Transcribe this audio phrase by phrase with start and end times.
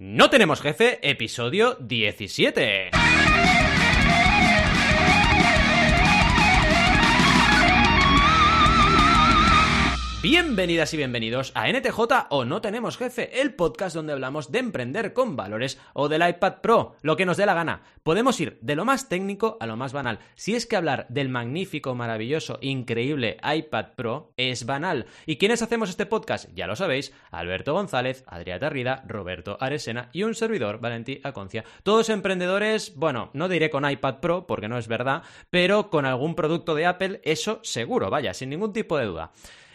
[0.00, 2.90] No tenemos jefe, episodio 17.
[10.20, 15.12] Bienvenidas y bienvenidos a NTJ o No Tenemos Jefe, el podcast donde hablamos de emprender
[15.12, 17.82] con valores o del iPad Pro, lo que nos dé la gana.
[18.02, 20.18] Podemos ir de lo más técnico a lo más banal.
[20.34, 25.06] Si es que hablar del magnífico, maravilloso, increíble iPad Pro es banal.
[25.24, 26.50] ¿Y quiénes hacemos este podcast?
[26.52, 31.64] Ya lo sabéis, Alberto González, Adrià Tarrida, Roberto Aresena y un servidor, Valentí Aconcia.
[31.84, 36.34] Todos emprendedores, bueno, no diré con iPad Pro porque no es verdad, pero con algún
[36.34, 39.30] producto de Apple, eso seguro, vaya, sin ningún tipo de duda.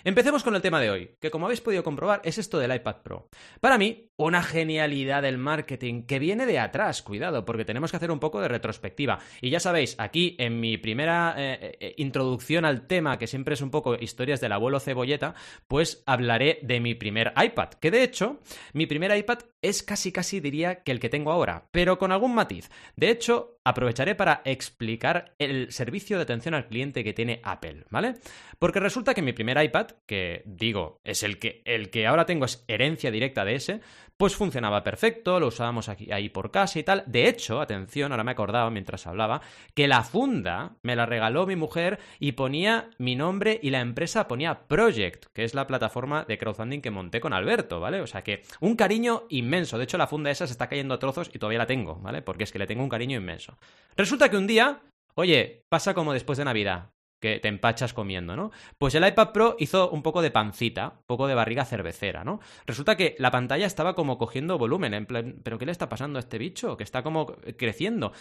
[0.05, 2.97] Empecemos con el tema de hoy, que como habéis podido comprobar es esto del iPad
[3.03, 3.29] Pro.
[3.61, 8.11] Para mí, una genialidad del marketing que viene de atrás, cuidado, porque tenemos que hacer
[8.11, 9.19] un poco de retrospectiva.
[9.39, 13.61] Y ya sabéis, aquí en mi primera eh, eh, introducción al tema, que siempre es
[13.61, 15.35] un poco historias del abuelo cebolleta,
[15.69, 18.41] pues hablaré de mi primer iPad, que de hecho,
[18.73, 22.35] mi primer iPad es casi casi diría que el que tengo ahora, pero con algún
[22.35, 22.69] matiz.
[22.97, 28.15] De hecho, aprovecharé para explicar el servicio de atención al cliente que tiene Apple, ¿vale?
[28.59, 32.45] Porque resulta que mi primer iPad, que digo, es el que, el que ahora tengo
[32.45, 33.81] es herencia directa de ese,
[34.17, 37.03] pues funcionaba perfecto, lo usábamos aquí, ahí por casa y tal.
[37.07, 39.41] De hecho, atención, ahora me he acordado mientras hablaba,
[39.73, 44.27] que la funda me la regaló mi mujer y ponía mi nombre y la empresa
[44.27, 48.01] ponía Project, que es la plataforma de crowdfunding que monté con Alberto, ¿vale?
[48.01, 49.77] O sea que un cariño inmenso.
[49.77, 52.21] De hecho, la funda esa se está cayendo a trozos y todavía la tengo, ¿vale?
[52.21, 53.57] Porque es que le tengo un cariño inmenso.
[53.95, 54.81] Resulta que un día
[55.15, 56.91] Oye, pasa como después de Navidad
[57.23, 58.51] que te empachas comiendo, ¿no?
[58.77, 62.41] Pues el iPad Pro hizo un poco de pancita, un poco de barriga cervecera, ¿no?
[62.65, 66.19] Resulta que la pantalla estaba como cogiendo volumen, en plan, ¿pero qué le está pasando
[66.19, 66.75] a este bicho?
[66.75, 68.11] Que está como creciendo.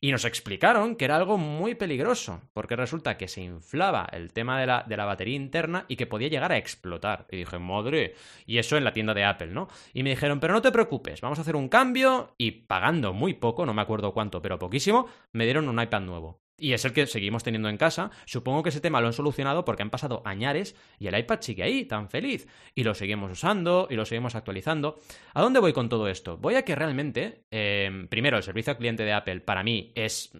[0.00, 4.60] Y nos explicaron que era algo muy peligroso, porque resulta que se inflaba el tema
[4.60, 7.26] de la, de la batería interna y que podía llegar a explotar.
[7.32, 8.14] Y dije, madre,
[8.46, 9.66] y eso en la tienda de Apple, ¿no?
[9.92, 13.34] Y me dijeron, pero no te preocupes, vamos a hacer un cambio y pagando muy
[13.34, 16.92] poco, no me acuerdo cuánto, pero poquísimo, me dieron un iPad nuevo y es el
[16.92, 18.10] que seguimos teniendo en casa.
[18.24, 21.62] Supongo que ese tema lo han solucionado porque han pasado añares y el iPad sigue
[21.62, 22.46] ahí, tan feliz.
[22.74, 24.98] Y lo seguimos usando y lo seguimos actualizando.
[25.34, 26.36] ¿A dónde voy con todo esto?
[26.38, 30.32] Voy a que realmente, em, primero, el servicio al cliente de Apple para mí es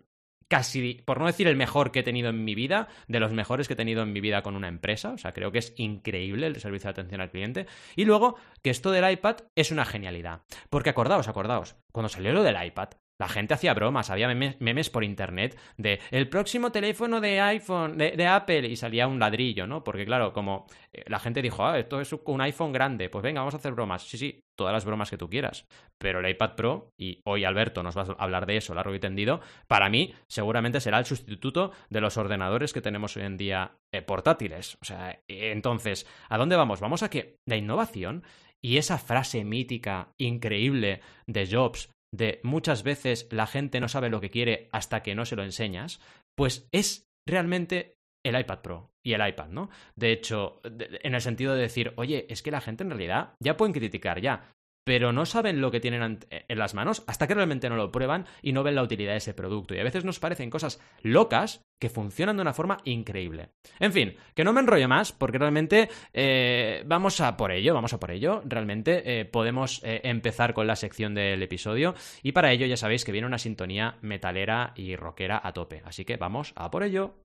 [0.52, 3.68] casi, por no decir el mejor que he tenido en mi vida, de los mejores
[3.68, 5.12] que he tenido en mi vida con una empresa.
[5.12, 7.66] O sea, creo que es increíble el servicio de atención al cliente.
[7.96, 10.42] Y luego, que esto del iPad es una genialidad.
[10.68, 12.90] Porque acordaos, acordaos, cuando salió lo del iPad,
[13.22, 18.26] la gente hacía bromas, había memes, por internet de el próximo teléfono de iPhone, de,
[18.26, 19.84] Apple, y salía un ladrillo, ¿no?
[19.84, 23.40] Porque claro, como eh, la gente dijo, ah, esto es un iPhone grande, pues venga,
[23.40, 24.02] vamos a hacer bromas.
[24.02, 25.68] Sí, sí, todas las bromas que tú quieras.
[25.98, 28.98] Pero el iPad Pro, y hoy Alberto nos va a hablar de eso largo y
[28.98, 33.76] tendido, para mí seguramente será el sustituto de los ordenadores que tenemos hoy en día
[33.94, 34.78] eh, portátiles.
[34.82, 36.80] O sea, entonces, ¿a dónde vamos?
[36.80, 38.24] Vamos a que la innovación
[38.60, 44.20] y esa frase mítica, increíble de Jobs de muchas veces la gente no sabe lo
[44.20, 46.00] que quiere hasta que no se lo enseñas,
[46.36, 49.70] pues es realmente el iPad Pro y el iPad, ¿no?
[49.96, 53.56] De hecho, en el sentido de decir, oye, es que la gente en realidad ya
[53.56, 54.54] pueden criticar ya,
[54.84, 58.26] pero no saben lo que tienen en las manos hasta que realmente no lo prueban
[58.42, 59.74] y no ven la utilidad de ese producto.
[59.74, 63.48] Y a veces nos parecen cosas locas que funcionan de una forma increíble.
[63.80, 67.92] En fin, que no me enrollo más porque realmente eh, vamos a por ello, vamos
[67.92, 68.42] a por ello.
[68.44, 73.04] Realmente eh, podemos eh, empezar con la sección del episodio y para ello ya sabéis
[73.04, 75.82] que viene una sintonía metalera y rockera a tope.
[75.84, 77.16] Así que vamos a por ello.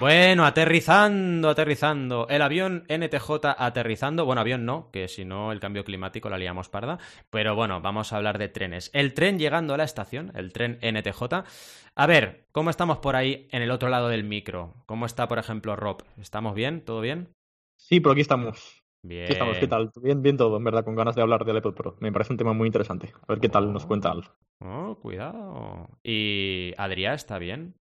[0.00, 2.26] Bueno, aterrizando, aterrizando.
[2.30, 4.24] El avión NTJ aterrizando.
[4.24, 6.98] Bueno, avión no, que si no el cambio climático la liamos parda.
[7.28, 8.90] Pero bueno, vamos a hablar de trenes.
[8.94, 11.44] El tren llegando a la estación, el tren NTJ.
[11.94, 14.72] A ver, ¿cómo estamos por ahí en el otro lado del micro?
[14.86, 16.02] ¿Cómo está, por ejemplo, Rob?
[16.18, 16.80] ¿Estamos bien?
[16.82, 17.28] ¿Todo bien?
[17.76, 18.82] Sí, por aquí estamos.
[19.02, 19.24] Bien.
[19.24, 19.90] Aquí estamos, ¿qué tal?
[20.02, 21.96] Bien, bien todo, en verdad, con ganas de hablar del iPod Pro.
[22.00, 23.12] Me parece un tema muy interesante.
[23.20, 24.32] A ver qué tal nos cuenta algo.
[24.60, 25.90] Oh, cuidado.
[26.02, 27.74] ¿Y Adrián está bien?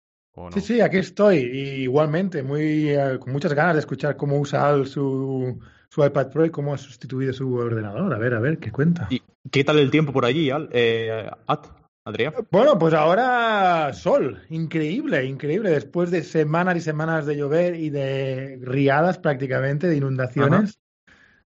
[0.55, 1.39] Sí, sí, aquí estoy.
[1.39, 6.47] igualmente, muy, eh, con muchas ganas de escuchar cómo usa Al su, su iPad Pro
[6.47, 8.13] y cómo ha sustituido su ordenador.
[8.13, 9.07] A ver, a ver, ¿qué cuenta?
[9.11, 10.69] ¿Y qué tal el tiempo por allí, Al?
[10.73, 11.31] Eh,
[12.05, 12.33] Adrián.
[12.51, 14.41] Bueno, pues ahora sol.
[14.49, 15.71] Increíble, increíble.
[15.71, 20.79] Después de semanas y semanas de llover y de riadas prácticamente, de inundaciones,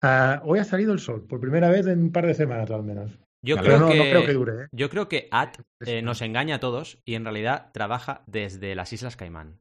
[0.03, 2.83] ah, hoy ha salido el sol, por primera vez en un par de semanas al
[2.83, 3.19] menos.
[3.43, 4.65] Yo creo, que, dure.
[4.65, 4.69] ¿eh?
[4.73, 5.55] Yo creo que At
[5.87, 9.61] eh, nos engaña a todos y en realidad trabaja desde las Islas Caimán.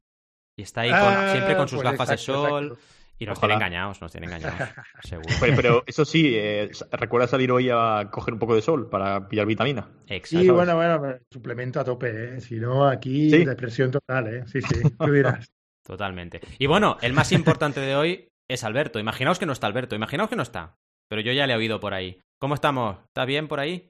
[0.58, 2.78] Y está ahí ah, siempre con sus pues gafas de sol.
[3.18, 4.70] Y nos tiene engañados, nos tiene engañados,
[5.04, 5.28] seguro.
[5.40, 9.46] Pero, eso sí, eh, recuerda salir hoy a coger un poco de sol para pillar
[9.46, 9.90] vitamina.
[10.08, 10.44] Exacto.
[10.44, 12.42] Sí, bueno, bueno, suplemento a tope, ¿eh?
[12.42, 14.44] Si no, aquí depresión total, ¿eh?
[14.48, 15.52] Sí, sí, tú dirás.
[15.86, 16.40] Totalmente.
[16.60, 19.00] Y bueno, el más importante de hoy es Alberto.
[19.00, 20.78] Imaginaos que no está Alberto, imaginaos que no está.
[21.10, 22.20] Pero yo ya le he oído por ahí.
[22.40, 22.98] ¿Cómo estamos?
[23.06, 23.90] ¿Está bien por ahí?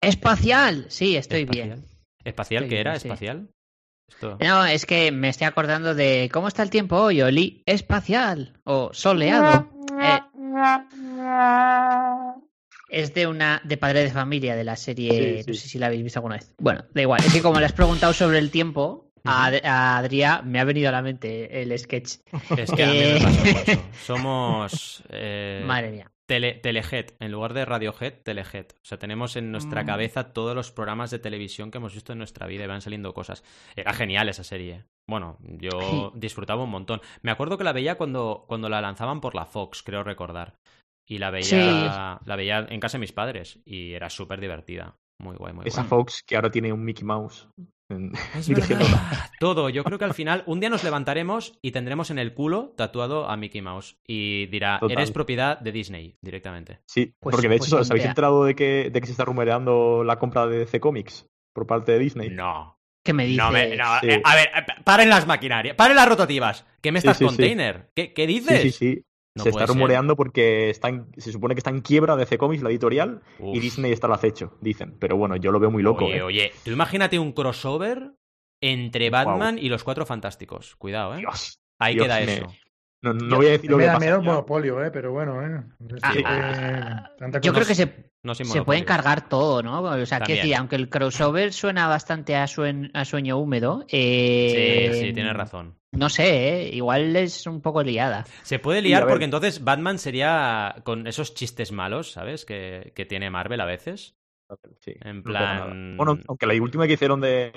[0.00, 1.68] Espacial, sí, estoy ¿Espacial?
[1.68, 1.84] bien.
[2.24, 2.98] ¿Espacial Estoy qué era?
[2.98, 3.08] sí.
[3.08, 3.48] ¿Espacial?
[4.08, 4.38] Esto...
[4.40, 7.62] No, es que me estoy acordando de cómo está el tiempo hoy, Oli.
[7.66, 9.68] Espacial o soleado.
[10.00, 10.20] Eh,
[12.90, 15.50] es de una de padre de familia de la serie, Sí, sí.
[15.50, 16.54] no sé si la habéis visto alguna vez.
[16.58, 17.20] Bueno, da igual.
[17.24, 20.88] Es que como le has preguntado sobre el tiempo, a, a Adrià me ha venido
[20.88, 22.18] a la mente el sketch.
[22.56, 23.20] Es que a mí me Eh.
[23.22, 23.82] pasa mucho.
[24.06, 26.10] Somos eh, Madre mía.
[26.28, 28.66] Tele, Telehead, en lugar de Radiohead, Telehead.
[28.74, 29.86] O sea, tenemos en nuestra Mm.
[29.86, 33.14] cabeza todos los programas de televisión que hemos visto en nuestra vida y van saliendo
[33.14, 33.42] cosas.
[33.74, 34.84] Era genial esa serie.
[35.08, 37.00] Bueno, yo disfrutaba un montón.
[37.22, 40.54] Me acuerdo que la veía cuando, cuando la lanzaban por la Fox, creo recordar.
[41.08, 41.56] Y la veía, Sí.
[42.26, 44.96] la veía en casa de mis padres y era súper divertida.
[45.18, 45.88] Muy guay, muy Esa guay.
[45.88, 47.48] Fox que ahora tiene un Mickey Mouse.
[49.40, 49.68] Todo.
[49.70, 53.28] Yo creo que al final un día nos levantaremos y tendremos en el culo tatuado
[53.28, 53.96] a Mickey Mouse.
[54.06, 54.98] Y dirá, Total.
[54.98, 56.80] eres propiedad de Disney directamente.
[56.86, 59.24] Sí, Pues- porque de pues hecho, ¿os habéis enterado de que, de que se está
[59.24, 62.30] rumoreando la compra de DC Comics por parte de Disney?
[62.30, 62.76] No.
[63.04, 63.38] ¿Qué me dices?
[63.38, 64.08] No, me- no, Sí.
[64.10, 66.66] eh, a ver, eh, paren las maquinarias, paren las rotativas.
[66.82, 67.28] ¿Qué me estás sí, sí.
[67.28, 67.90] container?
[67.94, 68.60] ¿Qué, qué Sí, dices?
[68.62, 69.02] sí, sí.
[69.38, 69.68] No se está ser.
[69.74, 73.56] rumoreando porque está en- se supone que está en quiebra DC Comics, la editorial, Uf.
[73.56, 74.96] y Disney está al acecho, dicen.
[75.00, 76.04] Pero bueno, yo lo veo muy loco.
[76.04, 76.22] Oye, ¿eh?
[76.22, 78.12] oye, tú imagínate un crossover
[78.60, 79.10] entre.
[79.10, 80.76] Batman y los Cuatro Fantásticos.
[80.76, 81.18] Cuidado, ¿eh?
[81.18, 81.60] Dios.
[81.78, 82.46] Ahí Dios, queda me- eso.
[83.00, 84.04] No, no voy a decir lo me que da pasa.
[84.06, 84.90] miedo el monopolio, ¿eh?
[84.90, 85.62] pero bueno, ¿eh?
[85.96, 89.80] Es Ah, que, ah, tanta Yo creo que se, No se puede encargar todo, ¿no?
[89.82, 90.36] O sea, quiero También.
[90.38, 95.34] decir, aunque el crossover suena bastante a, suen- a sueño húmedo, eh, Sí, sí, tienes
[95.34, 95.76] razón.
[95.92, 96.70] No sé, ¿eh?
[96.74, 98.26] igual es un poco liada.
[98.42, 102.44] Se puede liar porque entonces Batman sería con esos chistes malos, ¿sabes?
[102.44, 104.16] Que, que tiene Marvel a veces.
[104.80, 107.52] Sí, En no plan- Bueno, aunque la última que hicieron de,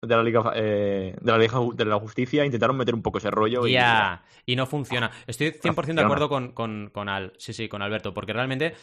[0.00, 3.30] de la Liga eh, de la Liga de la Justicia intentaron meter un poco ese
[3.30, 5.10] rollo y Ya, y no funciona.
[5.26, 6.02] Estoy 100% de funciona.
[6.02, 7.32] acuerdo con, con, con Al.
[7.36, 8.74] Sí, sí, con Alberto, porque realmente.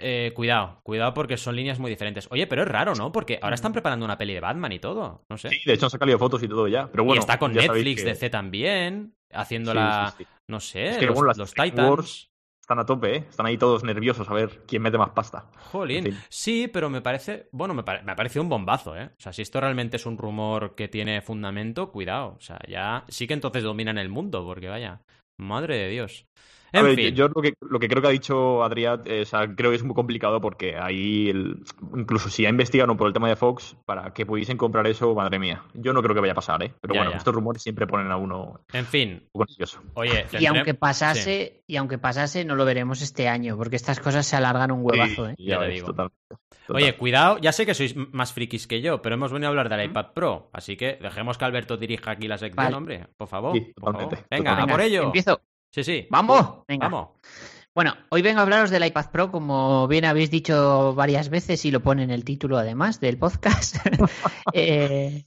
[0.00, 2.28] eh, cuidado, cuidado porque son líneas muy diferentes.
[2.30, 3.10] Oye, pero es raro, ¿no?
[3.10, 5.24] Porque ahora están preparando una peli de Batman y todo.
[5.28, 5.48] No sé.
[5.50, 6.88] Sí, de hecho han sacado fotos y todo ya.
[6.90, 9.14] Pero bueno, y está con Netflix que DC también.
[9.30, 9.36] Sí,
[10.16, 10.26] sí, sí.
[10.46, 11.90] No sé, Es que, los, bueno, los Titans.
[11.90, 12.30] Wars-
[12.68, 13.26] Están a tope, ¿eh?
[13.30, 15.46] Están ahí todos nerviosos a ver quién mete más pasta.
[15.72, 16.04] Jolín.
[16.06, 16.24] En fin.
[16.28, 17.48] Sí, pero me parece.
[17.50, 19.06] Bueno, me, pare- me ha parecido un bombazo, ¿eh?
[19.06, 22.34] O sea, si esto realmente es un rumor que tiene fundamento, cuidado.
[22.36, 25.00] O sea, ya sí que entonces dominan el mundo, porque vaya.
[25.38, 26.26] Madre de Dios.
[26.72, 27.14] A En ver, fin.
[27.14, 29.76] yo lo que, lo que creo que ha dicho Adrián, eh, o sea, creo que
[29.76, 31.62] es muy complicado porque ahí, el-
[31.96, 35.38] incluso si ya investigaron por el tema de Fox, para que pudiesen comprar eso, madre
[35.38, 35.62] mía.
[35.74, 36.72] Yo no creo que vaya a pasar, ¿eh?
[36.80, 37.16] Pero Ya, bueno, ya.
[37.18, 39.22] estos rumores siempre ponen a uno En fin.
[39.24, 39.80] un poco nervioso.
[39.94, 44.26] Oye, Y aunque pasase, y aunque pasase, no lo veremos este año, porque estas cosas
[44.26, 45.34] se alargan un huevazo, ¿eh?
[45.38, 45.94] Sí, Ya ya te digo.
[46.70, 49.70] Oye, cuidado, ya sé que sois más frikis que yo, pero hemos venido a hablar
[49.70, 52.76] del iPad Pro, así que dejemos que Alberto dirija aquí la sección, Vale.
[52.76, 53.54] hombre, por favor.
[53.54, 54.08] Sí, por favor.
[54.10, 55.04] totalmente, Venga, a por ello.
[55.04, 55.40] Empiezo.
[55.70, 56.06] Sí, sí.
[56.10, 56.64] ¡Vamos!
[56.66, 56.88] Venga.
[56.88, 57.08] Vamos.
[57.74, 61.70] Bueno, hoy vengo a hablaros del iPad Pro, como bien habéis dicho varias veces y
[61.70, 63.76] lo pone en el título además del podcast.
[64.52, 65.26] Eh,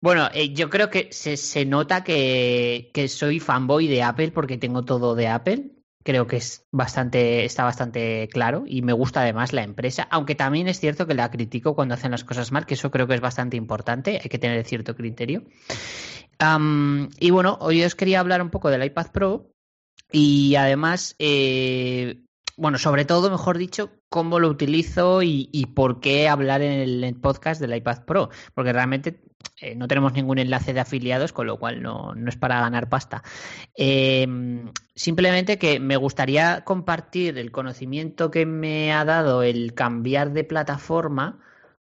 [0.00, 4.56] bueno, eh, yo creo que se, se nota que, que soy fanboy de Apple porque
[4.56, 5.72] tengo todo de Apple.
[6.04, 10.68] Creo que es bastante, está bastante claro y me gusta además la empresa, aunque también
[10.68, 13.20] es cierto que la critico cuando hacen las cosas mal, que eso creo que es
[13.20, 15.44] bastante importante, hay que tener cierto criterio.
[17.20, 19.53] Y bueno, hoy os quería hablar un poco del iPad Pro
[20.12, 22.22] y además, eh,
[22.56, 27.60] bueno, sobre todo, mejor dicho, cómo lo utilizo y, por qué hablar en el, podcast
[27.60, 29.20] del iPad Pro, porque realmente
[29.60, 32.88] eh, no tenemos ningún enlace de afiliados, con lo cual no, no es para ganar
[32.88, 33.24] pasta.
[33.76, 34.24] Eh,
[34.94, 41.40] simplemente que me gustaría compartir el conocimiento que me ha dado el cambiar de plataforma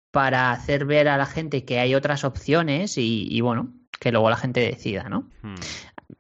[0.10, 4.30] para hacer ver a la gente que hay otras opciones y, y bueno, que luego
[4.30, 5.30] la gente decida, ¿no?
[5.44, 5.56] Hmm.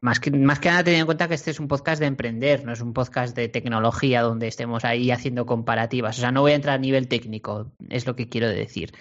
[0.01, 2.65] Más que, más que nada teniendo en cuenta que este es un podcast de emprender,
[2.65, 6.17] no es un podcast de tecnología donde estemos ahí haciendo comparativas.
[6.17, 8.93] O sea, no voy a entrar a nivel técnico, es lo que quiero decir.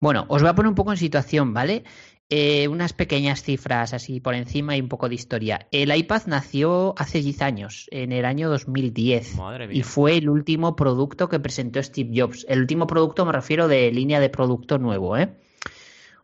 [0.00, 1.84] Bueno, os voy a poner un poco en situación, ¿vale?
[2.30, 5.66] Eh, unas pequeñas cifras así por encima y un poco de historia.
[5.70, 9.36] El iPad nació hace 10 años, en el año 2010.
[9.36, 9.76] Madre mía.
[9.76, 12.46] Y fue el último producto que presentó Steve Jobs.
[12.48, 15.36] El último producto me refiero de línea de producto nuevo, ¿eh?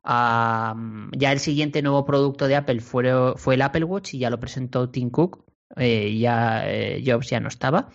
[0.03, 0.75] Ah,
[1.17, 4.41] ya el siguiente nuevo producto de Apple fue, fue el Apple Watch y ya lo
[4.41, 5.45] presentó Tim Cook.
[5.77, 7.91] eh, ya eh, Jobs ya no estaba.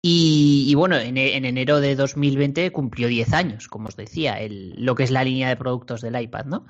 [0.00, 4.94] Y, bueno, en, en enero de 2020 cumplió 10 años, como os decía, el, lo
[4.94, 6.66] que es la línea de productos del iPad, ¿no?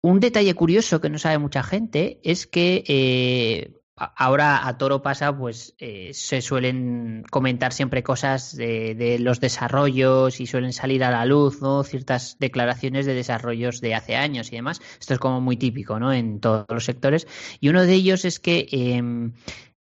[0.00, 5.36] Un detalle curioso que no sabe mucha gente es que eh, ahora a toro pasa,
[5.36, 11.24] pues eh, se suelen comentar siempre cosas de, los desarrollos y suelen salir a la
[11.24, 11.84] luz, ¿no?
[11.84, 14.80] Ciertas declaraciones de desarrollos de hace años y demás.
[14.98, 16.12] Esto es como muy típico, ¿no?
[16.12, 17.26] En todos los sectores.
[17.60, 19.32] Y uno de ellos es que em,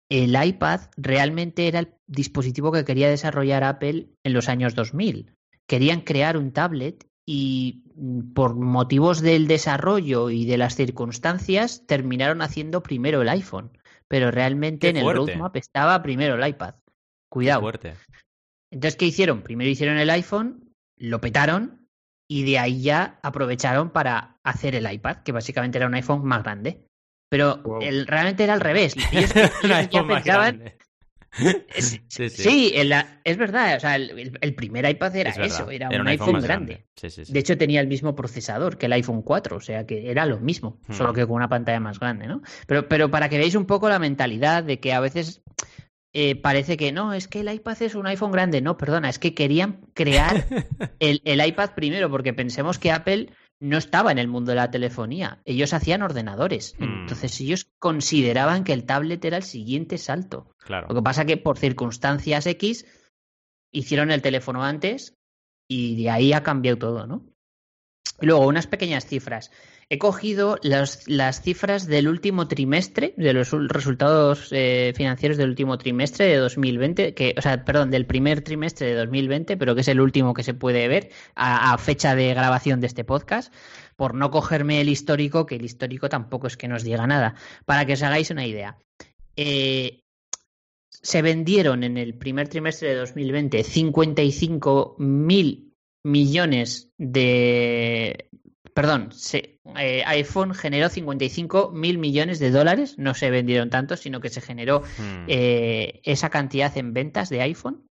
[0.09, 5.33] el iPad realmente era el dispositivo que quería desarrollar Apple en los años 2000.
[5.67, 12.41] Querían crear un tablet y mm, por motivos del desarrollo y de las circunstancias terminaron
[12.41, 13.76] haciendo primero el iPhone.
[14.07, 16.75] Pero realmente en el roadmap estaba primero el iPad.
[17.29, 17.61] Cuidado.
[17.61, 17.95] fuerte.
[18.71, 19.41] Entonces, ¿qué hicieron?
[19.41, 21.87] Primero hicieron el iPhone, lo petaron
[22.29, 26.43] y de ahí ya aprovecharon para hacer el iPad, que básicamente era un iPhone más
[26.43, 26.85] grande.
[27.29, 28.95] Pero el, realmente era al revés.
[29.11, 29.33] Ellos,
[29.91, 30.73] ya pensaban.
[32.07, 32.73] sí,
[33.23, 33.77] es verdad.
[33.77, 36.85] O sea, el, primer iPad era eso, era, un, iPhone, grande.
[37.01, 40.39] de hecho, tenía el mismo procesador que el iPhone 4, o sea que era lo
[40.39, 41.15] mismo, solo hmm.
[41.15, 42.41] que con una pantalla más grande, ¿no?
[42.65, 45.41] Pero, pero para que veáis un poco la mentalidad de que a veces
[46.13, 48.61] eh, parece que no, es que el iPad es un iPhone grande.
[48.61, 50.45] No, perdona, es que querían crear
[50.99, 54.71] el, el iPad primero, porque pensemos que Apple no estaba en el mundo de la
[54.71, 55.41] telefonía.
[55.45, 56.75] Ellos hacían ordenadores.
[56.77, 57.01] Hmm.
[57.01, 60.55] Entonces ellos consideraban que el tablet era el siguiente salto.
[60.59, 60.87] Claro.
[60.89, 62.85] Lo que pasa que por circunstancias X
[63.71, 65.15] hicieron el teléfono antes
[65.67, 67.25] y de ahí ha cambiado todo, ¿no?
[68.21, 69.51] Y luego, unas pequeñas cifras.
[69.89, 76.25] He cogido las, cifras del último trimestre, de los resultados eh, financieros del último trimestre
[76.25, 80.01] de 2020, que, o sea, perdón, del primer trimestre de 2020, pero que es el
[80.01, 83.53] último que se puede ver a, fecha de grabación de este podcast,
[83.95, 87.85] por no cogerme el histórico, que el histórico tampoco es que nos diga nada, para
[87.85, 88.77] que os hagáis una idea.
[89.37, 90.01] Eh,
[90.89, 98.29] se vendieron en el primer trimestre de 2020 55 mil millones de
[98.77, 104.19] perdón, se, eh, iPhone generó 55 mil millones de dólares, no se vendieron tanto, sino
[104.19, 105.25] que se generó hmm.
[105.27, 107.87] eh, esa cantidad en ventas de iPhone.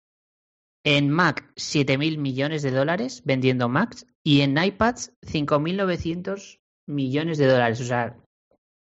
[0.82, 7.46] En Mac, 7 mil millones de dólares vendiendo Macs y en iPads, 5.900 millones de
[7.46, 7.78] dólares.
[7.82, 8.16] O sea,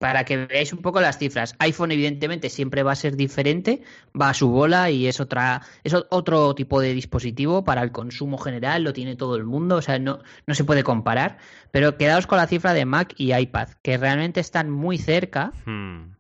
[0.01, 1.55] para que veáis un poco las cifras.
[1.59, 3.83] iPhone, evidentemente, siempre va a ser diferente,
[4.19, 8.39] va a su bola y es otra, es otro tipo de dispositivo para el consumo
[8.39, 11.37] general, lo tiene todo el mundo, o sea, no, no se puede comparar.
[11.71, 15.53] Pero quedaos con la cifra de Mac y iPad, que realmente están muy cerca.
[15.67, 16.15] Hmm.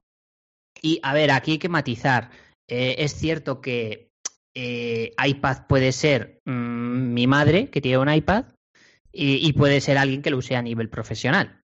[0.82, 2.30] Y a ver, aquí hay que matizar.
[2.68, 4.10] Eh, es cierto que
[4.54, 8.44] eh, iPad puede ser mm, mi madre, que tiene un iPad,
[9.12, 11.60] y puede ser alguien que lo use a nivel profesional.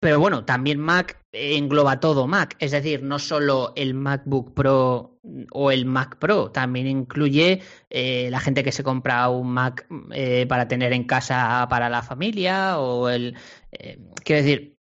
[0.00, 5.18] Pero bueno, también Mac engloba todo Mac, es decir, no solo el MacBook Pro
[5.52, 10.46] o el Mac Pro, también incluye eh, la gente que se compra un Mac eh,
[10.48, 13.36] para tener en casa para la familia o el...
[13.72, 14.78] Eh, quiero decir,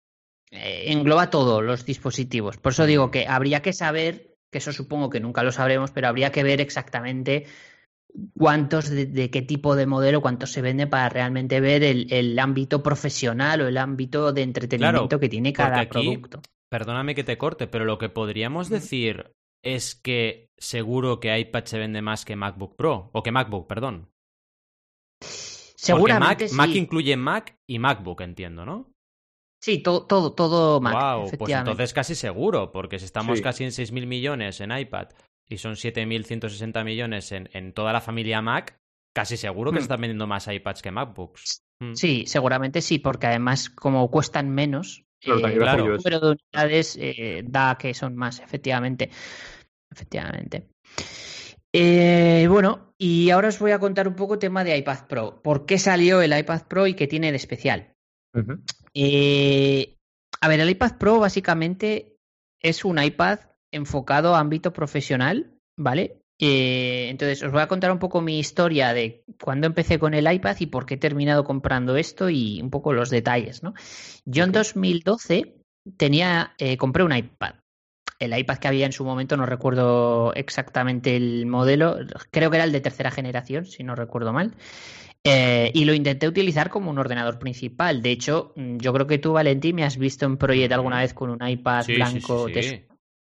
[0.52, 2.58] engloba todos los dispositivos.
[2.58, 6.10] Por eso digo que habría que saber, que eso supongo que nunca lo sabremos, pero
[6.10, 7.46] habría que ver exactamente
[8.38, 13.62] cuántos de, qué tipo de modelo, cuántos se venden para realmente ver el, ámbito profesional
[13.62, 16.42] o el ámbito de entretenimiento que tiene cada producto.
[16.70, 19.32] Perdóname que te corte, pero lo que podríamos decir
[19.64, 24.10] es que seguro que iPad se vende más que MacBook Pro, o que MacBook, perdón.
[25.22, 28.92] Seguramente Mac, Mac incluye Mac y MacBook, entiendo, ¿no?
[29.64, 30.94] Sí, todo, todo, todo Mac.
[30.94, 35.10] Wow, pues entonces casi seguro, porque si estamos casi en 6.000 millones en iPad
[35.48, 38.80] y son 7.160 millones en, en, toda la familia Mac,
[39.14, 39.84] casi seguro que se hmm.
[39.84, 41.64] están vendiendo más iPads que MacBooks.
[41.80, 41.94] Hmm.
[41.94, 47.44] Sí, seguramente sí, porque además como cuestan menos, claro, eh, el número de unidades eh,
[47.46, 49.10] da que son más, efectivamente.
[49.92, 50.68] Efectivamente.
[51.78, 55.42] Eh, bueno, y ahora os voy a contar un poco tema de iPad Pro.
[55.42, 57.94] ¿Por qué salió el iPad Pro y qué tiene de especial?
[58.94, 59.98] Eh,
[60.40, 62.18] a ver, el iPad Pro básicamente
[62.62, 63.40] es un iPad
[63.76, 66.18] enfocado a ámbito profesional, ¿vale?
[66.40, 70.32] Eh, entonces, os voy a contar un poco mi historia de cuando empecé con el
[70.32, 73.74] iPad y por qué he terminado comprando esto y un poco los detalles, ¿no?
[74.26, 75.56] Yo en 2012
[75.98, 77.56] tenía, eh, compré un iPad.
[78.20, 81.98] El iPad que había en su momento, no recuerdo exactamente el modelo,
[82.32, 84.56] creo que era el de tercera generación, si no recuerdo mal.
[85.28, 88.02] Eh, y lo intenté utilizar como un ordenador principal.
[88.02, 91.30] De hecho, yo creo que tú, Valentín, me has visto en Project alguna vez con
[91.30, 92.48] un iPad blanco.
[92.48, 92.86] Sí,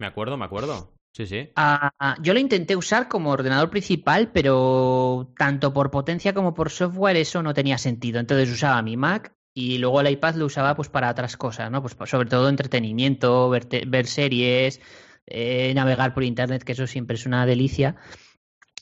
[0.03, 0.93] me acuerdo, me acuerdo.
[1.13, 1.51] Sí, sí.
[1.57, 6.71] Ah, ah, yo lo intenté usar como ordenador principal, pero tanto por potencia como por
[6.71, 8.19] software eso no tenía sentido.
[8.19, 11.83] Entonces usaba mi Mac y luego el iPad lo usaba pues para otras cosas, ¿no?
[11.83, 14.81] Pues sobre todo entretenimiento, ver, series,
[15.27, 17.97] eh, navegar por internet, que eso siempre es una delicia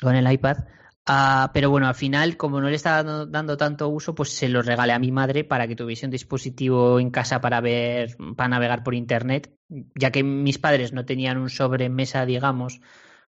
[0.01, 0.59] con el iPad.
[1.07, 4.63] Ah, pero bueno, al final, como no le estaba dando, tanto uso, pues se lo
[4.63, 8.85] regalé a mi madre para que tuviese un dispositivo en casa para ver, para navegar
[8.85, 12.81] por internet, ya que mis padres no tenían un sobremesa, digamos,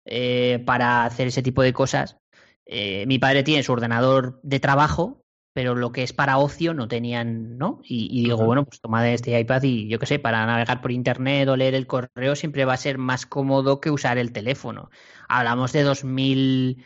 [0.05, 2.17] eh, para hacer ese tipo de cosas.
[2.65, 5.21] Eh, mi padre tiene su ordenador de trabajo
[5.53, 7.81] pero lo que es para ocio no tenían, ¿no?
[7.83, 11.47] Y, digo, bueno, pues toma este iPad y yo qué sé, para navegar por internet
[11.49, 14.89] o leer el correo siempre va a ser más cómodo que usar el teléfono.
[15.27, 16.85] Hablamos de 2000,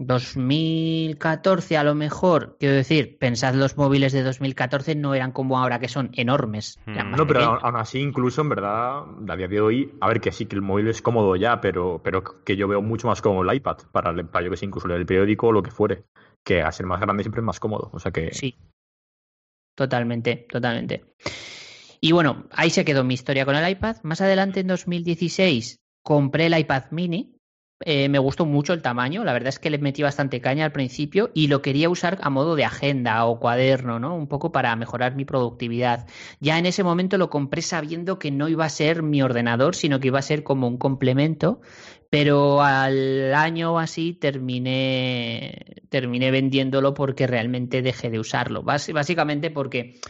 [0.00, 5.78] 2014 a lo mejor, quiero decir, pensad los móviles de 2014 no eran como ahora
[5.78, 6.78] que son enormes.
[6.86, 7.12] Hmm.
[7.16, 10.46] No, pero aún así, incluso en verdad, a día de hoy, a ver que sí
[10.46, 13.56] que el móvil es cómodo ya, pero, pero que yo veo mucho más cómodo el
[13.56, 16.04] iPad para, para yo que sé, incluso leer el periódico o lo que fuere
[16.44, 17.90] que a ser más grande siempre es más cómodo.
[17.92, 18.32] O sea que.
[18.32, 18.56] Sí.
[19.76, 21.04] Totalmente, totalmente.
[22.00, 23.96] Y bueno, ahí se quedó mi historia con el iPad.
[24.02, 27.36] Más adelante, en 2016, compré el iPad mini.
[27.82, 30.72] Eh, me gustó mucho el tamaño, la verdad es que le metí bastante caña al
[30.72, 34.14] principio y lo quería usar a modo de agenda o cuaderno, ¿no?
[34.14, 36.06] Un poco para mejorar mi productividad.
[36.40, 39.98] Ya en ese momento lo compré sabiendo que no iba a ser mi ordenador, sino
[39.98, 41.62] que iba a ser como un complemento,
[42.10, 48.62] pero al año así terminé, terminé vendiéndolo porque realmente dejé de usarlo.
[48.62, 50.00] básicamente porque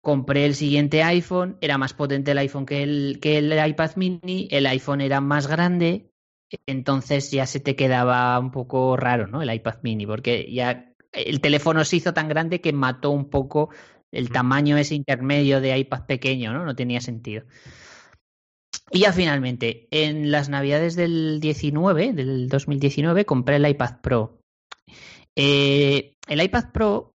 [0.00, 4.46] compré el siguiente iPhone, era más potente el iPhone que el, que el iPad mini,
[4.52, 6.12] el iPhone era más grande,
[6.66, 9.42] entonces ya se te quedaba un poco raro, ¿no?
[9.42, 13.70] El iPad mini, porque ya el teléfono se hizo tan grande que mató un poco
[14.10, 16.64] el tamaño ese intermedio de iPad pequeño, ¿no?
[16.64, 17.44] No tenía sentido.
[18.90, 24.40] Y ya finalmente, en las navidades del 19, del 2019, compré el iPad Pro.
[25.36, 27.14] Eh, el iPad Pro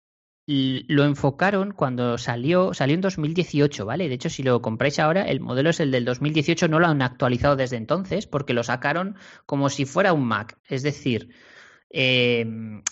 [0.47, 4.09] lo enfocaron cuando salió, salió en 2018, ¿vale?
[4.09, 7.01] De hecho, si lo compráis ahora, el modelo es el del 2018, no lo han
[7.01, 10.57] actualizado desde entonces, porque lo sacaron como si fuera un Mac.
[10.67, 11.29] Es decir,
[11.89, 12.45] eh,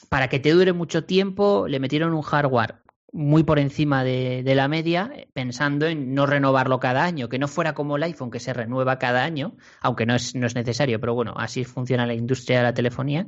[0.09, 2.75] para que te dure mucho tiempo, le metieron un hardware
[3.11, 7.73] muy por encima de, la media, pensando en no renovarlo cada año, que no fuera
[7.73, 11.15] como el iPhone que se renueva cada año, aunque no es, no es necesario, pero
[11.15, 13.25] bueno, así funciona la industria de la telefonía.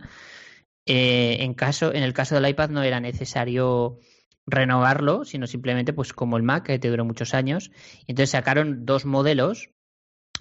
[0.86, 4.00] Eh, en, caso, en el caso del iPad no era necesario
[4.46, 7.72] renovarlo, sino simplemente pues como el Mac, que te duró muchos años.
[8.08, 9.70] Entonces sacaron dos modelos,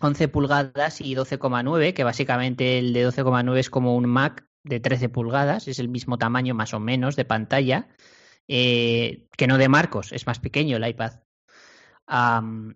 [0.01, 5.09] 11 pulgadas y 12,9, que básicamente el de 12,9 es como un Mac de 13
[5.09, 7.89] pulgadas, es el mismo tamaño más o menos de pantalla
[8.53, 11.13] eh, que no de Marcos, es más pequeño el iPad.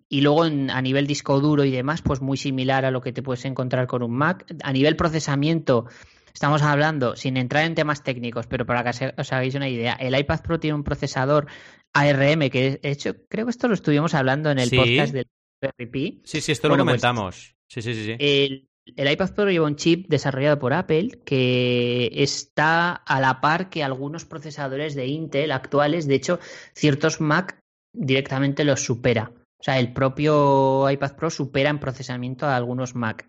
[0.07, 3.21] y luego a nivel disco duro y demás, pues muy similar a lo que te
[3.21, 4.45] puedes encontrar con un Mac.
[4.63, 5.87] A nivel procesamiento,
[6.35, 10.19] estamos hablando, sin entrar en temas técnicos, pero para que os hagáis una idea, el
[10.19, 11.47] iPad Pro tiene un procesador
[11.93, 15.27] ARM que de hecho creo que esto lo estuvimos hablando en el podcast del
[15.61, 16.21] RP.
[16.25, 17.55] Sí, sí, esto lo pues, comentamos.
[17.69, 18.15] sí, sí, sí.
[18.19, 18.67] El,
[18.97, 23.81] el iPad Pro lleva un chip desarrollado por Apple que está a la par que
[23.81, 26.05] algunos procesadores de Intel actuales.
[26.05, 26.39] De hecho,
[26.73, 27.57] ciertos Mac
[27.93, 29.31] directamente los supera.
[29.57, 33.25] O sea, el propio iPad Pro supera en procesamiento a algunos Mac.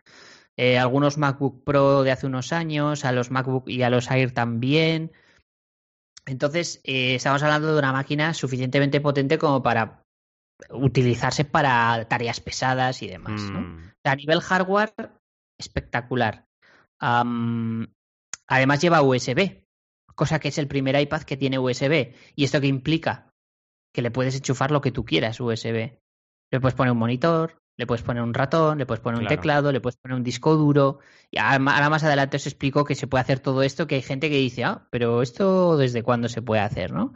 [0.59, 4.33] Eh, algunos MacBook Pro de hace unos años, a los MacBook y a los Air
[4.33, 5.13] también.
[6.25, 10.03] Entonces, eh, estamos hablando de una máquina suficientemente potente como para
[10.71, 13.43] utilizarse para tareas pesadas y demás.
[13.43, 13.91] Mm.
[14.05, 14.95] A nivel hardware,
[15.59, 16.47] espectacular.
[16.99, 19.65] además lleva USB,
[20.15, 22.15] cosa que es el primer iPad que tiene USB.
[22.35, 23.31] ¿Y esto qué implica?
[23.95, 25.99] Que le puedes enchufar lo que tú quieras USB.
[26.51, 29.73] Le puedes poner un monitor, le puedes poner un ratón, le puedes poner un teclado,
[29.73, 30.99] le puedes poner un disco duro.
[31.31, 34.31] Y ahora más adelante os explico que se puede hacer todo esto, que hay gente
[34.31, 37.13] que dice, ah, pero esto desde cuándo se puede hacer, ¿no?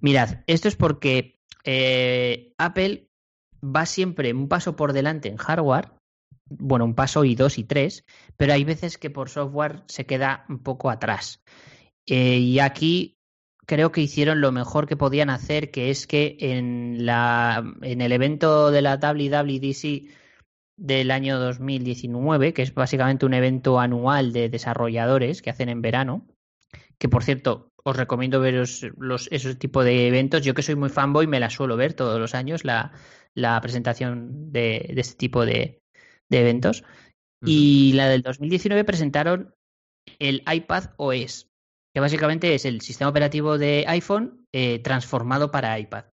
[0.00, 3.08] Mirad, esto es porque eh, Apple
[3.64, 5.90] va siempre un paso por delante en hardware
[6.58, 8.04] bueno, un paso y dos y tres,
[8.36, 11.42] pero hay veces que por software se queda un poco atrás.
[12.06, 13.18] Eh, y aquí
[13.66, 18.12] creo que hicieron lo mejor que podían hacer, que es que en, la, en el
[18.12, 20.10] evento de la WWDC
[20.76, 26.26] del año 2019, que es básicamente un evento anual de desarrolladores que hacen en verano,
[26.98, 30.42] que por cierto, os recomiendo veros los, esos tipos de eventos.
[30.42, 32.92] Yo que soy muy fanboy, me la suelo ver todos los años, la,
[33.34, 35.82] la presentación de, de este tipo de,
[36.28, 36.84] de eventos.
[37.44, 39.54] Y la del 2019 presentaron
[40.20, 41.48] el iPad OS,
[41.92, 46.04] que básicamente es el sistema operativo de iPhone eh, transformado para iPad.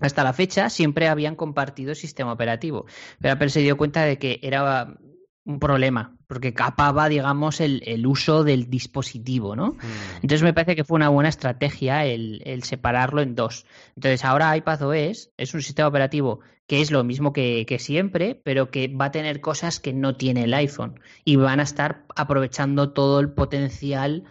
[0.00, 2.86] Hasta la fecha siempre habían compartido sistema operativo,
[3.20, 4.98] pero Apple se dio cuenta de que era
[5.44, 9.72] un problema, porque capaba, digamos, el, el uso del dispositivo, ¿no?
[9.72, 10.16] Mm.
[10.22, 13.66] Entonces me parece que fue una buena estrategia el, el, separarlo en dos.
[13.94, 18.70] Entonces ahora iPadOS es un sistema operativo que es lo mismo que, que, siempre, pero
[18.70, 22.92] que va a tener cosas que no tiene el iPhone y van a estar aprovechando
[22.92, 24.24] todo el potencial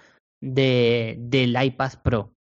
[0.44, 2.34] de, del iPad Pro.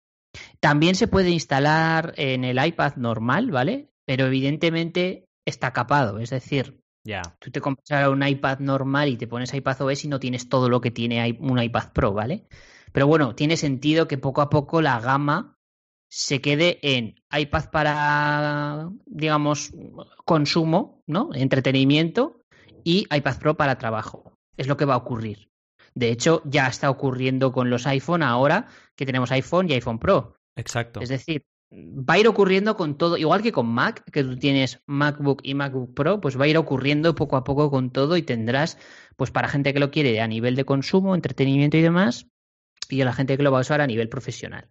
[0.59, 3.89] También se puede instalar en el iPad normal, ¿vale?
[4.05, 7.21] Pero evidentemente está capado, es decir, ya.
[7.39, 10.69] Tú te compras un iPad normal y te pones iPad OS y no tienes todo
[10.69, 12.47] lo que tiene un iPad Pro, ¿vale?
[12.91, 15.57] Pero bueno, tiene sentido que poco a poco la gama
[16.09, 19.73] se quede en iPad para, digamos,
[20.25, 21.29] consumo, ¿no?
[21.33, 22.41] Entretenimiento
[22.83, 24.37] y iPad Pro para trabajo.
[24.55, 25.49] Es lo que va a ocurrir.
[25.95, 30.35] De hecho, ya está ocurriendo con los iPhone ahora que tenemos iPhone y iPhone Pro.
[30.55, 31.01] Exacto.
[31.01, 34.81] Es decir, va a ir ocurriendo con todo, igual que con Mac, que tú tienes
[34.85, 38.23] MacBook y MacBook Pro, pues va a ir ocurriendo poco a poco con todo y
[38.23, 38.77] tendrás,
[39.15, 42.27] pues para gente que lo quiere a nivel de consumo, entretenimiento y demás,
[42.89, 44.69] y a la gente que lo va a usar a nivel profesional.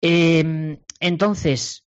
[0.00, 1.86] Em, entonces,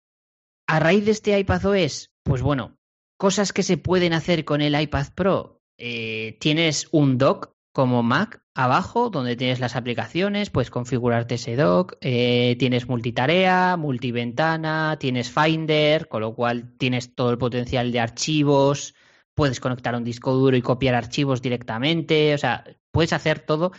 [0.66, 2.76] a raíz de este iPad OS, pues bueno,
[3.16, 5.62] cosas que se pueden hacer con el iPad Pro.
[5.78, 11.94] Eh, tienes un dock como Mac abajo, donde tienes las aplicaciones, puedes configurarte ese dock,
[12.02, 18.94] eh, tienes multitarea, multiventana, tienes Finder, con lo cual tienes todo el potencial de archivos,
[19.34, 23.72] puedes conectar un disco duro y copiar archivos directamente, o sea, puedes hacer todo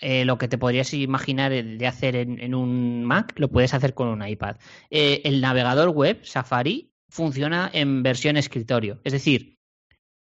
[0.00, 4.08] eh, lo que te podrías imaginar de hacer en, un Mac, lo puedes hacer con
[4.08, 4.56] un iPad.
[4.90, 9.57] Eh, el navegador web, Safari, funciona en versión escritorio, es decir,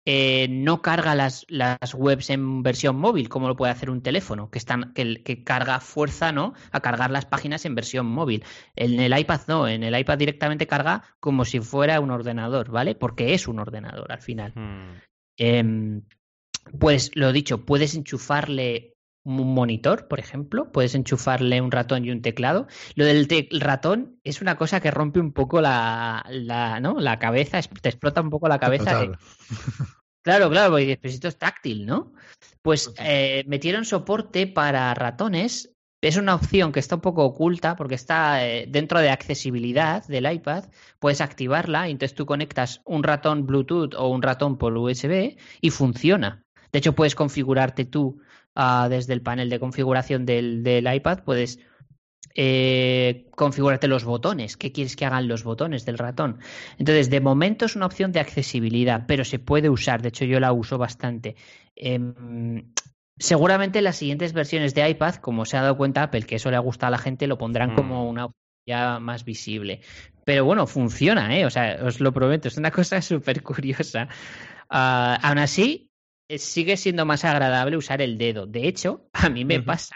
[0.05, 4.49] eh, no carga las, las, webs en versión móvil como lo puede hacer un teléfono,
[4.51, 6.53] que, están, que, que, carga fuerza ¿no?
[6.71, 8.43] a cargar las páginas en versión móvil.
[8.75, 12.95] En el iPad no, en el iPad directamente carga como si fuera un ordenador, ¿vale?
[12.95, 14.53] Porque es un ordenador al final.
[15.37, 16.01] Eh,
[16.79, 18.94] pues lo dicho, puedes enchufarle
[19.25, 22.67] un monitor, por ejemplo, puedes enchufarle un ratón y un teclado.
[22.93, 23.27] Lo del
[23.59, 26.99] ratón es una cosa que rompe un poco la, la, ¿no?
[26.99, 29.07] la cabeza, te explota un poco la cabeza.
[30.25, 32.11] Claro, claro, porque esto es táctil, ¿no?
[32.63, 35.71] Pues eh, metieron soporte para ratones.
[36.01, 40.31] Es una opción que está un poco oculta porque está eh, dentro de accesibilidad del
[40.31, 40.65] iPad.
[40.97, 45.69] Puedes activarla y entonces tú conectas un ratón Bluetooth o un ratón por USB y
[45.69, 46.43] funciona.
[46.71, 48.19] De hecho, puedes configurarte tú
[48.55, 51.59] uh, desde el panel de configuración del, del iPad, puedes
[52.37, 56.39] eh, configurarte los botones, qué quieres que hagan los botones del ratón.
[56.77, 60.39] Entonces, de momento es una opción de accesibilidad, pero se puede usar, de hecho yo
[60.39, 61.35] la uso bastante.
[61.75, 61.99] Eh,
[63.17, 66.59] seguramente las siguientes versiones de iPad, como se ha dado cuenta Apple, que eso le
[66.59, 67.75] gusta a la gente, lo pondrán mm.
[67.75, 69.81] como una opción ya más visible.
[70.25, 71.45] Pero bueno, funciona, ¿eh?
[71.45, 74.09] O sea, os lo prometo, es una cosa súper curiosa.
[74.69, 75.89] Uh, aún así,
[76.29, 78.45] sigue siendo más agradable usar el dedo.
[78.45, 79.95] De hecho, a mí me pasa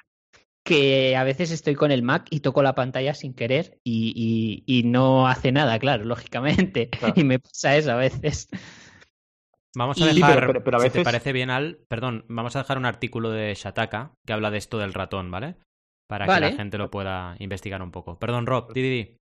[0.64, 4.84] que a veces estoy con el Mac y toco la pantalla sin querer y, y,
[4.84, 6.90] no hace nada, claro, lógicamente.
[7.16, 8.48] Y me pasa eso a veces.
[9.76, 10.94] Vamos a dejar, pero, a veces...
[10.94, 14.52] si te parece bien, Al, perdón, vamos a dejar un artículo de Shataka que habla
[14.52, 15.56] de esto del ratón, ¿vale?
[16.08, 18.18] Para que la gente lo pueda investigar un poco.
[18.20, 19.18] Perdón, Rob, di,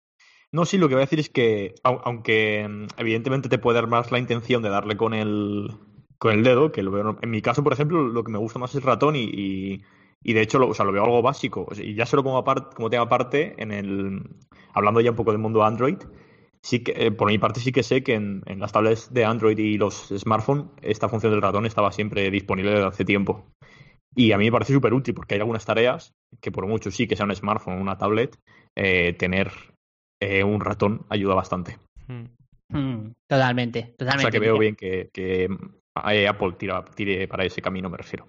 [0.53, 3.87] No, sí, lo que voy a decir es que, aunque mm, evidentemente te puede dar
[3.87, 5.69] más la intención de darle con el,
[6.17, 7.17] con el dedo, que lo veo.
[7.21, 9.81] En mi caso, por ejemplo, lo que me gusta más es el ratón y,
[10.23, 11.67] y, de hecho lo, o sea, lo veo algo básico.
[11.75, 14.21] y ya solo como, aparte, como tema aparte, en el,
[14.73, 15.97] hablando ya un poco del mundo Android,
[16.61, 19.25] sí que, eh, por mi parte sí que sé que en, en, las tablets de
[19.25, 23.45] Android y los smartphones esta función del ratón estaba siempre disponible desde hace tiempo.
[24.15, 27.07] Y a mí me parece súper útil porque hay algunas tareas que por mucho sí
[27.07, 28.35] que sea un smartphone o una tablet,
[28.75, 29.51] eh, tener
[30.19, 31.77] eh, un ratón ayuda bastante.
[32.07, 32.25] Hmm.
[32.69, 34.27] Hmm, totalmente, totalmente.
[34.27, 35.47] O sea que veo bien que, que
[35.99, 38.27] Apple tira, tire para ese camino, me refiero.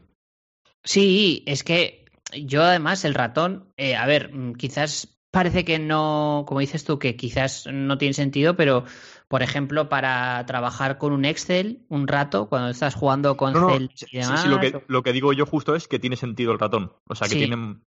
[0.84, 6.44] Sí, es que yo además el ratón, eh, a ver, mm, quizás parece que no,
[6.46, 8.84] como dices tú, que quizás no tiene sentido, pero
[9.28, 14.18] por ejemplo, para trabajar con un Excel un rato, cuando estás jugando con Excel y
[14.18, 16.92] demás, sí, lo, que, lo que digo yo justo es que tiene sentido el ratón.
[17.06, 17.82] O sea, que, tienen,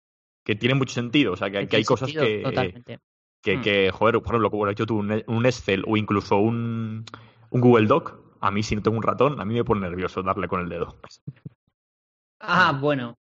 [0.44, 1.34] que tiene mucho sentido.
[1.34, 2.42] O sea, que, hay cosas que,
[3.42, 3.62] que, mm.
[3.62, 7.04] que, joder, por ejemplo, como tú, un, un Excel o incluso un,
[7.50, 10.22] un Google Doc, a mí si no tengo un ratón, a mí me pone nervioso
[10.22, 10.96] darle con el dedo.
[12.40, 13.16] Ah, bueno.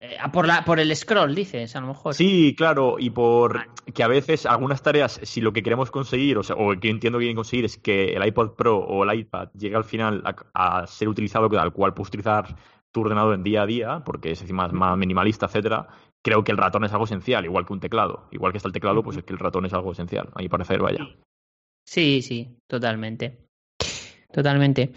[0.00, 2.14] Eh, por, la, por el scroll, dices, a lo mejor.
[2.14, 6.44] Sí, claro, y por que a veces algunas tareas, si lo que queremos conseguir, o,
[6.44, 9.48] sea, o que entiendo que quieren conseguir es que el iPod Pro o el iPad
[9.54, 10.22] llegue al final
[10.54, 12.54] a, ser utilizado al cual puedes utilizar
[12.92, 15.88] tu ordenador en día a día, porque es encima más minimalista, etcétera,
[16.22, 18.28] creo que el ratón es algo esencial, igual que un teclado.
[18.30, 20.48] Igual que está el teclado, pues es que el ratón es algo esencial, a mi
[20.48, 21.08] parecer, vaya.
[21.84, 23.47] Sí, sí, totalmente
[24.32, 24.92] totalmente.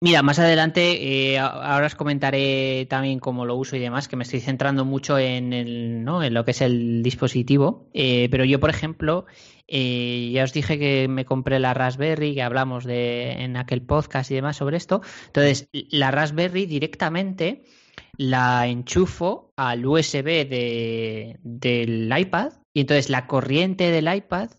[0.00, 4.24] Mira, más adelante, eh, ahora os comentaré también cómo lo uso y demás, que me
[4.24, 6.24] estoy centrando mucho en, el, ¿no?
[6.24, 7.88] en lo que es el dispositivo.
[7.94, 9.26] Eh, pero yo, por ejemplo,
[9.68, 14.28] eh, ya os dije que me compré la Raspberry, que hablamos de, en aquel podcast
[14.32, 15.02] y demás sobre esto.
[15.26, 17.62] Entonces, la Raspberry directamente
[18.16, 24.50] la enchufo al USB de, del iPad y entonces la corriente del iPad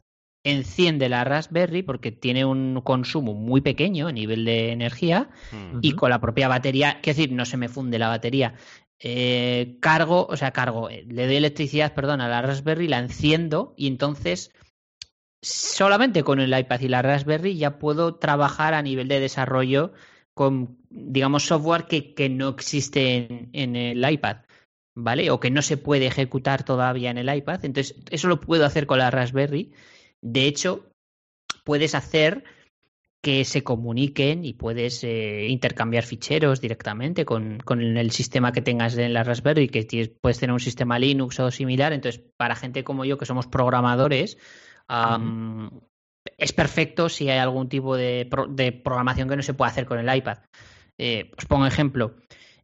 [0.43, 5.29] enciende la Raspberry porque tiene un consumo muy pequeño a nivel de energía
[5.81, 8.55] y con la propia batería, es decir, no se me funde la batería.
[8.99, 13.73] eh, cargo, o sea, cargo, eh, le doy electricidad, perdón, a la Raspberry, la enciendo
[13.75, 14.53] y entonces
[15.41, 19.91] solamente con el iPad y la Raspberry ya puedo trabajar a nivel de desarrollo
[20.33, 24.37] con, digamos, software que, que no existe en, el iPad,
[24.95, 25.29] ¿vale?
[25.31, 27.65] O que no se puede ejecutar todavía en el iPad.
[27.65, 29.73] Entonces, eso lo puedo hacer con la Raspberry.
[30.23, 30.89] De hecho,
[31.63, 32.43] puedes hacer
[33.21, 38.97] que se comuniquen y puedes eh, intercambiar ficheros directamente con, con, el sistema que tengas
[38.97, 41.93] en la Raspberry, que puedes tener un sistema Linux o similar.
[41.93, 44.37] Entonces, para gente como yo, que somos programadores,
[46.37, 48.27] es perfecto si hay algún tipo de,
[48.83, 50.39] programación que no se puede hacer con el iPad.
[50.97, 52.15] Eh, os pongo ejemplo.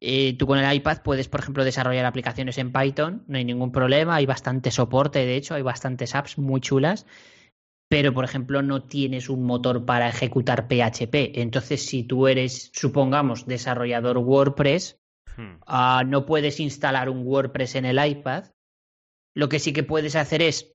[0.02, 3.72] Eh, tú con el iPad puedes, por ejemplo, desarrollar aplicaciones en Python, no hay ningún
[3.72, 7.06] problema, hay bastante soporte, de hecho, hay bastantes apps muy chulas,
[7.90, 11.40] pero, por ejemplo, no tienes un motor para ejecutar PHP.
[11.40, 15.02] Entonces, si tú eres, supongamos, desarrollador WordPress,
[15.36, 15.62] hmm.
[15.66, 18.46] ah, no puedes instalar un WordPress en el iPad.
[19.36, 20.72] Lo que sí que puedes hacer es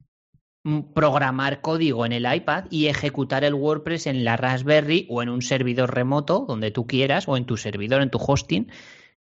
[0.95, 5.43] programar código en el iPad y ejecutar el WordPress en la Raspberry o en un
[5.43, 8.71] servidor remoto donde tú quieras o en tu servidor, en tu hosting,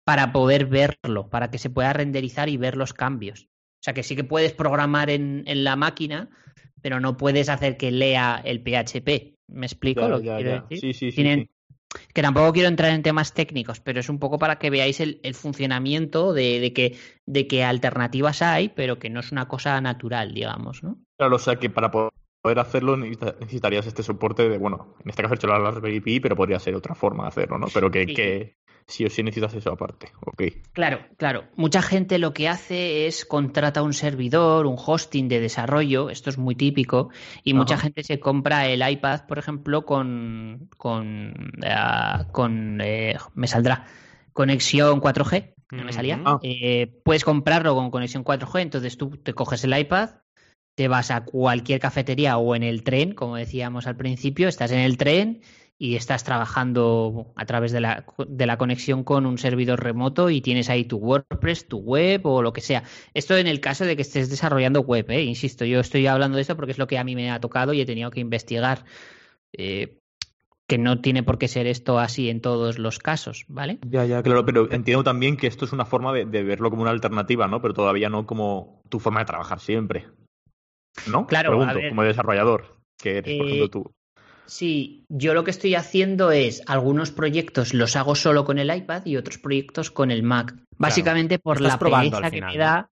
[0.05, 3.43] para poder verlo, para que se pueda renderizar y ver los cambios.
[3.43, 6.31] O sea que sí que puedes programar en, la máquina,
[6.85, 9.39] pero no puedes hacer que lea el PHP.
[9.49, 10.79] ¿Me explico lo que quiero decir?
[10.79, 11.49] Sí, sí, sí,
[12.13, 15.19] que tampoco quiero entrar en temas técnicos, pero es un poco para que veáis el,
[15.33, 20.83] funcionamiento de, que, de que alternativas hay, pero que no es una cosa natural, digamos,
[20.83, 20.99] ¿no?
[21.17, 22.11] Claro, o sea que para poder
[22.45, 26.37] hacerlo necesitarías este soporte de, bueno, en este caso he hecho la Raspberry Pi, pero
[26.37, 27.67] podría ser otra forma de hacerlo, ¿no?
[27.73, 30.43] Pero que, que sí o sí necesitas eso aparte, ok.
[30.73, 31.45] Claro, claro.
[31.57, 36.39] Mucha gente lo que hace es contrata un servidor, un hosting de desarrollo, esto es
[36.39, 37.11] muy típico,
[37.43, 43.47] y mucha gente se compra el iPad, por ejemplo, con, con, eh, con eh, me
[43.47, 43.87] saldrá,
[44.33, 46.21] conexión 4G, no me salía.
[46.25, 46.39] Ah.
[46.43, 50.11] Eh, puedes comprarlo con conexión 4G, entonces tú te coges el iPad,
[50.75, 54.81] te vas a cualquier cafetería o en el tren, como decíamos al principio, estás en
[54.81, 55.43] el tren
[55.79, 60.85] y estás trabajando a través de la, conexión con un servidor remoto y tienes ahí
[60.85, 62.85] tu WordPress, tu web o lo que sea.
[63.13, 65.23] Esto en el caso de que estés desarrollando web, ¿eh?
[65.23, 67.73] insisto, yo estoy hablando de esto porque es lo que a mí me ha tocado
[67.73, 68.85] y he tenido que investigar.
[69.53, 69.99] Eh,
[70.67, 73.79] que no tiene por qué ser esto así en todos los casos, ¿vale?
[73.87, 76.81] Ya, ya, claro, pero entiendo también que esto es una forma de, de verlo como
[76.81, 77.61] una alternativa, ¿no?
[77.61, 80.07] Pero todavía no como tu forma de trabajar siempre.
[81.07, 81.27] ¿No?
[81.27, 83.95] Claro, Pregunto, como desarrollador, que eres, por ejemplo, eh, tú.
[84.47, 89.07] Sí, yo lo que estoy haciendo es algunos proyectos los hago solo con el iPad
[89.07, 90.55] y otros proyectos con el Mac.
[90.77, 92.91] Básicamente por la pereza que me da.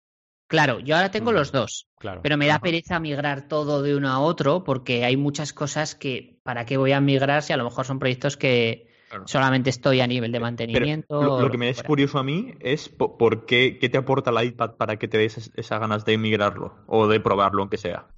[0.47, 2.23] Claro, yo ahora tengo mm, los dos, claro.
[2.23, 6.39] pero me da pereza migrar todo de uno a otro porque hay muchas cosas que
[6.43, 8.88] para qué voy a migrar si a lo mejor son proyectos que
[9.27, 11.41] solamente estoy a nivel de mantenimiento.
[11.41, 14.77] lo, que me es curioso a mí es por, qué, qué te aporta el iPad
[14.77, 18.09] para que te des esas ganas de migrarlo o de probarlo, aunque sea.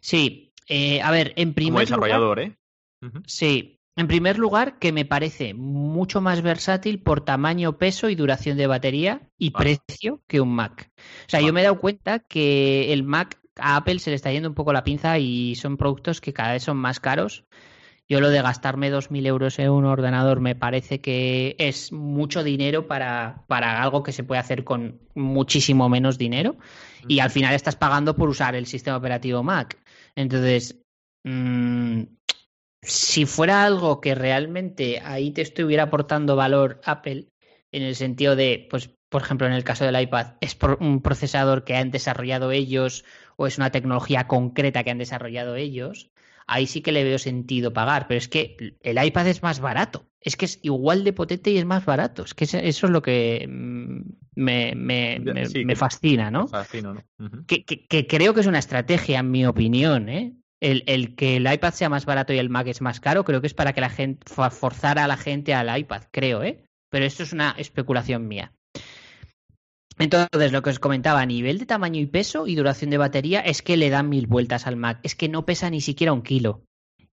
[0.00, 2.56] Sí, eh, a ver, en primer Como desarrollador, ¿eh?
[3.26, 8.56] Sí, en primer lugar, que me parece mucho más versátil por tamaño, peso y duración
[8.56, 10.90] de batería y precio que un Mac.
[10.98, 14.32] O sea, yo me he dado cuenta que el Mac a Apple se le está
[14.32, 17.44] yendo un poco la pinza y son productos que cada vez son más caros.
[18.14, 22.86] Yo lo de gastarme 2.000 euros en un ordenador me parece que es mucho dinero
[22.86, 26.54] para, para algo que se puede hacer con muchísimo menos dinero
[27.08, 29.82] y al final estás pagando por usar el sistema operativo Mac.
[30.14, 30.80] Entonces,
[31.24, 32.02] mmm,
[32.82, 37.26] si fuera algo que realmente ahí te estuviera aportando valor Apple,
[37.72, 41.64] en el sentido de, pues, por ejemplo, en el caso del iPad, es un procesador
[41.64, 46.12] que han desarrollado ellos o es una tecnología concreta que han desarrollado ellos,
[46.46, 48.06] ahí sí que le veo sentido pagar.
[48.06, 50.06] Pero es que el iPad es más barato.
[50.20, 52.24] Es que es igual de potente y es más barato.
[52.24, 54.00] Es que eso es lo que mm,
[54.36, 56.48] me, me, me, fascina, ¿no?
[57.46, 60.34] que, que, creo que es una estrategia, en mi opinión, ¿eh?
[60.60, 63.46] el, que el iPad sea más barato y el Mac es más caro, creo que
[63.46, 66.64] es para que la gente forzar a la gente al iPad, creo, ¿eh?
[66.90, 68.52] Pero esto es una especulación mía.
[69.98, 73.40] Entonces, lo que os comentaba, a nivel de tamaño y peso y duración de batería,
[73.40, 75.00] es que le dan mil vueltas al Mac.
[75.02, 76.62] Es que no pesa ni siquiera un kilo.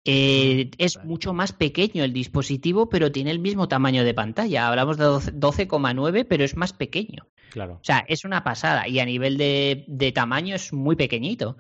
[0.06, 4.68] Eh, es mucho más pequeño el dispositivo, pero tiene el mismo tamaño de pantalla.
[4.68, 7.26] Hablamos de 12,9, pero es más pequeño.
[7.50, 7.74] Claro.
[7.74, 8.88] O sea, es una pasada.
[8.88, 11.58] Y a nivel de tamaño es muy pequeñito.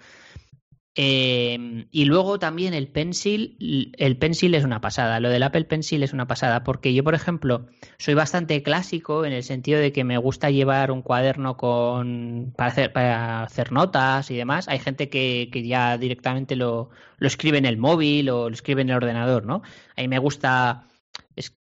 [0.96, 6.02] Em, y luego también el Pencil, el Pencil es una pasada, lo del Apple Pencil
[6.02, 7.66] es una pasada, porque yo, por ejemplo,
[7.98, 12.70] soy bastante clásico en el sentido de que me gusta llevar un cuaderno con para
[12.70, 14.68] hacer, para hacer notas y demás.
[14.68, 18.82] Hay gente que, que ya directamente lo, lo escribe en el móvil o lo escribe
[18.82, 19.62] en el ordenador, ¿no?
[19.96, 20.86] A mí me gusta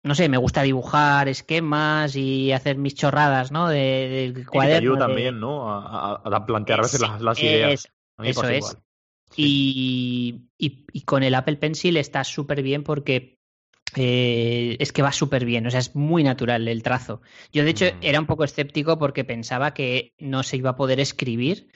[0.04, 3.68] no sé, me gusta dibujar esquemas y hacer mis chorradas, ¿no?
[3.68, 4.92] De, de cuaderno.
[4.92, 5.70] Y te también, ¿no?
[5.70, 7.88] A, plantear a veces las, ideas.
[8.22, 8.78] eso es.
[9.40, 13.38] Y, y, con el Apple Pencil está súper bien porque
[13.94, 17.22] eh, es que va súper bien, o sea, es muy natural el trazo.
[17.52, 17.98] Yo, de hecho, mm.
[18.02, 21.68] era un poco escéptico porque pensaba que no se iba a poder escribir,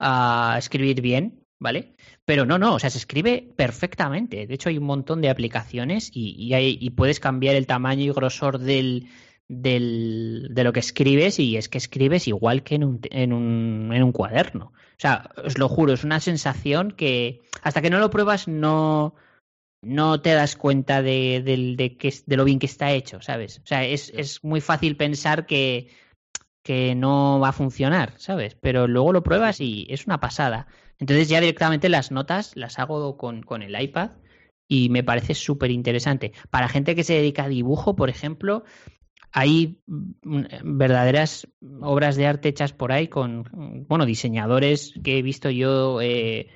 [0.00, 1.94] a escribir bien, ¿vale?
[2.24, 4.46] Pero no, no, o sea, se escribe perfectamente.
[4.46, 8.58] De hecho, hay un montón de aplicaciones y, y, puedes cambiar el tamaño y grosor
[8.58, 9.08] del,
[9.48, 13.90] del, de lo que escribes y es que escribes igual que en un, en, un,
[13.92, 14.72] en un cuaderno.
[14.74, 19.14] O sea, os lo juro, es una sensación que hasta que no lo pruebas no,
[19.82, 23.58] no te das cuenta de, de, de, que, de lo bien que está hecho, ¿sabes?
[23.58, 25.88] O sea, es, es muy fácil pensar que,
[26.62, 28.54] que no va a funcionar, ¿sabes?
[28.54, 30.66] Pero luego lo pruebas y es una pasada.
[30.98, 34.12] Entonces ya directamente las notas las hago con, con el iPad
[34.68, 36.32] y me parece súper interesante.
[36.50, 38.64] Para gente que se dedica a dibujo, por ejemplo,
[39.36, 41.48] hay mm, verdaderas
[41.80, 46.48] obras de arte hechas por ahí con, bueno, diseñadores que he visto yo eh,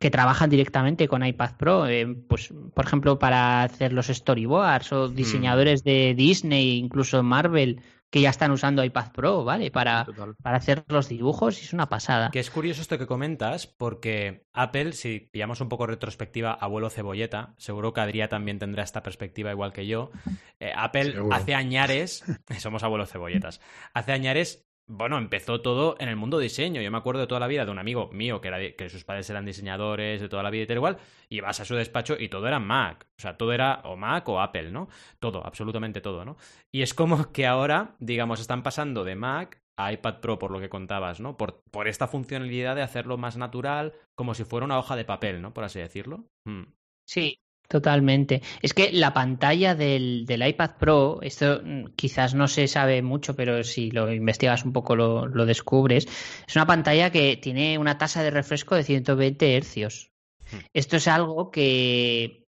[0.00, 5.08] que trabajan directamente con iPad Pro, eh, pues, por ejemplo, para hacer los storyboards o
[5.08, 5.14] mm.
[5.14, 9.70] diseñadores de Disney, incluso Marvel que ya están usando iPad Pro, ¿vale?
[9.70, 10.06] Para,
[10.42, 12.30] para hacer los dibujos y es una pasada.
[12.30, 17.54] Que es curioso esto que comentas, porque Apple, si pillamos un poco retrospectiva, abuelo cebolleta,
[17.56, 20.10] seguro que Adrián también tendrá esta perspectiva igual que yo.
[20.58, 22.24] Eh, Apple hace añares,
[22.58, 23.60] somos abuelos cebolletas,
[23.94, 26.82] hace añares bueno, empezó todo en el mundo diseño.
[26.82, 29.04] Yo me acuerdo de toda la vida de un amigo mío que, era que sus
[29.04, 30.98] padres eran diseñadores de toda la vida y tal igual,
[31.28, 33.06] y vas a su despacho y todo era Mac.
[33.16, 34.88] O sea, todo era o Mac o Apple, ¿no?
[35.20, 36.36] Todo, absolutamente todo, ¿no?
[36.72, 40.58] Y es como que ahora, digamos, están pasando de Mac a iPad Pro, por lo
[40.58, 41.36] que contabas, ¿no?
[41.36, 45.40] Por, por esta funcionalidad de hacerlo más natural, como si fuera una hoja de papel,
[45.40, 45.54] ¿no?
[45.54, 46.24] Por así decirlo.
[46.44, 46.64] Hmm.
[47.06, 47.38] Sí,
[47.70, 48.42] Totalmente.
[48.62, 53.36] Es que la pantalla del, del, iPad Pro, esto mm, quizás no se sabe mucho,
[53.36, 56.08] pero si lo investigas un poco lo, lo descubres,
[56.48, 60.10] es una pantalla que tiene una tasa de refresco de 120 hercios.
[60.50, 60.56] Hmm.
[60.74, 62.48] Esto es algo que,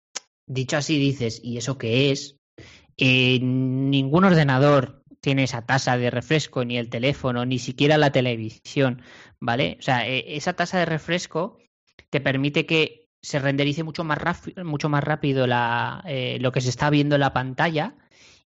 [0.46, 2.36] dicho así, dices, ¿y eso qué es?
[2.98, 9.00] Eh, ningún ordenador tiene esa tasa de refresco, ni el teléfono, ni siquiera la televisión,
[9.40, 9.78] ¿vale?
[9.78, 11.56] O sea, e, esa tasa de refresco
[12.10, 14.18] te permite que se renderice mucho más,
[14.64, 17.94] mucho más rápido la, eh, lo que se está viendo en la pantalla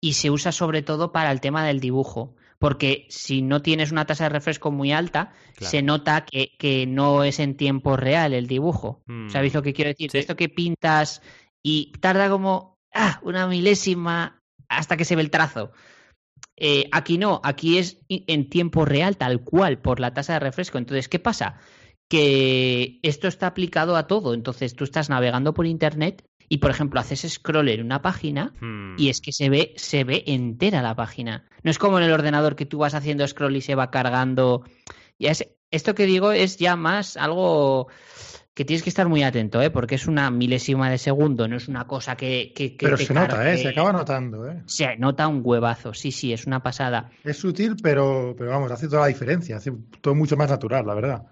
[0.01, 2.35] y se usa sobre todo para el tema del dibujo.
[2.59, 7.23] Porque si no tienes una tasa de refresco muy alta, se nota que, que, no
[7.25, 9.03] es en tiempo real el dibujo.
[9.05, 9.29] Mm.
[9.29, 10.09] ¿Sabéis lo que quiero decir?
[10.13, 11.21] Esto que pintas
[11.61, 15.71] y tarda como ah, una milésima hasta que se ve el trazo.
[16.55, 20.77] Eh, aquí no, aquí es en tiempo real, tal cual, por la tasa de refresco.
[20.77, 21.59] Entonces, ¿qué pasa?
[22.07, 24.33] Que esto está aplicado a todo.
[24.33, 28.95] Entonces tú estás navegando por internet y, por ejemplo, haces scroll en una página hmm.
[28.97, 31.45] y es que se ve, se ve entera la página.
[31.63, 34.63] No es como en el ordenador que tú vas haciendo scroll y se va cargando.
[35.17, 35.31] Ya
[35.71, 37.87] esto que digo es ya más algo
[38.53, 39.71] que tienes que estar muy atento, ¿eh?
[39.71, 42.53] porque es una milésima de segundo, no es una cosa que...
[42.55, 43.57] que, pero se nota, ¿eh?
[43.57, 44.47] se acaba notando.
[44.47, 44.61] ¿eh?
[44.67, 47.09] Se nota un huevazo, sí, sí, es una pasada.
[47.23, 50.93] Es sutil, pero, pero vamos, hace toda la diferencia, hace todo mucho más natural, la
[50.93, 51.23] verdad.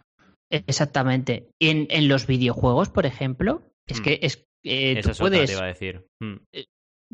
[0.52, 1.50] Exactamente.
[1.60, 4.04] En, en los videojuegos, por ejemplo, es hmm.
[4.04, 5.50] que es, eh, tú puedes.
[5.50, 6.06] Te iba a decir.
[6.20, 6.36] Hmm.
[6.52, 6.66] Eh,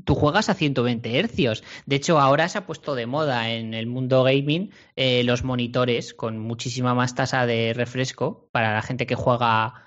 [0.03, 1.63] tú juegas a 120 hercios.
[1.85, 6.13] De hecho, ahora se ha puesto de moda en el mundo gaming eh, los monitores
[6.13, 9.83] con muchísima más tasa de refresco para la gente que juega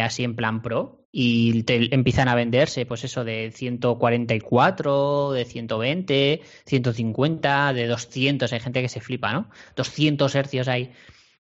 [0.00, 6.42] así en plan pro y te empiezan a venderse, pues eso, de 144, de 120,
[6.66, 8.52] 150, de 200.
[8.52, 9.50] Hay gente que se flipa, ¿no?
[9.76, 10.92] 200 hercios hay.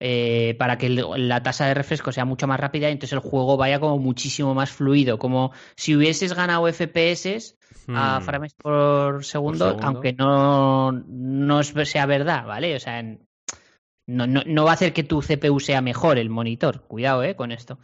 [0.04, 3.56] Eh, para que la tasa de refresco sea mucho más rápida y entonces el juego
[3.56, 7.56] vaya como muchísimo más fluido, como si hubieses ganado FPS
[7.88, 8.24] a hmm.
[8.24, 12.76] frames por segundo, aunque no, no sea verdad, ¿vale?
[12.76, 13.04] O sea,
[14.08, 17.36] no, no, no, va a hacer que tu CPU sea mejor el monitor, cuidado, ¿eh?
[17.36, 17.78] Con esto.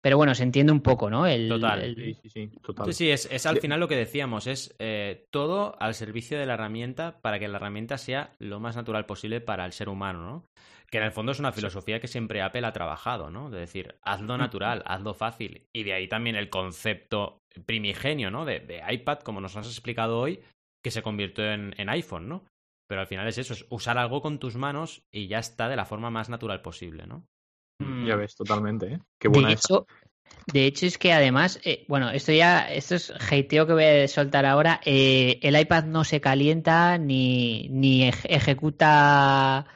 [0.00, 1.26] Pero bueno, se entiende un poco, ¿no?
[1.26, 1.94] El, total.
[1.96, 2.94] Sí, sí, sí, total.
[2.94, 6.54] Sí, es, es, al final lo que decíamos, es eh, todo al servicio de la
[6.54, 10.44] herramienta para que la herramienta sea lo más natural posible para el ser humano, ¿no?
[10.90, 13.50] Que en el fondo es una filosofía que siempre Apple ha trabajado, ¿no?
[13.50, 15.66] De decir, hazlo natural, hazlo fácil.
[15.72, 18.44] Y de ahí también el concepto primigenio, ¿no?
[18.44, 20.40] De, iPad, como nos has explicado hoy,
[20.82, 22.44] que se convirtió en, iPhone, ¿no?
[22.88, 25.76] Pero al final es eso, es usar algo con tus manos y ya está de
[25.76, 27.26] la forma más natural posible, ¿no?
[27.80, 28.18] Ya mm.
[28.18, 29.00] ves, totalmente, ¿eh?
[29.18, 29.86] Qué buena de hecho,
[30.52, 34.08] de hecho, es que además, eh, bueno, esto ya, esto es hateo que voy a
[34.08, 34.80] soltar ahora.
[34.84, 39.66] Eh, el iPad no se calienta ni, ni ejecuta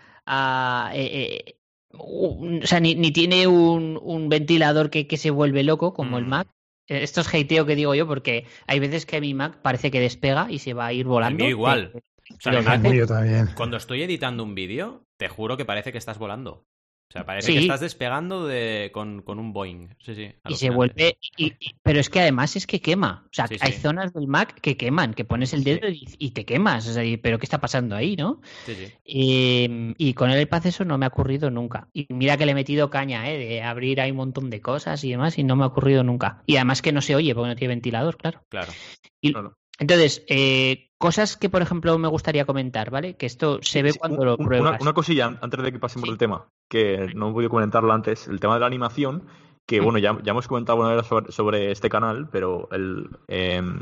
[0.94, 1.56] eh,
[1.92, 6.28] o sea, ni, tiene un, ventilador que, se vuelve loco como el mm.
[6.28, 6.48] Mac.
[6.86, 10.50] Esto es hateo que digo yo porque hay veces que mi Mac parece que despega
[10.50, 11.44] y se va a ir volando.
[11.44, 11.92] igual.
[11.94, 12.00] Eh,
[12.36, 12.60] O sea,
[12.92, 13.50] Yo también.
[13.54, 16.64] Cuando estoy editando un vídeo, te juro que parece que estás volando.
[17.10, 17.54] O sea, parece Sí.
[17.54, 19.88] que estás despegando de, con, con un Boeing.
[19.98, 20.32] Sí, sí.
[20.48, 21.18] y se vuelve.
[21.36, 23.24] y- y- pero es que además es que quema.
[23.26, 23.80] O sea, Sí, hay sí.
[23.80, 26.86] zonas del Mac que queman, que pones el dedo y, y te quemas.
[26.86, 28.40] O sea, y- pero ¿qué está pasando ahí, no?
[28.64, 28.92] Sí, sí.
[29.04, 31.88] Eh, y con el iPad eso no me ha ocurrido nunca.
[31.92, 33.38] Y mira que le he metido caña, ¿eh?
[33.38, 36.44] De abrir ahí un montón de cosas y demás y no me ha ocurrido nunca.
[36.46, 38.44] Y además que no se oye porque no tiene ventilador, claro.
[38.48, 38.72] Claro.
[39.20, 39.56] Y- Claro.
[39.80, 43.14] Entonces, eh, cosas que por ejemplo me gustaría comentar, ¿vale?
[43.16, 44.72] Que esto se ve Sí, cuando un- lo pruebas.
[44.72, 46.10] Una, una cosilla antes de que pasemos Sí.
[46.10, 49.24] del tema, que no he podido comentarlo antes, el tema de la animación,
[49.66, 49.84] que Mm.
[49.84, 53.80] bueno, ya, ya hemos comentado una vez sobre, sobre este canal, pero el em,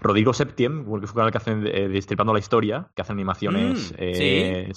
[0.00, 3.92] Rodrigo Septiem, porque es un canal que hacen eh, Destripando la Historia, que hacen animaciones,
[3.92, 4.72] Mm, eh,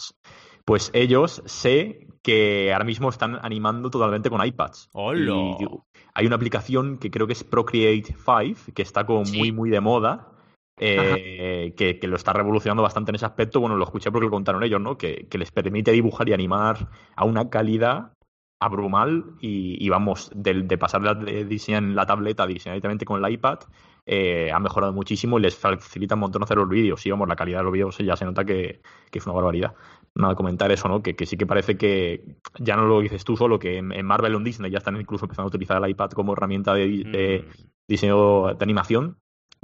[0.65, 4.89] pues ellos sé que ahora mismo están animando totalmente con iPads.
[4.93, 5.33] ¡Hola!
[5.35, 9.37] Y digo, hay una aplicación que creo que es Procreate 5, que está como Sí.
[9.37, 10.31] muy, muy de moda,
[10.77, 13.59] eh, que, que lo está revolucionando bastante en ese aspecto.
[13.59, 14.97] Bueno, lo escuché porque lo contaron ellos, ¿no?
[14.97, 18.11] Que, que les permite dibujar y animar a una calidad
[18.59, 23.05] abrumal y, y vamos, de, de pasar de, diseñar en la tableta a diseñar directamente
[23.05, 23.59] con el iPad,
[24.05, 27.05] eh, ha mejorado muchísimo y les facilita un montón hacer los vídeos.
[27.05, 29.75] Y vamos, la calidad de los vídeos ya se nota que, que es una barbaridad.
[30.15, 31.03] Nada, comentar eso, ¿no?
[31.03, 34.05] Que, que sí que parece que ya no lo dices tú solo, que en, en
[34.05, 36.87] Marvel o en Disney ya están incluso empezando a utilizar el iPad como herramienta de,
[36.87, 37.67] de Mm.
[37.87, 39.17] diseño de animación,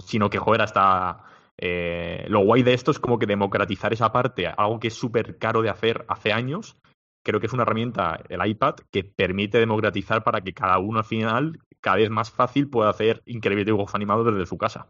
[0.06, 1.24] sino que, joder, hasta
[1.58, 5.38] eh, lo guay de esto es como que democratizar esa parte, algo que es súper
[5.38, 6.78] caro de hacer hace años.
[7.24, 11.06] Creo que es una herramienta, el iPad, que permite democratizar para que cada uno al
[11.06, 14.90] final, cada vez más fácil, pueda hacer increíbles dibujos animados desde su casa.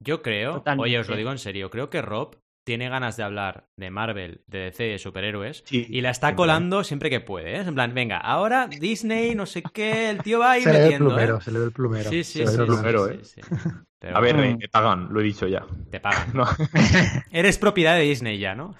[0.00, 0.84] Yo creo, Totalmente.
[0.84, 2.36] oye, os lo digo en serio, creo que Rob
[2.66, 6.82] tiene ganas de hablar de Marvel, de DC, de superhéroes, Sí, y la está colando
[6.82, 7.60] siempre que puede, ¿eh?
[7.60, 10.78] En plan, venga, ahora Disney, no sé qué, el tío va a ir Se le
[10.78, 11.40] ve el metiendo, plumero, ¿eh?
[11.42, 12.10] se le ve el plumero.
[12.10, 13.20] Sí, Se sí, le sí, ve el plumero, sí, ¿eh?
[13.22, 13.40] sí.
[14.00, 15.64] Pero A ver, eh, pagan, lo he dicho ya.
[15.90, 16.28] te pagan.
[16.34, 16.44] No,
[17.30, 18.74] Eres propiedad de Disney ya, ¿no?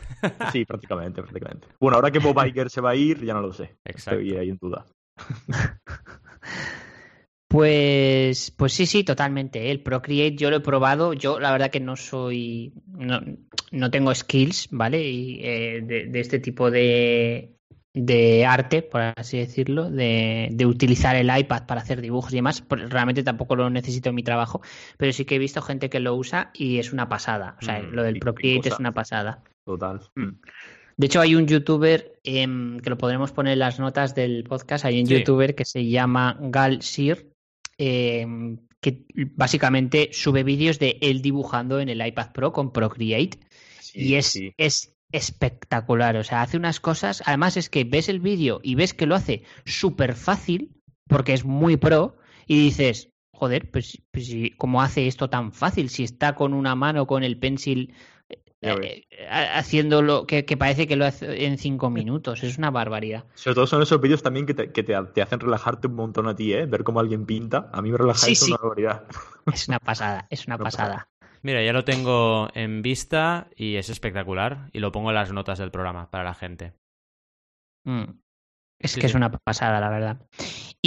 [0.51, 1.69] sí, prácticamente, prácticamente.
[1.79, 3.77] Bueno, ahora que Bob Iger se va a ir, ya no lo sé.
[3.85, 4.19] Exacto.
[4.21, 4.85] Estoy ahí en duda.
[7.57, 9.67] Pues, pues sí, sí, totalmente.
[9.67, 9.71] ¿eh?
[9.71, 11.15] El Procreate yo lo he probado.
[11.15, 13.21] Yo la verdad que no soy, no,
[13.73, 15.09] no tengo skills, ¿vale?
[15.09, 17.57] Y, eh, de, de este tipo de,
[17.95, 22.61] de arte, por así decirlo, de, de utilizar el iPad para hacer dibujos y demás.
[22.61, 24.61] Por- Realmente tampoco lo necesito en mi trabajo,
[24.99, 27.57] pero sí que he visto gente que lo usa y es una pasada.
[27.61, 29.43] O sea, Mm, lo del Procreate es una pasada.
[29.65, 30.01] Total.
[30.15, 30.29] Mm.
[30.99, 34.85] De hecho, hay un youtuber em, que lo podremos poner en las notas del podcast.
[34.85, 35.19] Hay un Sí.
[35.19, 37.27] youtuber que se llama Gal Sir,
[37.79, 39.05] em, que
[39.35, 43.39] básicamente sube vídeos de él dibujando en el iPad Pro con Procreate.
[43.81, 44.53] Sí, y es, sí.
[44.57, 46.17] es espectacular.
[46.17, 47.23] O sea, hace unas cosas.
[47.27, 51.45] Además, es que ves el vídeo y ves que lo hace súper fácil, porque es
[51.45, 52.17] muy pro,
[52.47, 53.11] y dices.
[53.33, 55.91] Joder, pues, pues ¿cómo hace esto tan fácil?
[55.91, 57.93] Si está con una mano, con el pencil,
[58.69, 62.43] eh, eh, haciéndolo que, que parece que lo hace en cinco minutos.
[62.43, 63.25] Es una barbaridad.
[63.35, 66.29] Sobre todo son esos vídeos también que, te, que te, te hacen relajarte un montón
[66.29, 66.67] a ti, ¿eh?
[66.67, 67.71] Ver cómo alguien pinta.
[67.73, 68.53] A mí me relaja Sí, eso sí.
[68.53, 69.05] una barbaridad.
[69.53, 71.09] Es una pasada, es una Una pasada.
[71.43, 75.59] Mira, ya lo tengo en vista y es espectacular y lo pongo en las notas
[75.59, 76.73] del programa para la gente.
[77.85, 78.05] Mm.
[78.79, 79.13] Es Sí, que sí.
[79.13, 80.27] es una pasada, la verdad.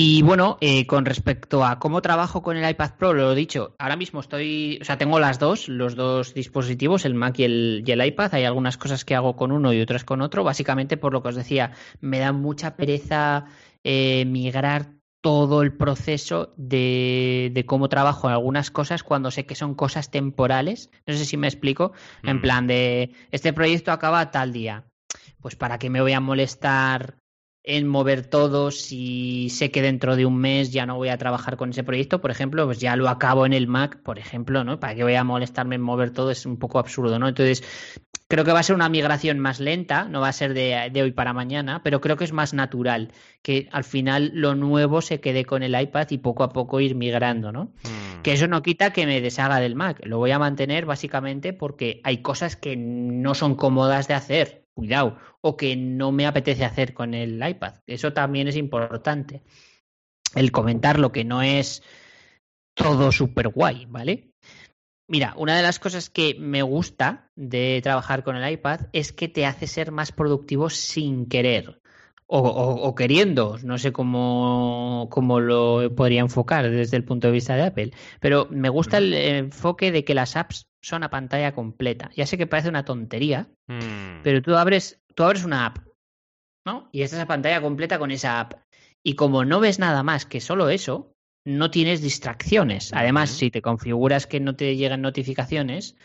[0.01, 3.75] Y bueno, eh, con respecto a cómo trabajo con el iPad Pro, lo he dicho,
[3.79, 7.83] ahora mismo estoy, o sea, tengo las dos, los dos dispositivos, el Mac y el,
[7.85, 8.33] y el iPad.
[8.35, 11.27] Hay algunas cosas que hago con uno y otras con otro, básicamente por lo que
[11.27, 13.47] os decía, me da mucha pereza
[13.83, 19.55] eh, migrar todo el proceso de, de cómo trabajo en algunas cosas cuando sé que
[19.55, 20.91] son cosas temporales.
[21.07, 21.91] No sé si me explico.
[22.23, 22.41] En Mm.
[22.41, 24.85] plan de, este proyecto acaba tal día.
[25.41, 27.17] Pues para qué me voy a molestar
[27.63, 31.57] en mover todo si sé que dentro de un mes ya no voy a trabajar
[31.57, 34.79] con ese proyecto, por ejemplo, pues ya lo acabo en el Mac, por ejemplo, ¿no?
[34.79, 36.31] ¿Para qué voy a molestarme en mover todo?
[36.31, 37.27] Es un poco absurdo, ¿no?
[37.27, 37.63] Entonces,
[38.29, 41.01] creo que va a ser una migración más lenta, no va a ser de, de
[41.01, 45.19] hoy para mañana, pero creo que es más natural que al final lo nuevo se
[45.19, 47.65] quede con el iPad y poco a poco ir migrando, ¿no?
[47.83, 48.21] Mm.
[48.21, 49.99] Que eso no quita que me deshaga del Mac.
[50.03, 55.17] Lo voy a mantener básicamente porque hay cosas que no son cómodas de hacer, cuidado,
[55.41, 57.75] o que no me apetece hacer con el iPad.
[57.85, 59.43] Eso también es importante.
[60.35, 61.83] El comentar lo que no es
[62.73, 64.31] todo súper guay, ¿vale?
[65.07, 69.27] Mira, una de las cosas que me gusta de trabajar con el iPad es que
[69.27, 71.81] te hace ser más productivo sin querer.
[72.27, 77.33] O, o- o queriendo, no sé cómo, cómo lo podría enfocar desde el punto de
[77.33, 81.53] vista de Apple, pero me gusta el enfoque de que las apps son a pantalla
[81.53, 82.09] completa.
[82.15, 84.23] Ya sé que parece una tontería, Mm.
[84.23, 85.77] pero tú abres, tú abres una app,
[86.65, 86.89] ¿no?
[86.91, 88.53] Y estás a pantalla completa con esa app.
[89.03, 91.13] Y como no ves nada más que solo eso,
[91.45, 92.93] no tienes distracciones.
[92.93, 95.95] Además, si te configuras que no te llegan notificaciones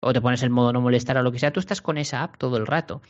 [0.00, 2.22] o te pones el modo no molestar o lo que sea, tú estás con esa
[2.22, 3.02] app todo el rato.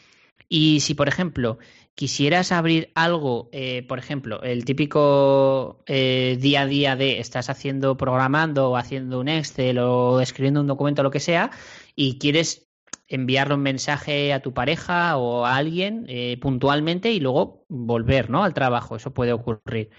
[0.55, 1.59] Y si, por ejemplo,
[1.95, 7.97] quisieras abrir algo, eh, por ejemplo, el típico eh, día a día de estás haciendo
[7.97, 11.51] programando o haciendo un Excel o escribiendo un documento o lo que sea,
[11.97, 12.69] y quieres
[13.09, 18.45] enviarle un mensaje a tu pareja o a alguien eh, puntualmente y luego volver ¿no?
[18.45, 18.97] al trabajo.
[18.97, 19.91] Eso puede ocurrir.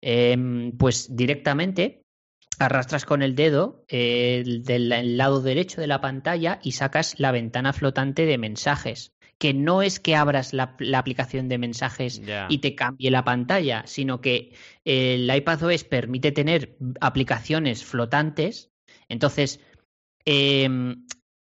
[0.00, 2.04] Em, pues directamente
[2.58, 8.26] arrastras con el dedo del lado derecho de la pantalla y sacas la ventana flotante
[8.26, 9.11] de mensajes
[9.42, 14.20] que no es que abras la, aplicación de mensajes y te cambie la pantalla, sino
[14.20, 14.52] que
[14.84, 18.70] el iPadOS permite tener aplicaciones flotantes.
[19.08, 19.58] Entonces,
[20.24, 21.08] em,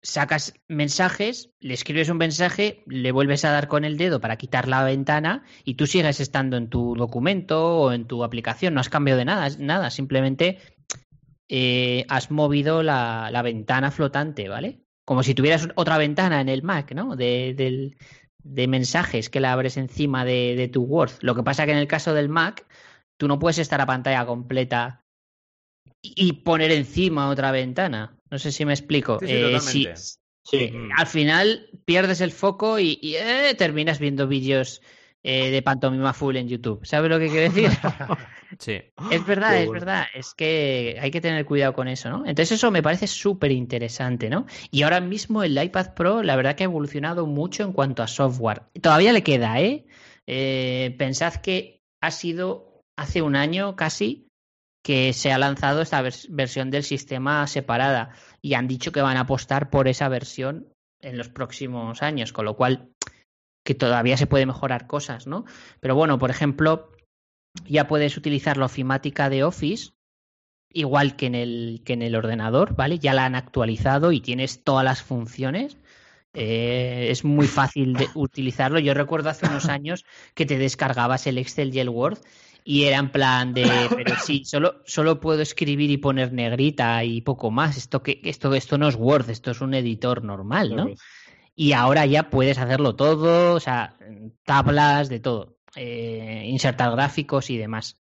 [0.00, 4.66] sacas mensajes, le escribes un mensaje, le vuelves a dar con el dedo para quitar
[4.66, 8.72] la ventana y tú sigues estando en tu documento o en tu aplicación.
[8.72, 9.90] No has cambiado de nada, nada.
[9.90, 10.56] Simplemente
[11.50, 14.83] eh, has movido la, la ventana flotante, ¿vale?
[15.04, 17.16] Como si tuvieras otra ventana en el Mac, ¿no?
[17.16, 17.94] De,
[18.44, 21.12] mensajes que la abres encima de, tu Word.
[21.20, 22.66] Lo que pasa que en el caso del Mac,
[23.18, 25.02] tú no puedes estar a pantalla completa
[26.02, 28.16] y poner encima otra ventana.
[28.30, 29.18] No sé si me explico.
[29.20, 29.88] Sí,
[30.58, 34.82] eh, Al final pierdes el foco y, eh, terminas viendo vídeos
[35.26, 36.84] eh, de pantomima full en YouTube.
[36.84, 37.70] ¿Sabes lo que quiero decir?
[38.58, 38.82] sí.
[39.10, 40.04] Es verdad, es verdad.
[40.14, 42.26] Es que hay que tener cuidado con eso, ¿no?
[42.26, 44.44] Entonces eso me parece súper interesante, ¿no?
[44.70, 48.06] Y ahora mismo el iPad Pro, la verdad que ha evolucionado mucho en cuanto a
[48.06, 48.64] software.
[48.82, 49.86] Todavía le queda, ¿eh?
[50.26, 54.28] eh pensad que ha sido hace un año casi
[54.84, 58.10] que se ha lanzado esta versión del sistema separada
[58.42, 60.68] y han dicho que van a apostar por esa versión
[61.00, 62.90] en los próximos años, con lo cual
[63.64, 65.44] que todavía se puede mejorar cosas, ¿no?
[65.80, 66.92] Pero bueno, por ejemplo,
[67.64, 69.92] ya puedes utilizar la ofimática de Office
[70.74, 72.98] igual que en el que en el ordenador, ¿vale?
[72.98, 75.78] Ya la han actualizado y tienes todas las funciones.
[76.34, 78.80] Eh, es muy fácil de utilizarlo.
[78.80, 80.04] Yo recuerdo hace unos años
[80.34, 82.18] que te descargabas el Excel y el Word
[82.64, 87.20] y era en plan de, pero sí, solo, solo puedo escribir y poner negrita y
[87.20, 87.76] poco más.
[87.76, 90.90] Esto que esto esto no es Word, esto es un editor normal, ¿no?
[91.56, 93.96] Y ahora ya puedes hacerlo todo, o sea,
[94.44, 98.00] tablas, de todo, eh, insertar gráficos y demás.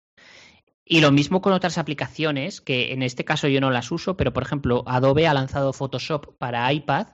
[0.86, 4.34] Y lo mismo con otras aplicaciones, que en este caso yo no las uso, pero
[4.34, 7.08] por ejemplo, Adobe ha lanzado Photoshop para iPad,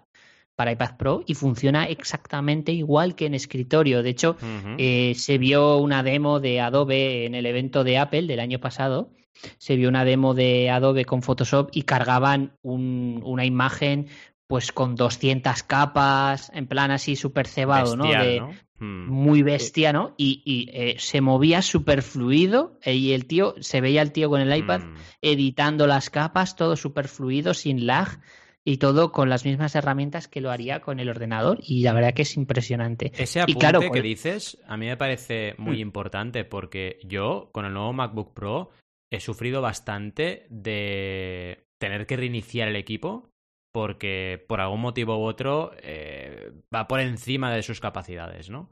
[0.56, 4.02] para iPad Pro, y funciona exactamente igual que en escritorio.
[4.02, 4.38] De hecho,
[4.78, 9.14] eh, se vio una demo de Adobe en el evento de Apple del año pasado.
[9.58, 14.08] Se vio una demo de Adobe con Photoshop y cargaban una imagen
[14.50, 18.06] pues con 200 capas, en plan así súper cebado, ¿no?
[18.06, 18.42] De,
[18.80, 19.08] hmm.
[19.08, 20.16] Muy bestia, ¿no?
[20.18, 24.42] Y, eh, se movía súper fluido eh, y el tío, se veía el tío con
[24.42, 24.96] el iPad hmm.
[25.22, 28.22] editando las capas, todo súper fluido, sin lag
[28.66, 32.16] y todo con las mismas herramientas que lo haría con el ordenador y la verdad
[32.16, 33.12] que es impresionante.
[33.16, 35.82] Ese apunte y claro, que dices a mí me parece muy hmm.
[35.82, 38.72] importante porque yo con el nuevo MacBook Pro
[39.12, 43.29] he sufrido bastante de tener que reiniciar el equipo
[43.74, 48.70] porque por algún motivo u otro eh, va por encima de sus capacidades, ¿no?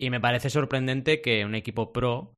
[0.00, 2.34] Y me parece sorprendente que un equipo pro,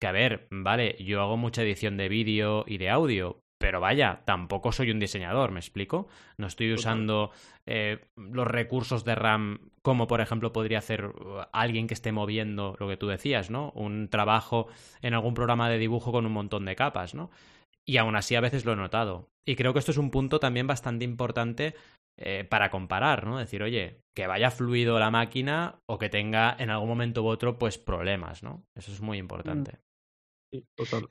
[0.00, 4.22] que a ver, vale, yo hago mucha edición de vídeo y de audio, pero vaya,
[4.24, 6.06] tampoco soy un diseñador, ¿me explico?
[6.38, 7.32] No estoy usando
[7.66, 12.76] eh, los recursos de RAM como por ejemplo podría hacer uh, alguien que esté moviendo
[12.78, 13.70] lo que tú decías, ¿no?
[13.74, 14.68] Un trabajo
[15.00, 17.30] en algún programa de dibujo con un montón de capas, ¿no?
[17.86, 19.30] Y aún así a veces lo he notado.
[19.48, 21.74] Y creo que esto es un punto también bastante importante
[22.18, 23.38] eh, para comparar, ¿no?
[23.38, 27.58] Decir, oye, que vaya fluido la máquina o que tenga en algún momento u otro,
[27.58, 28.66] pues problemas, ¿no?
[28.76, 29.72] Eso es muy importante.
[29.72, 29.78] Mm.
[30.52, 31.08] Sí, total.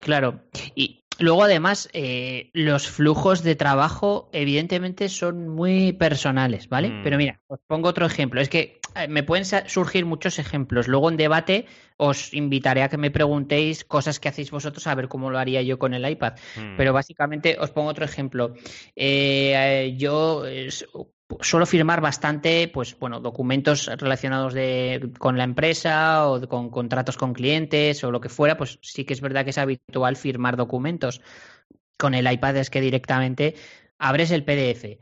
[0.00, 0.40] Claro.
[0.74, 6.90] Y luego, además, eh, los flujos de trabajo, evidentemente, son muy personales, ¿vale?
[6.90, 7.02] Mm.
[7.02, 8.40] Pero mira, os pongo otro ejemplo.
[8.40, 10.88] Es que eh, me pueden surgir muchos ejemplos.
[10.88, 15.08] Luego en debate os invitaré a que me preguntéis cosas que hacéis vosotros a ver
[15.08, 16.34] cómo lo haría yo con el iPad.
[16.56, 16.76] Hmm.
[16.76, 18.54] Pero básicamente os pongo otro ejemplo.
[18.94, 20.44] Eh, yo
[21.40, 24.54] suelo firmar bastante, pues bueno, documentos relacionados
[25.18, 28.56] con la empresa o con contratos con clientes o lo que fuera.
[28.56, 31.20] Pues sí que es verdad que es habitual firmar documentos.
[31.98, 33.54] Con el iPad es que directamente
[33.98, 35.00] abres el PDF,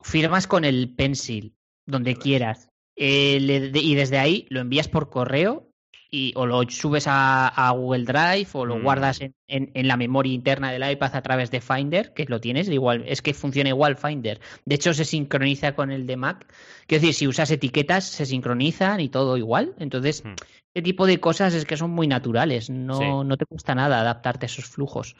[0.00, 1.54] firmas con el pencil
[1.86, 3.38] donde quieras eh,
[3.74, 5.69] y desde ahí lo envías por correo
[6.12, 8.82] y, o lo subes a, a Google Drive o lo Mm.
[8.82, 12.40] guardas en, en- en la memoria interna del iPad a través de Finder, que lo
[12.40, 14.40] tienes, igual, es que funciona igual Finder.
[14.64, 16.52] De hecho, se sincroniza con el de Mac.
[16.86, 19.74] Quiero decir, si usas etiquetas, se sincronizan y todo igual.
[19.78, 20.34] Entonces, Mm.
[20.74, 22.70] este tipo de cosas es que son muy naturales.
[22.70, 23.04] No, Sí.
[23.28, 25.14] no te cuesta nada adaptarte a esos flujos.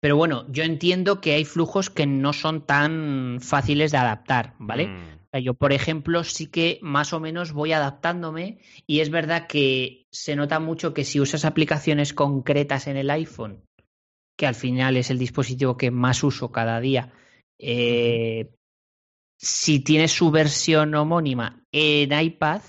[0.00, 4.88] Pero bueno, yo entiendo que hay flujos que no son tan fáciles de adaptar, ¿vale?
[4.88, 5.21] Mm.
[5.40, 10.36] Yo, por ejemplo, sí que más o menos voy adaptándome y es verdad que se
[10.36, 13.64] nota mucho que si usas aplicaciones concretas en el iPhone,
[14.36, 17.14] que al final es el dispositivo que más uso cada día,
[17.58, 18.50] eh,
[19.38, 22.60] si tienes su versión homónima en iPad,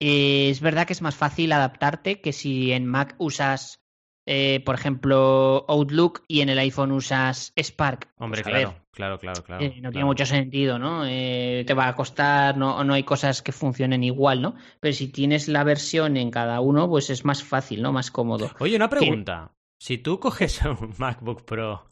[0.00, 3.83] eh, es verdad que es más fácil adaptarte que si en Mac usas,
[4.26, 8.08] eh, por ejemplo, Outlook y en el iPhone usas Spark.
[8.18, 9.64] Hombre, Pues, claro, claro, claro, claro.
[9.64, 11.04] eh, no tiene mucho sentido, ¿no?
[11.06, 14.54] Eh, te va a costar, no, no hay cosas que funcionen igual, ¿no?
[14.80, 17.92] Pero si tienes la versión en cada uno, pues es más fácil, ¿no?
[17.92, 18.50] Más cómodo.
[18.60, 19.52] Oye, una pregunta.
[19.80, 21.86] Si tú coges un MacBook Pro,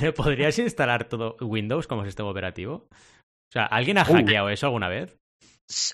[0.00, 2.86] ¿le podrías instalar todo Windows como sistema operativo?
[2.90, 4.12] O sea, ¿alguien ha Uh.
[4.14, 5.16] hackeado eso alguna vez?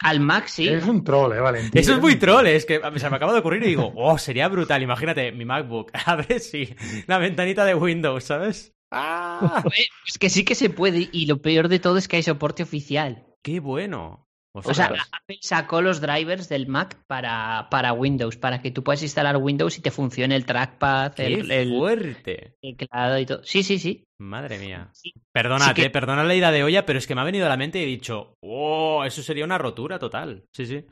[0.00, 0.68] Al Mac sí.
[0.68, 1.80] Es un troll, eh, Valentín.
[1.80, 4.48] Eso es muy troll, es que se me acaba de ocurrir y digo, oh, sería
[4.48, 4.82] brutal.
[4.82, 5.90] Imagínate mi MacBook.
[6.06, 6.74] A ver si
[7.06, 8.74] la ventanita de Windows, ¿sabes?
[8.90, 9.62] ¡Ah!
[10.06, 12.64] Es que sí que se puede y lo peor de todo es que hay soporte
[12.64, 13.24] oficial.
[13.42, 14.29] ¡Qué bueno!
[14.52, 14.86] O sea.
[14.86, 19.78] Apple sacó los drivers del Mac para, para Windows, para que tú puedas instalar Windows
[19.78, 22.54] y te funcione el trackpad, ¡Qué el, el fuerte!
[22.60, 23.44] teclado y todo.
[23.44, 24.04] Sí, sí, sí.
[24.18, 24.88] Madre mía.
[24.92, 25.12] Sí.
[25.32, 27.56] Perdónate, que- perdona la ida de olla, pero es que me ha venido a la
[27.56, 30.44] mente y he dicho, oh, eso sería una rotura total.
[30.52, 30.84] Sí, sí.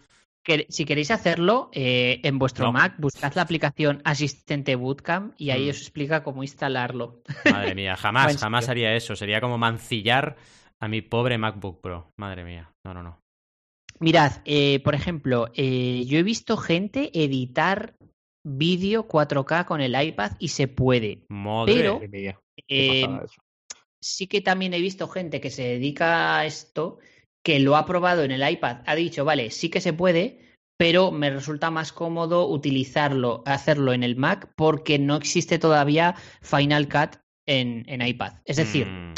[0.45, 2.73] Que- si queréis hacerlo, eh, en vuestro No.
[2.73, 5.71] Mac buscad la aplicación Asistente Bootcamp y ahí Mm.
[5.71, 7.23] os explica cómo instalarlo.
[7.51, 9.17] Madre mía, jamás, jamás haría eso.
[9.17, 10.37] Sería como mancillar
[10.81, 12.13] a mi pobre MacBook Pro.
[12.17, 12.71] Madre mía.
[12.85, 13.19] No, no, no.
[14.01, 17.95] Mirad, eh, por ejemplo, eh, yo he visto gente editar
[18.47, 21.25] vídeo 4K con el iPad y se puede.
[21.29, 21.75] Madre.
[21.75, 23.07] Pero- mía, Eh,
[24.03, 26.99] sí que también he visto gente que se dedica a esto,
[27.45, 30.41] que lo ha probado en el iPad, ha dicho, vale, sí que se puede,
[30.77, 36.89] pero me resulta más cómodo utilizarlo, hacerlo en el Mac, porque no existe todavía Final
[36.89, 38.35] Cut en, en iPad.
[38.45, 39.15] Es decir, Mm,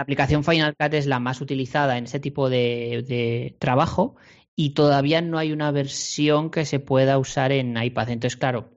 [0.00, 4.16] la aplicación Final Cut es la más utilizada en ese tipo de, de trabajo
[4.56, 8.08] y todavía no hay una versión que se pueda usar en iPad.
[8.08, 8.70] Entonces, claro,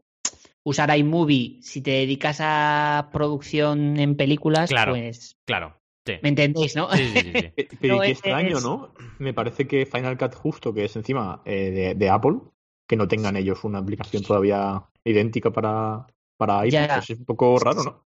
[0.64, 4.92] usar iMovie si te dedicas a producción en películas, Claro.
[4.92, 5.80] pues claro.
[6.06, 6.16] Sí.
[6.22, 6.92] me entendéis, ¿no?
[6.92, 7.48] Sí, sí, sí, sí.
[7.56, 8.94] Pe- Pero no qué es- extraño, ¿no?
[9.20, 12.40] Me parece que Final Cut justo, que es encima eh, de, de Apple,
[12.86, 16.06] que no tengan ellos una aplicación todavía idéntica para,
[16.36, 18.04] para iPhone, pues es un poco raro, ¿no?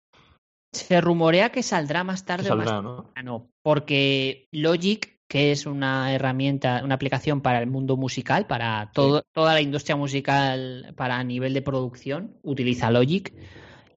[0.72, 3.04] Se rumorea que saldrá más tarde o más saldrá, ¿no?
[3.04, 9.24] temprano, porque Logic, que es una herramienta, una aplicación para el mundo musical, para todo,
[9.34, 13.34] toda la industria musical, para nivel de producción, utiliza Logic.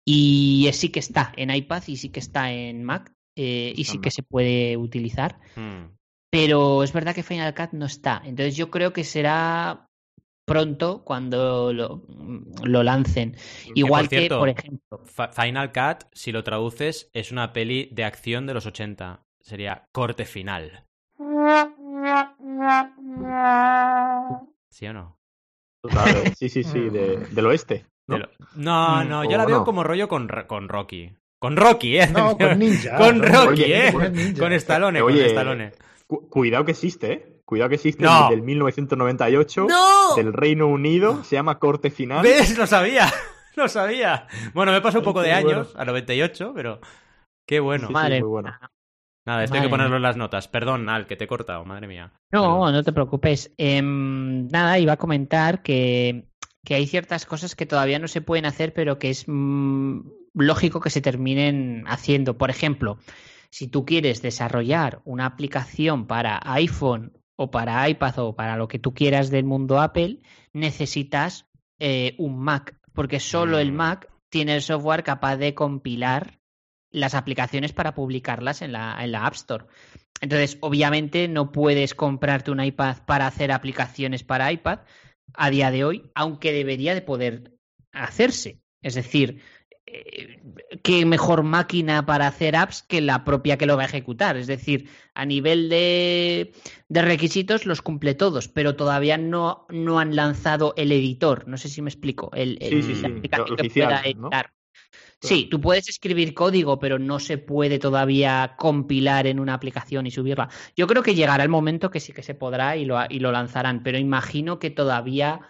[0.04, 4.00] Y sí que está en iPad y sí que está en Mac eh, y sí
[4.00, 5.38] que se puede utilizar.
[5.56, 5.94] Mm.
[6.30, 8.22] Pero es verdad que Final Cut no está.
[8.24, 9.89] Entonces yo creo que será
[10.44, 12.02] pronto cuando lo,
[12.64, 13.36] lo lancen.
[13.74, 15.00] Igual que, cierto, por ejemplo,
[15.32, 19.20] Final Cut, si lo traduces, es una peli de acción de los 80.
[19.40, 20.84] Sería corte final.
[24.70, 25.16] ¿Sí o no?
[25.82, 27.86] Total, eh, sí, sí, sí, de- del oeste.
[28.06, 28.16] ¿no?
[28.16, 29.64] De lo- No, yo la veo no.
[29.64, 31.12] como rollo con, con Rocky.
[31.38, 32.06] Con Rocky, ¿eh?
[32.08, 32.96] No, con Ninja.
[32.96, 33.92] Con Rocky, Oye, ¿eh?
[33.94, 34.38] con Ninja.
[34.42, 35.72] Con Stallone, Oye, con Stallone.
[36.06, 37.39] Cu- cuidado que existe, ¿eh?
[37.50, 38.30] Cuidado que existe No.
[38.30, 40.14] del 1998 ¡No!
[40.14, 42.22] del Reino Unido, se llama Corte Final.
[42.22, 42.56] ¿Ves?
[42.56, 43.12] Lo sabía.
[43.56, 44.28] Lo sabía.
[44.54, 46.80] Bueno, me pasó un poco de años, a 98, pero
[47.48, 47.88] qué bueno.
[47.88, 48.56] Sí, sí, Madre muy bueno.
[49.26, 50.46] Nada, esto hay que ponerlo en las notas.
[50.46, 52.12] Perdón, Al, que te he cortado, madre mía.
[52.30, 53.52] No, no te preocupes.
[53.58, 56.28] Em, nada, iba a comentar que,
[56.64, 60.02] que hay ciertas cosas que todavía no se pueden hacer, pero que es mm,
[60.34, 62.38] lógico que se terminen haciendo.
[62.38, 62.98] Por ejemplo,
[63.50, 68.78] si tú quieres desarrollar una aplicación para iPhone o para iPad o para lo que
[68.78, 70.18] tú quieras del mundo Apple,
[70.52, 71.46] necesitas
[71.78, 73.76] eh, un Mac, porque solo el Mm.
[73.76, 76.38] Mac tiene el software capaz de compilar
[76.90, 79.64] las aplicaciones para publicarlas en la, en la App Store.
[80.20, 84.80] Entonces, obviamente, no puedes comprarte un iPad para hacer aplicaciones para iPad
[85.32, 87.54] a día de hoy, aunque debería de poder
[87.90, 88.60] hacerse.
[88.82, 89.40] Es decir,
[90.82, 94.36] qué mejor máquina para hacer apps que la propia que lo va a ejecutar.
[94.36, 96.52] Es decir, a nivel de,
[96.88, 101.46] de requisitos los cumple todos, pero todavía no, no han lanzado el editor.
[101.48, 102.30] No sé si me explico.
[102.34, 104.06] El, el- Sí, sí, la sí, aplicación lo que oficial, pueda ¿no?
[104.06, 104.52] editar.
[105.22, 110.10] Sí, tú puedes escribir código, pero no se puede todavía compilar en una aplicación y
[110.10, 110.48] subirla.
[110.76, 113.30] Yo creo que llegará el momento que sí que se podrá y lo, y lo
[113.30, 115.42] lanzarán, pero imagino que todavía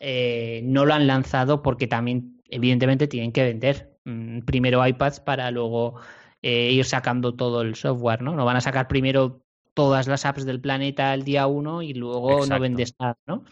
[0.00, 5.50] eh, no lo han lanzado porque también, evidentemente, tienen que vender mm, primero iPads para
[5.50, 5.96] luego
[6.42, 8.34] eh, ir sacando todo el software, ¿no?
[8.34, 9.42] No van a sacar primero
[9.74, 13.44] todas las apps del planeta el día uno y luego no vendes nada, ¿no?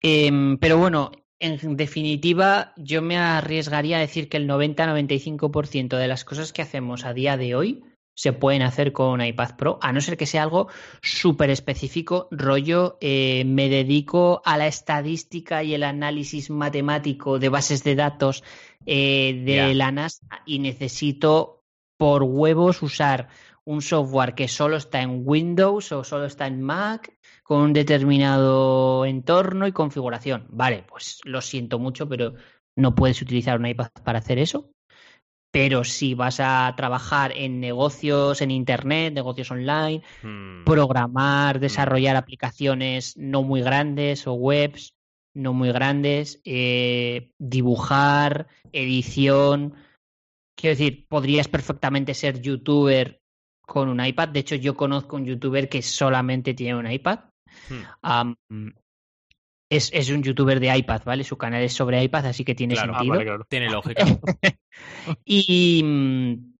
[0.00, 6.24] Em, pero bueno, en definitiva, yo me arriesgaría a decir que el 90-95% de las
[6.24, 7.84] cosas que hacemos a día de hoy
[8.16, 10.68] se pueden hacer con un iPad Pro, a no ser que sea algo
[11.02, 17.84] súper específico, rollo, eh, me dedico a la estadística y el análisis matemático de bases
[17.84, 18.42] de datos
[18.86, 21.62] eh, de la NASA y necesito
[21.98, 23.28] por huevos usar
[23.64, 27.12] un software que solo está en Windows o solo está en Mac
[27.42, 30.46] con un determinado entorno y configuración.
[30.48, 32.34] Vale, pues lo siento mucho, pero
[32.76, 34.70] no puedes utilizar un iPad para hacer eso.
[35.56, 40.64] Pero si vas a trabajar en negocios en Internet, negocios online, Hmm.
[40.64, 44.92] programar, desarrollar aplicaciones no muy grandes o webs
[45.32, 49.72] no muy grandes, eh, dibujar, edición.
[50.58, 53.22] Quiero decir, podrías perfectamente ser youtuber
[53.66, 54.28] con un iPad.
[54.28, 57.20] De hecho, yo conozco un youtuber que solamente tiene un iPad.
[57.70, 58.72] Hmm.
[59.70, 61.24] Es, es un youtuber de iPad, ¿vale?
[61.24, 62.92] Su canal es sobre iPad, así que tiene Claro.
[62.94, 63.12] Ah, sentido.
[63.14, 63.46] vale, claro.
[63.48, 64.04] Tiene lógica.
[65.24, 66.54] Y, mm,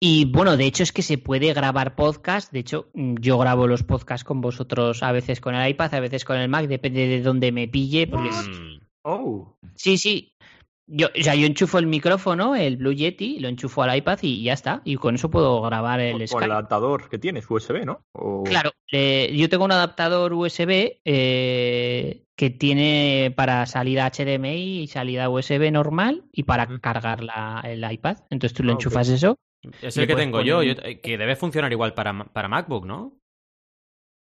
[0.00, 2.52] y bueno, de hecho es que se puede grabar podcast.
[2.52, 6.00] De hecho, mm, yo grabo los podcasts con vosotros a veces con el iPad, a
[6.00, 8.06] veces con el Mac, depende de dónde me pille.
[8.06, 8.80] Porque Hmm.
[9.04, 10.31] Oh, sí, sí.
[10.94, 14.42] Yo, o sea, yo enchufo el micrófono, el Blue Yeti, lo enchufo al iPad y
[14.42, 14.82] ya está.
[14.84, 16.44] Y con eso puedo grabar el con, con Skype.
[16.44, 18.02] el adaptador que tienes, USB, ¿no?
[18.12, 24.86] O- Claro, eh, yo tengo un adaptador USB eh, que tiene para salida HDMI y
[24.86, 28.18] salida USB normal y para cargar la- el iPad.
[28.28, 29.38] Entonces tú le Ah, enchufas eso.
[29.80, 33.16] Es el que tengo yo, poner- yo- que debe funcionar igual para, para MacBook, ¿no?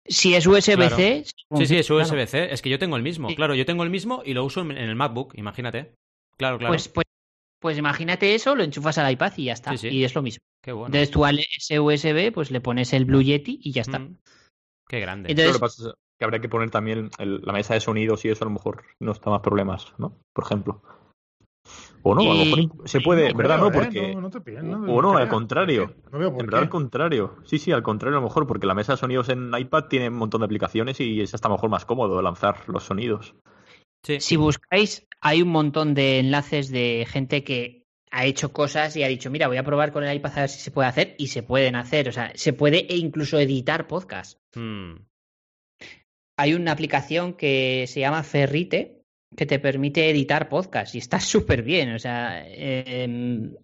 [0.08, 1.24] Si es USB-C.
[1.56, 2.02] Sí, sí, es claro.
[2.04, 2.52] USB-C.
[2.52, 3.28] Es que yo tengo el mismo.
[3.28, 3.36] Sí.
[3.36, 5.92] Claro, yo tengo el mismo y lo uso en el MacBook, imagínate.
[6.39, 6.70] Claro, claro.
[6.72, 7.07] Pues, pues,
[7.61, 9.70] pues imagínate eso, lo enchufas al iPad y ya está.
[9.72, 9.89] Sí, sí.
[9.89, 10.41] Y es lo mismo.
[10.62, 10.87] Qué bueno.
[10.87, 13.99] Entonces tú al ese USB pues le pones el Blue Yeti y ya está.
[14.01, 14.18] Mm.
[14.89, 15.28] Qué grande.
[15.28, 17.80] Pero lo Entonces, que pasa es que habría que poner también el- la mesa de
[17.80, 20.18] sonidos y eso a lo mejor no está más problemas, ¿no?
[20.32, 20.82] Por ejemplo.
[22.03, 23.57] O no, a lo mejor Y- imp- se puede, No ¿verdad?
[23.57, 23.84] creo, No, ¿eh?
[23.84, 24.14] porque...
[24.14, 25.93] No, no te pillan, no, o no, al contrario.
[26.12, 27.37] No veo por En verdad, al contrario.
[27.45, 30.09] Sí, sí, al contrario, a lo mejor, porque la mesa de sonidos en iPad tiene
[30.09, 33.34] un montón de aplicaciones y es hasta a lo mejor más cómodo lanzar los sonidos.
[34.07, 34.20] Sí.
[34.20, 39.09] si buscáis, hay un montón de enlaces de gente que ha hecho cosas y ha
[39.09, 41.26] dicho, mira, voy a probar con el iPad a ver si se puede hacer y
[41.26, 42.09] se pueden hacer.
[42.09, 44.38] O sea, se puede e incluso editar podcast.
[44.54, 44.94] Mm.
[46.38, 49.02] Hay una aplicación que se llama Ferrite
[49.36, 51.92] que te permite editar podcast y está súper bien.
[51.92, 53.54] O sea, em,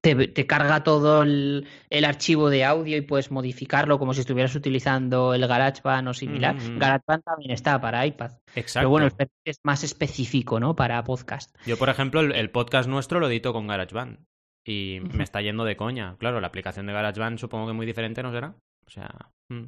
[0.00, 4.54] te, te carga todo el, el archivo de audio y puedes modificarlo como si estuvieras
[4.54, 6.54] utilizando el GarageBand o similar.
[6.54, 6.78] Mm.
[6.78, 8.32] GarageBand también está para iPad.
[8.54, 8.80] Exacto.
[8.80, 9.08] Pero bueno,
[9.44, 10.74] es más específico, ¿no?
[10.76, 11.54] Para podcast.
[11.66, 14.18] Yo, por ejemplo, el, el podcast nuestro lo edito con GarageBand.
[14.64, 16.16] Y me está yendo de coña.
[16.18, 18.54] Claro, la aplicación de GarageBand supongo que muy diferente, ¿no será?
[18.86, 19.08] O sea.
[19.48, 19.64] mm.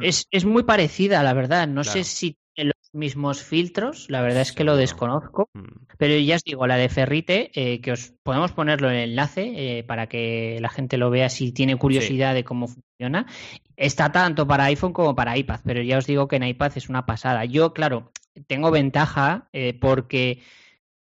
[0.00, 1.68] Es, es muy parecida, la verdad.
[1.68, 1.92] No Claro.
[1.92, 2.36] sé si
[2.92, 5.48] mismos filtros, la verdad es que lo desconozco.
[5.54, 5.86] Mm.
[5.98, 9.52] Pero ya os digo, la de Ferrite, eh, que os podemos ponerlo en el enlace
[9.54, 13.26] eh, para que la gente lo vea si tiene curiosidad de cómo funciona.
[13.76, 16.88] Está tanto para iPhone como para iPad, pero ya os digo que en iPad es
[16.88, 17.44] una pasada.
[17.44, 18.12] Yo, claro,
[18.46, 20.42] tengo ventaja eh, porque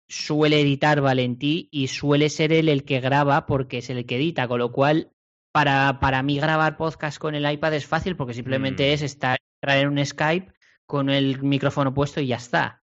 [0.08, 4.48] suele editar Valentí y suele ser él el que graba porque es el que edita,
[4.48, 5.12] con lo cual
[5.54, 8.94] para, para mí grabar podcast con el iPad es fácil porque simplemente Mm.
[8.94, 10.52] es estar traer un Skype
[10.92, 12.82] con el micrófono puesto y ya está.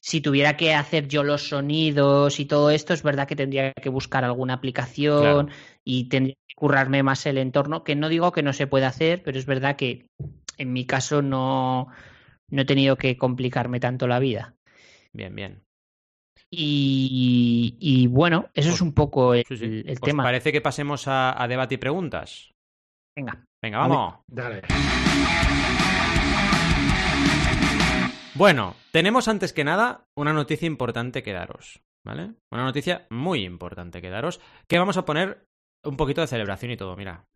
[0.00, 3.88] Si tuviera que hacer yo los sonidos y todo esto, es verdad que tendría que
[3.88, 5.48] buscar alguna aplicación Claro.
[5.84, 9.24] y tendría que currarme más el entorno, que no digo que no se pueda hacer,
[9.24, 10.06] pero es verdad que
[10.56, 11.88] en mi caso no,
[12.48, 14.54] no he tenido que complicarme tanto la vida.
[15.12, 15.64] Bien, bien.
[16.48, 19.82] Y, y bueno, eso es un poco el, Sí, sí.
[19.84, 20.22] el ¿Os tema.
[20.22, 22.52] parece que pasemos a, a debate y preguntas?
[23.16, 23.44] Venga.
[23.60, 24.14] Venga, vamos.
[24.28, 24.62] Dale.
[28.34, 32.32] Bueno, tenemos antes que nada una noticia importante que daros, ¿vale?
[32.50, 35.44] Una noticia muy importante que daros, que vamos a poner
[35.84, 37.26] un poquito de celebración y todo, mira.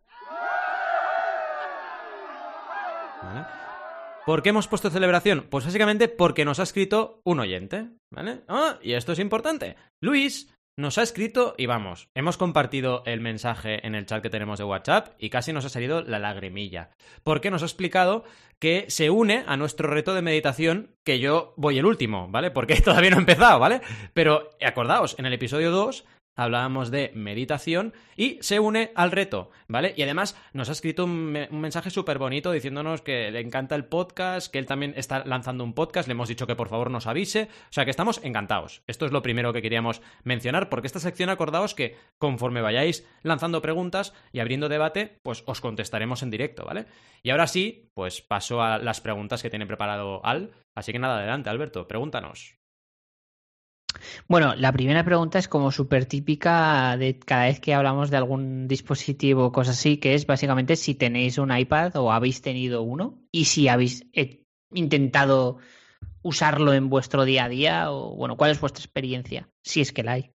[4.25, 5.47] ¿Por qué hemos puesto celebración?
[5.51, 8.43] Pues básicamente porque nos ha escrito un oyente, ¿vale?
[8.49, 9.77] Ah, y esto es importante.
[10.01, 14.59] Luis nos ha escrito y vamos, hemos compartido el mensaje en el chat que tenemos
[14.59, 16.91] de WhatsApp y casi nos ha salido la lagrimilla.
[17.25, 18.25] Porque nos ha explicado
[18.59, 22.51] que se une a nuestro reto de meditación, que yo voy el último, ¿vale?
[22.51, 23.81] Porque todavía no he empezado, ¿vale?
[24.13, 26.05] Pero acordaos, en el episodio 2
[26.37, 29.95] hablábamos de meditación y se une al reto, ¿vale?
[29.97, 34.53] Y además nos ha escrito un, mensaje súper bonito diciéndonos que le encanta el podcast,
[34.53, 37.49] que él también está lanzando un podcast, le hemos dicho que por favor nos avise,
[37.71, 38.83] o sea que estamos encantados.
[38.87, 43.63] Esto es lo primero que queríamos mencionar, porque esta sección acordaos que conforme vayáis lanzando
[43.63, 46.87] preguntas y abriendo debate, pues os contestaremos en directo, ¿vale?
[47.23, 51.19] Y ahora sí, pues paso a las preguntas que tiene preparado Al, así que nada,
[51.19, 52.57] adelante Alberto, pregúntanos.
[54.29, 58.69] Bueno, la primera pregunta es como súper típica de cada vez que hablamos de algún
[58.69, 63.23] dispositivo o cosas así, que es básicamente si tenéis un iPad o habéis tenido uno
[63.33, 64.43] y si habéis eh,
[64.73, 65.59] intentado
[66.23, 70.03] usarlo en vuestro día a día o, bueno, cuál es vuestra experiencia, si es que
[70.03, 70.33] la hay.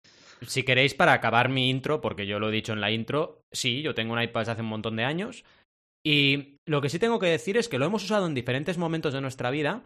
[0.47, 3.83] Si queréis, para acabar mi intro, porque yo lo he dicho en la intro, sí,
[3.83, 5.45] yo tengo un iPad desde hace un montón de años.
[6.05, 9.13] Y lo que sí tengo que decir es que lo hemos usado en diferentes momentos
[9.13, 9.85] de nuestra vida,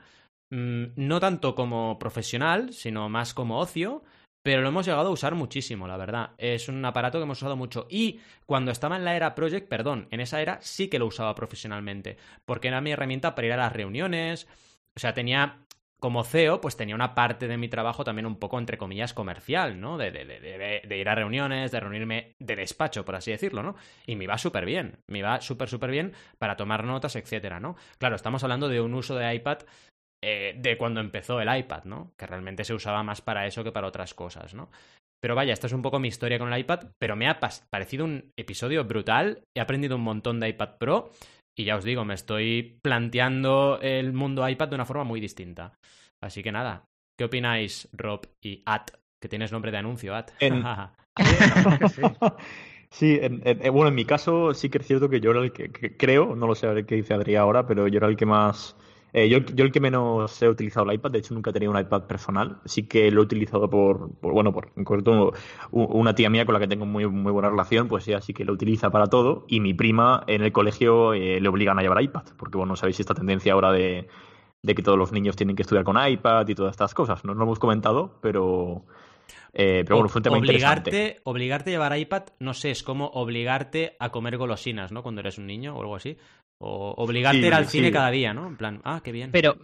[0.50, 4.02] Mm, no tanto como profesional, sino más como ocio,
[4.42, 6.30] pero lo hemos llegado a usar muchísimo, la verdad.
[6.38, 7.86] Es un aparato que hemos usado mucho.
[7.90, 11.34] Y cuando estaba en la era Project, perdón, en esa era sí que lo usaba
[11.34, 14.48] profesionalmente, porque era mi herramienta para ir a las reuniones.
[14.96, 15.66] O sea, tenía
[16.00, 19.78] como CEO, pues tenía una parte de mi trabajo también un poco, entre comillas, comercial,
[19.78, 19.98] ¿no?
[19.98, 23.76] De, de, ir a reuniones, de reunirme de despacho, por así decirlo, ¿no?
[24.06, 27.76] Y me va súper bien, me va súper, súper bien para tomar notas, etcétera, ¿no?
[27.98, 29.58] Claro, estamos hablando de un uso de iPad
[30.22, 32.12] eh, de cuando empezó el iPad, ¿no?
[32.16, 34.70] Que realmente se usaba más para eso que para otras cosas, ¿no?
[35.22, 37.38] Pero vaya, esta es un poco mi historia con el iPad, pero me ha
[37.70, 41.10] parecido un episodio brutal, he aprendido un montón de iPad Pro
[41.58, 45.74] y ya os digo, me estoy planteando el mundo iPad de una forma muy distinta.
[46.22, 46.84] Así que nada,
[47.18, 48.88] ¿qué opináis, Rob y At?
[49.20, 50.30] Que tienes nombre de anuncio, At.
[52.90, 53.20] sí,
[53.72, 56.46] bueno, en mi caso sí que es cierto que yo era el que, creo, no
[56.46, 58.74] lo sé a ver qué dice Adrián ahora, pero yo era el que más
[59.12, 61.72] eh, yo, yo, el que menos he utilizado el iPad, de hecho nunca he tenido
[61.72, 65.32] un iPad personal, sí que lo he utilizado por, bueno, por en concreto
[65.70, 68.44] una tía mía con la que tengo muy, muy buena relación, pues ella sí que
[68.44, 72.02] lo utiliza para todo y mi prima en el colegio eh, le obligan a llevar
[72.02, 74.08] iPad, porque bueno, sabéis esta tendencia ahora de,
[74.62, 77.34] de que todos los niños tienen que estudiar con iPad y todas estas cosas, no
[77.34, 78.84] lo hemos comentado, pero...
[79.52, 81.20] Eh, pero bueno, fue un tema obligarte, interesante.
[81.24, 85.02] Obligarte a llevar iPad, no sé, es como obligarte a comer golosinas, ¿no?
[85.02, 86.18] Cuando eres un niño o algo así.
[86.62, 88.46] O obligarte a ir al cine cada día, ¿no?
[88.46, 89.32] En plan, ah, qué bien.
[89.32, 89.56] Pero,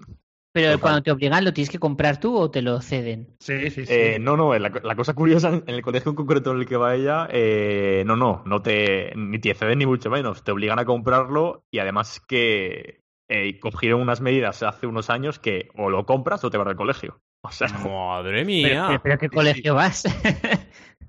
[0.52, 3.36] pero cuando te obligan, ¿lo tienes que comprar tú o te lo ceden?
[3.38, 3.92] Sí, sí, sí.
[3.92, 6.94] Eh, no, no, la, cosa curiosa, en el colegio en concreto en el que va
[6.94, 10.86] ella, eh, no, no, no te, ni te ceden ni mucho menos, te obligan a
[10.86, 16.42] comprarlo y además que eh, cogieron unas medidas hace unos años que o lo compras
[16.44, 17.20] o te vas al colegio.
[17.42, 18.98] O sea, madre mía.
[19.02, 20.04] Pero, ¿qué colegio vas?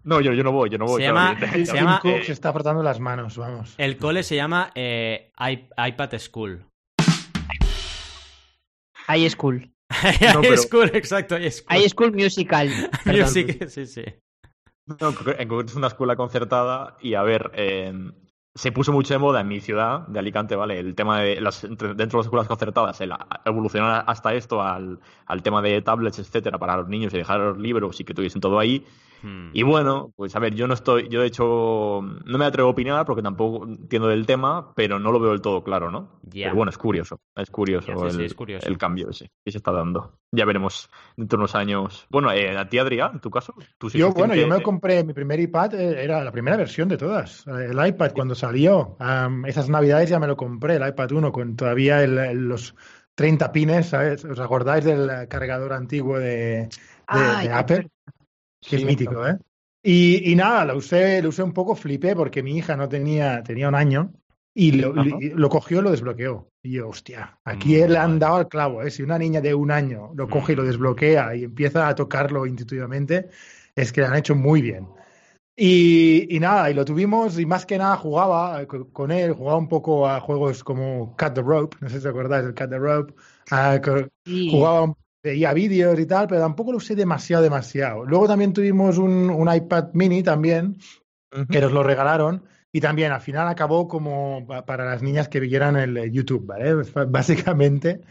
[0.08, 1.02] No, yo, yo no voy, yo no voy.
[1.02, 3.76] Se llama, se, llama se está frotando las manos, vamos.
[3.78, 6.66] El cole se llama eh, iPad School.
[8.96, 9.70] High School.
[9.90, 11.36] high School, exacto.
[11.36, 12.70] High School, high school Musical.
[13.06, 14.06] Music, sí, sí.
[14.86, 17.92] No, es una escuela concertada y a ver, eh,
[18.56, 20.80] se puso mucho de moda en mi ciudad de Alicante, ¿vale?
[20.80, 23.12] El tema de las, dentro de las escuelas concertadas, el
[23.44, 27.58] evolucionar hasta esto al, al tema de tablets, etcétera, para los niños y dejar los
[27.58, 28.86] libros y que tuviesen todo ahí.
[29.22, 29.50] Hmm.
[29.54, 32.72] Y bueno, pues a ver, yo no estoy, yo de hecho no me atrevo a
[32.72, 36.20] opinar porque tampoco entiendo del tema, pero no lo veo del todo claro, ¿no?
[36.32, 40.20] Pero bueno, es curioso, es curioso, el, cambio ese que se está dando.
[40.32, 42.06] Ya veremos dentro de unos años.
[42.10, 45.14] Bueno, eh, a ti Adrián, en tu caso, ¿tú Yo, bueno, yo me compré mi
[45.14, 48.98] primer iPad, eh, era la primera versión de todas, eh, el iPad cuando salió.
[49.46, 52.76] esas navidades ya me lo compré, el iPad 1 con todavía los
[53.16, 54.24] 30 pines, ¿sabes?
[54.26, 56.70] ¿Os acordáis del cargador antiguo de,
[57.12, 57.90] de Apple?
[58.68, 59.38] Que es mítico, ¿eh?
[59.84, 63.42] Y, y, nada, lo usé, lo usé un poco, flipé porque mi hija no tenía,
[63.44, 64.12] tenía un año
[64.54, 66.50] y lo, lo cogió y lo desbloqueó.
[66.64, 68.92] Y yo, hostia, aquí mm, le han dado al clavo, ¿eh?
[68.92, 70.68] Si una niña de un año lo coge y lo mm.
[70.68, 73.30] desbloquea y empieza a tocarlo intuitivamente,
[73.76, 74.88] es que lo han hecho muy bien.
[75.56, 79.68] Y, y, nada, y lo tuvimos y más que nada jugaba con él, jugaba un
[79.68, 82.78] poco a juegos como Cut the Rope, no sé si os acordáis del Cut the
[82.78, 83.14] Rope,
[84.52, 84.96] jugaba un
[85.28, 88.06] veía vídeos y tal, pero tampoco lo usé demasiado, demasiado.
[88.06, 90.78] Luego también tuvimos un, un iPad mini también,
[91.50, 95.76] que nos lo regalaron, y también al final acabó como para las niñas que vieran
[95.76, 96.74] el YouTube, ¿vale?
[97.08, 98.02] Básicamente.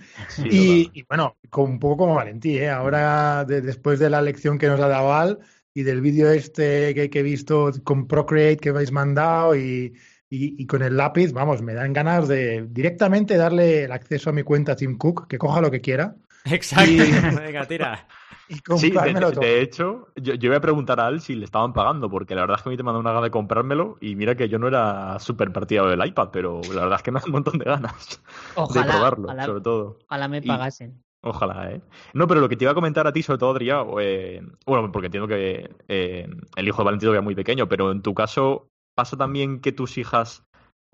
[0.45, 2.71] y, bueno, con, un poco como Valentí, ¿eh?
[2.71, 5.39] Ahora, después de la lección que nos ha dado Al
[5.75, 9.95] y del vídeo este que, que, he visto con Procreate que habéis mandado y,
[10.31, 14.33] y, y, con el lápiz, vamos, me dan ganas de directamente darle el acceso a
[14.33, 16.17] mi cuenta Tim Cook, que coja lo que quiera
[16.51, 16.91] Exacto.
[16.91, 18.07] Y- Venga, tira.
[18.49, 21.45] y Sí, de, de- de hecho, yo, yo voy a preguntar a Al si le
[21.45, 23.97] estaban pagando, porque la verdad es que a mí te mandó una gana de comprármelo
[24.01, 27.11] y mira que yo no era súper partidario del iPad, pero la verdad es que
[27.11, 29.99] me da un montón de ganas de Ojalá, probarlo, ojalá, sobre todo.
[30.07, 31.03] ojalá me Y- pagasen.
[31.23, 31.81] Ojalá, ¿eh?
[32.15, 34.93] No, pero lo que te iba a comentar a ti, sobre todo, Adrián, eh, bueno,
[34.93, 38.69] porque entiendo que eh, el hijo de Valentino era muy pequeño, pero en tu caso,
[38.95, 40.46] ¿pasa también que tus hijas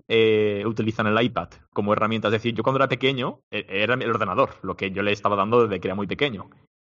[0.07, 2.27] eh, utilizan el iPad como herramienta?
[2.29, 5.35] Es decir, yo cuando era pequeño, eh, era el ordenador, lo que yo le estaba
[5.35, 6.49] dando desde que era muy pequeño.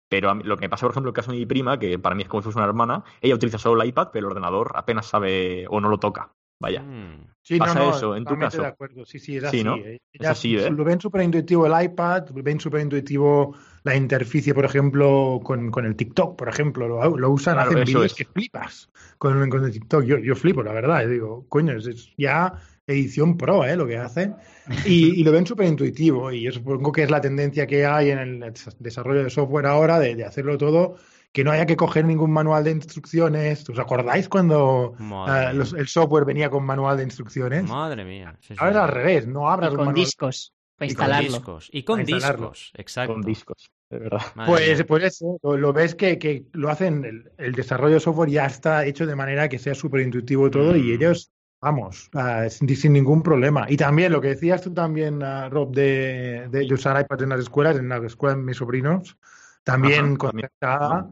[0.09, 1.79] Pero a mí- lo que me pasa, por ejemplo, en el caso de mi prima,
[1.79, 4.27] que para mí es como si fuese una hermana, ella utiliza solo el iPad, pero
[4.27, 6.33] el ordenador apenas sabe o no lo toca.
[6.59, 6.81] Vaya.
[6.83, 7.27] Mm.
[7.41, 8.61] Sí, pasa eso en tu caso.
[8.61, 9.03] de acuerdo.
[9.03, 9.63] Sí, sí, es Sí, así.
[9.63, 9.77] ¿no?
[9.77, 9.97] eh.
[10.13, 10.69] Es así, ¿eh?
[10.69, 15.85] Lo ven súper intuitivo el iPad, ven súper intuitivo la interficie, por ejemplo, con, con
[15.87, 16.87] el TikTok, por ejemplo.
[16.87, 18.13] Lo, lo usan, Claro, hacen vídeos es.
[18.13, 20.03] que flipas con, con el TikTok.
[20.03, 21.01] Yo, yo flipo, la verdad.
[21.03, 22.53] Yo digo, coño, es, es ya
[22.87, 23.75] edición pro, ¿eh?
[23.75, 24.35] Lo que hacen.
[24.85, 26.31] Y, y lo ven súper intuitivo.
[26.31, 29.99] Y yo supongo que es la tendencia que hay en el desarrollo de software ahora
[29.99, 30.95] de, de hacerlo todo.
[31.33, 33.67] Que no haya que coger ningún manual de instrucciones.
[33.69, 35.53] ¿Os acordáis cuando Madre mía.
[35.53, 37.63] los- el software venía con manual de instrucciones?
[37.69, 38.35] Madre mía.
[38.41, 38.55] sí, sí.
[38.59, 39.95] Ahora es al revés, no abras Y con manual.
[39.95, 41.69] discos para Y con discos.
[41.71, 42.71] Y con discos.
[42.75, 43.13] Exacto.
[43.13, 44.21] Con discos, de verdad.
[44.35, 47.99] Madre Pues, pues eso, lo, lo ves que, que lo hacen, el, el desarrollo de
[48.01, 50.93] software ya está hecho de manera que sea súper intuitivo todo y Mm.
[50.95, 51.31] ellos,
[51.61, 53.65] vamos, ah, sin, ningún problema.
[53.69, 57.29] Y también lo que decías tú también, ah, Rob, de, de, de usar iPads en
[57.29, 59.17] las escuelas, en la escuela de mis sobrinos,
[59.63, 61.11] también concertada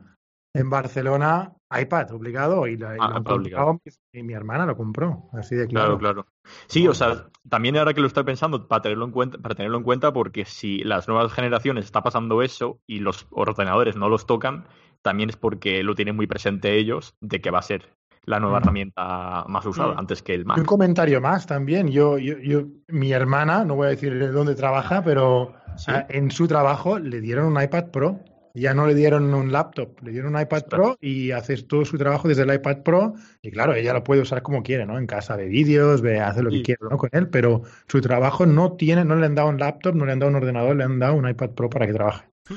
[0.54, 3.80] en Barcelona, iPad obligado y, la, y Ah, lo obligado.
[4.12, 6.00] y mi hermana lo compró, así de claro.
[6.00, 6.28] Claro, claro.
[6.66, 9.78] Sí, o sea, también ahora que lo estoy pensando, para tenerlo en cuenta, para tenerlo
[9.78, 14.26] en cuenta, porque si las nuevas generaciones está pasando eso y los ordenadores no los
[14.26, 14.68] tocan,
[15.04, 17.99] también es porque lo tienen muy presente ellos de que va a ser
[18.30, 18.64] la nueva Mm.
[18.64, 20.00] herramienta más usada Mm.
[20.00, 20.66] antes que el Y un Mac.
[20.66, 21.88] comentario más también.
[21.90, 25.92] Yo, yo, yo, mi hermana, no voy a decir de dónde trabaja, pero Sí.
[25.92, 28.20] ah, en su trabajo le dieron un iPad Pro.
[28.56, 30.64] Ya no le dieron un laptop, le dieron un iPad.
[30.70, 33.14] Pro y haces todo su trabajo desde el iPad Pro.
[33.42, 34.98] Y claro, ella lo puede usar como quiere, ¿no?
[34.98, 36.64] En casa de vídeos, ve, hace lo que Sí.
[36.64, 36.98] quiere, ¿no?
[36.98, 40.12] Con él, pero su trabajo no tiene, no le han dado un laptop, no le
[40.14, 42.28] han dado un ordenador, le han dado un iPad Pro para que trabaje.
[42.50, 42.56] O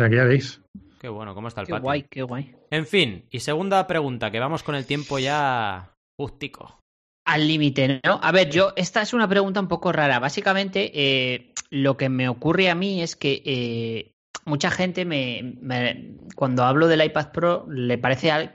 [0.00, 0.60] sea que ya veis.
[1.00, 1.84] Qué bueno, ¿cómo está el Qué patio?
[1.84, 2.54] guay, qué guay.
[2.70, 6.80] En fin, y segunda pregunta, que vamos con el tiempo ya justico.
[7.24, 8.18] Al límite, ¿no?
[8.22, 10.18] A ver, yo, esta es una pregunta un poco rara.
[10.18, 14.12] Básicamente, eh, lo que me ocurre a mí es que eh,
[14.46, 18.50] mucha gente me, me- cuando hablo del iPad Pro, le parece al-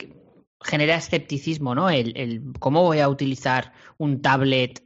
[0.59, 1.89] genera escepticismo, ¿no?
[1.89, 4.83] El, el cómo voy a utilizar un tablet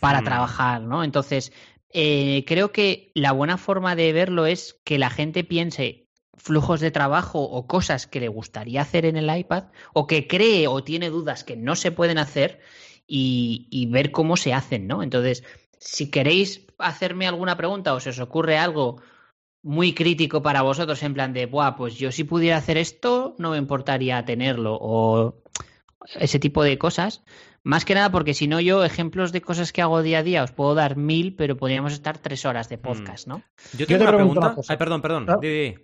[0.00, 0.24] para Mm.
[0.24, 1.04] trabajar, ¿no?
[1.04, 1.52] Entonces,
[1.92, 6.07] eh, creo que la buena forma de verlo es que la gente piense
[6.38, 10.66] flujos de trabajo o cosas que le gustaría hacer en el iPad o que cree
[10.68, 12.60] o tiene dudas que no se pueden hacer
[13.06, 15.02] y, y ver cómo se hacen, ¿no?
[15.02, 15.44] Entonces,
[15.78, 19.00] si queréis hacerme alguna pregunta o se os ocurre algo
[19.62, 23.50] muy crítico para vosotros, en plan de, Buah, pues yo si pudiera hacer esto, no
[23.50, 25.42] me importaría tenerlo, o
[26.14, 27.22] ese tipo de cosas.
[27.64, 30.42] Más que nada porque si no, yo ejemplos de cosas que hago día a día
[30.42, 33.42] os puedo dar mil, pero podríamos estar tres horas de podcast, ¿no?
[33.76, 34.52] Yo te tengo una pregunta.
[34.52, 34.62] una.
[34.68, 35.26] Ay, perdón, perdón.
[35.28, 35.38] Ah.
[35.40, 35.74] Di, di.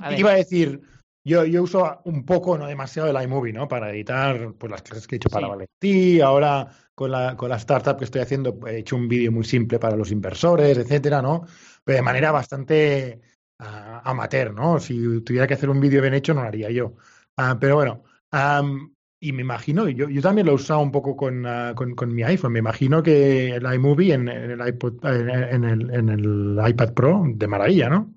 [0.00, 0.14] A.
[0.14, 0.80] Iba a decir,
[1.26, 3.66] yo, yo uso un poco, no demasiado, el iMovie, ¿no?
[3.66, 5.50] Para editar pues, las clases que he hecho para Sí.
[5.50, 6.20] Valentí.
[6.20, 9.78] Ahora, con la, con la startup que estoy haciendo, he hecho un vídeo muy simple
[9.78, 11.46] para los inversores, etcétera, ¿no?
[11.82, 13.20] Pero de manera bastante
[13.58, 14.78] ah, amateur, ¿no?
[14.78, 16.94] Si tuviera que hacer un vídeo bien hecho, no lo haría yo.
[17.36, 21.16] Ah, pero bueno, am, y me imagino, yo, yo también lo he usado un poco
[21.16, 22.52] con, ah, con, con mi iPhone.
[22.52, 26.92] Me imagino que el iMovie en, en el iPod, en, en el, en el iPad
[26.92, 28.13] Pro, de maravilla, ¿no?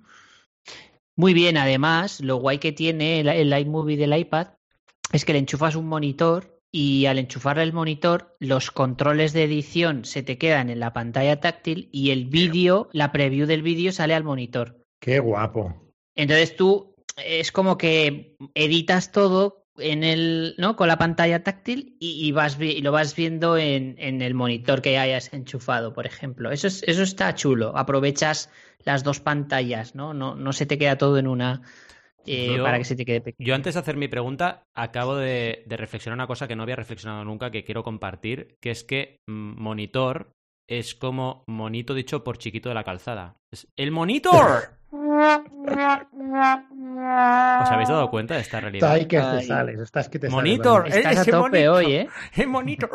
[1.18, 4.50] Muy bien, además, lo guay que tiene el, el iMovie del iPad
[5.12, 10.06] es que le enchufas un monitor y al enchufarle el monitor, los controles de edición
[10.06, 14.14] se te quedan en la pantalla táctil y el vídeo, la preview del vídeo sale
[14.14, 14.84] al monitor.
[15.00, 15.92] Qué guapo.
[16.16, 20.76] Entonces tú es como que editas todo en el, ¿no?
[20.76, 24.82] Con la pantalla táctil y, y vas y lo vas viendo en, en el monitor
[24.82, 26.52] que hayas enchufado, por ejemplo.
[26.52, 27.78] Eso es, eso está chulo.
[27.78, 28.50] Aprovechas
[28.84, 30.14] las dos pantallas, ¿no?
[30.14, 31.62] No, no se te queda todo en una
[32.26, 33.48] eh, Yo- para que se te quede pequeño.
[33.48, 36.76] Yo antes de hacer mi pregunta, acabo de, de reflexionar una cosa que no había
[36.76, 40.32] reflexionado nunca, que quiero compartir, que es que mm, monitor
[40.68, 43.38] es como monito dicho por chiquito de la calzada.
[43.52, 44.78] Es el monitor.
[47.62, 48.92] ¿Os habéis dado cuenta de esta realidad?
[48.92, 49.46] ahí que te Ay.
[49.46, 50.96] sales, estás que te Monitor, sales.
[50.98, 51.74] Estás a ese tope monito.
[51.74, 52.10] hoy, ¿eh?
[52.36, 52.90] ¡El monitor!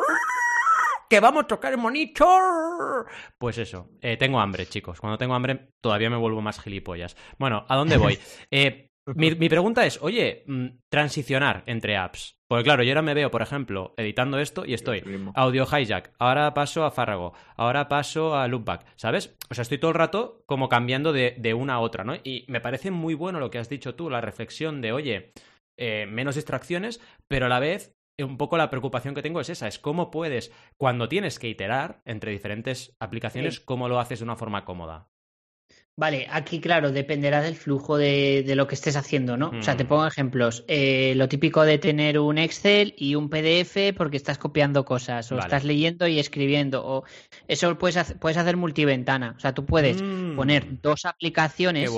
[1.09, 3.05] ¡Que vamos a tocar el monitor!
[3.37, 4.99] Pues eso, eh, tengo hambre, chicos.
[4.99, 7.15] Cuando tengo hambre todavía me vuelvo más gilipollas.
[7.37, 8.17] Bueno, ¿a dónde voy?
[8.51, 12.37] Eh, mi, mi, pregunta es, oye, mm, transicionar entre apps.
[12.47, 16.53] Porque claro, yo ahora me veo, por ejemplo, editando esto y estoy audio hijack, ahora
[16.53, 19.35] paso a Farrago, ahora paso a loopback, ¿sabes?
[19.49, 22.15] O sea, estoy todo el rato como cambiando de, de una a otra, ¿no?
[22.23, 25.33] Y me parece muy bueno lo que has dicho tú, la reflexión de, oye,
[25.77, 29.67] eh, menos distracciones, pero a la vez un poco la preocupación que tengo es esa,
[29.67, 34.35] es cómo puedes, cuando tienes que iterar entre diferentes aplicaciones, cómo lo haces de una
[34.35, 35.09] forma cómoda.
[35.95, 39.49] Vale, aquí claro, dependerá del flujo de, de lo que estés haciendo, ¿no?
[39.49, 39.87] O sea, te mm.
[39.87, 40.65] pongo ejemplos.
[40.67, 45.37] Eh, lo típico de tener un Excel y un PDF porque estás copiando cosas, o
[45.37, 47.03] estás leyendo y escribiendo, o
[47.47, 49.35] eso puedes, hacer, puedes hacer multiventana.
[49.37, 50.35] O sea, tú puedes mm.
[50.35, 51.91] poner dos aplicaciones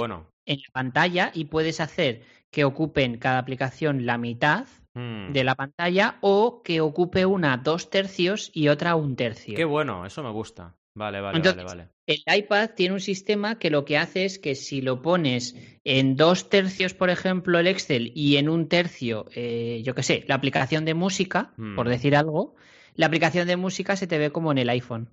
[0.46, 5.32] en la pantalla y puedes hacer que ocupen cada aplicación la mitad mm.
[5.32, 9.56] de la pantalla o que ocupe una dos tercios y otra un tercio.
[9.56, 10.76] Qué bueno, eso me gusta.
[10.98, 11.89] Vale, vale, vale, vale.
[12.08, 16.16] El iPad tiene un sistema que lo que hace es que si lo pones en
[16.16, 20.36] dos tercios, por ejemplo, el Excel y en un tercio, eh, yo qué sé, la
[20.36, 21.89] aplicación de música, por hmm.
[21.89, 22.56] decir algo,
[22.96, 25.10] la aplicación de música se te ve como en el iPhone.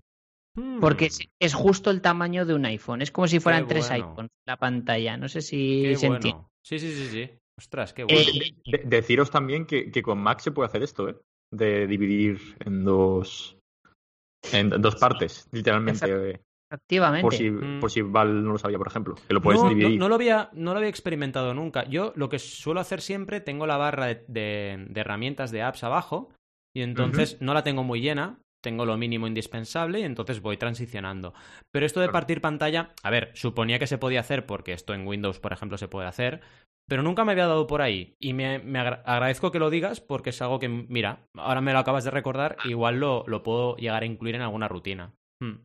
[0.81, 1.31] Porque hmm.
[1.41, 3.03] es, justo el tamaño de un iPhone.
[3.03, 5.17] Es como si fueran tres iPhones la pantalla.
[5.17, 6.45] No sé si se entiende.
[6.63, 7.31] Sí, sí, sí, sí.
[7.59, 8.21] Ostras, qué bueno.
[8.21, 11.17] Eh, deciros también que, que, con Mac se puede hacer esto, ¿eh?
[11.51, 13.59] De dividir en dos
[14.51, 16.41] en dos partes, literalmente.
[16.73, 17.23] Efectivamente.
[17.23, 17.81] Por si, mm.
[17.81, 19.15] por si Val no lo sabía, por ejemplo.
[19.29, 19.99] Que lo puedes dividir.
[19.99, 21.85] No, lo había, no lo había experimentado nunca.
[21.85, 26.31] Yo lo que suelo hacer siempre, tengo la barra de, de, herramientas de apps abajo.
[26.75, 28.42] Y entonces no la tengo muy llena.
[28.63, 31.35] Tengo lo mínimo indispensable y entonces voy transicionando.
[31.71, 35.07] Pero esto de partir pantalla, a ver, suponía que se podía hacer porque esto en
[35.07, 36.41] Windows, por ejemplo, se puede hacer,
[36.89, 38.17] pero nunca me había dado por ahí.
[38.21, 38.57] Y me,
[39.05, 42.57] agradezco que lo digas porque es algo que, mira, ahora me lo acabas de recordar,
[42.65, 45.13] igual lo, lo puedo llegar a incluir en alguna rutina.
[45.43, 45.57] Hmm.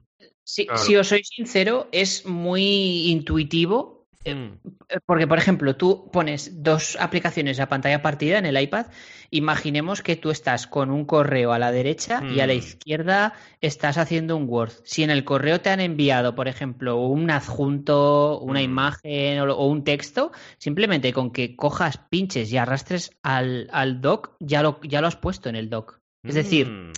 [0.43, 3.96] Si os soy sincero, es muy intuitivo
[4.35, 4.59] mm.
[4.89, 8.87] eh, porque, por ejemplo, tú pones dos aplicaciones a pantalla partida en el iPad.
[9.29, 12.57] Imaginemos que tú estás con un correo a la derecha y a la mm.
[12.57, 14.73] izquierda estás haciendo un Word.
[14.83, 18.63] Si en el correo te han enviado, por ejemplo, un adjunto, una mm.
[18.63, 24.63] imagen o, un texto, simplemente con que cojas, pinches y arrastres al, al doc, ya
[24.63, 25.99] lo, ya lo has puesto en el doc.
[26.23, 26.91] Es decir,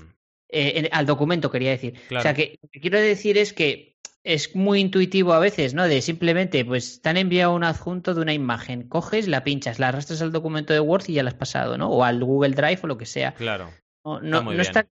[0.52, 1.96] eh, al documento quería decir.
[2.16, 3.89] O sea, que lo que quiero decir es que
[4.24, 5.88] es muy intuitivo a veces, ¿no?
[5.88, 9.90] De simplemente, pues te han enviado un adjunto de una imagen, coges, la pinchas, la
[9.90, 11.90] arrastras al documento de Word y ya la has pasado, ¿no?
[11.90, 13.34] O al Google Drive o lo que sea.
[13.34, 13.70] Claro.
[14.04, 14.88] No, no, está,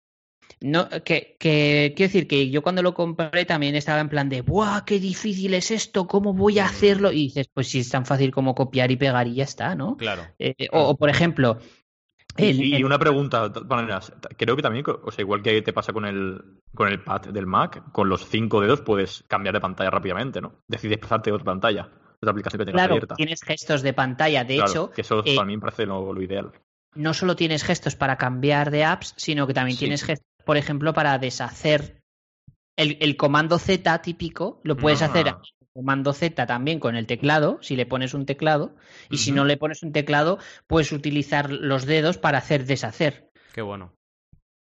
[0.59, 4.41] no que, que, quiero decir que yo cuando lo compré también estaba en plan de,
[4.41, 6.07] ¡buah, qué difícil es esto!
[6.07, 7.11] ¿Cómo voy a hacerlo?
[7.11, 9.97] Y dices, pues si es tan fácil como copiar y pegar y ya está, ¿no?
[9.97, 10.25] Claro.
[10.39, 11.59] Eh, o, por ejemplo,
[12.37, 13.51] y, una pregunta,
[14.37, 16.41] creo que también, o sea, igual que te pasa con el,
[16.73, 20.55] con el pad del Mac, con los cinco dedos puedes cambiar de pantalla rápidamente, ¿no?
[20.67, 21.89] Decir desplazarte de otra pantalla,
[22.21, 24.89] de aplicación que tengas claro, tienes gestos de pantalla, de hecho...
[24.91, 26.51] Que eso para mí me parece lo, ideal.
[26.95, 30.93] No solo tienes gestos para cambiar de apps, sino que también tienes gestos, por ejemplo,
[30.93, 32.01] para deshacer
[32.77, 35.35] el, el comando Z típico, lo puedes hacer
[35.73, 38.75] comando Z también con el teclado, si le pones un teclado,
[39.09, 43.31] y si no le pones un teclado, puedes utilizar los dedos para hacer deshacer.
[43.53, 43.93] Qué bueno.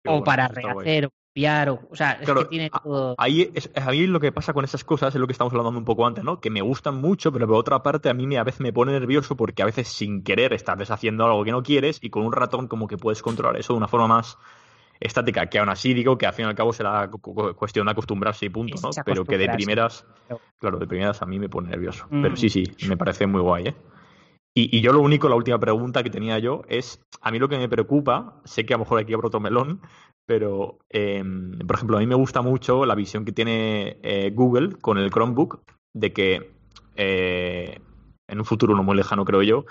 [0.07, 3.15] o para rehacer, o copiar, o, o sea, es que tiene todo.
[3.19, 5.85] Ahí, es, ahí lo que pasa con esas cosas es lo que estamos hablando un
[5.85, 6.41] poco antes, ¿no?
[6.41, 8.93] Que me gustan mucho, pero por otra parte a mí me, a veces me pone
[8.93, 12.33] nervioso porque a veces sin querer estás deshaciendo algo que no quieres y con un
[12.33, 14.39] ratón como que puedes controlar eso de una forma más
[15.01, 17.11] estática, que aún así digo que al fin y al cabo será
[17.57, 18.91] cuestión de acostumbrarse y punto, ¿no?
[19.05, 20.07] Pero que de primeras,
[20.59, 22.07] claro, de primeras a mí me pone nervioso.
[22.11, 23.75] Pero sí, sí, me parece muy guay, ¿eh?
[24.57, 27.59] Y, yo lo único, la última pregunta que tenía yo es, a mí lo que
[27.59, 29.81] me preocupa, sé que a lo mejor aquí abro otro melón,
[30.27, 34.77] pero, em, por ejemplo, a mí me gusta mucho la visión que tiene eh, Google
[34.81, 35.61] con el Chromebook
[35.93, 36.53] de que
[36.95, 37.81] eh,
[38.29, 39.65] en un futuro no muy lejano, creo yo,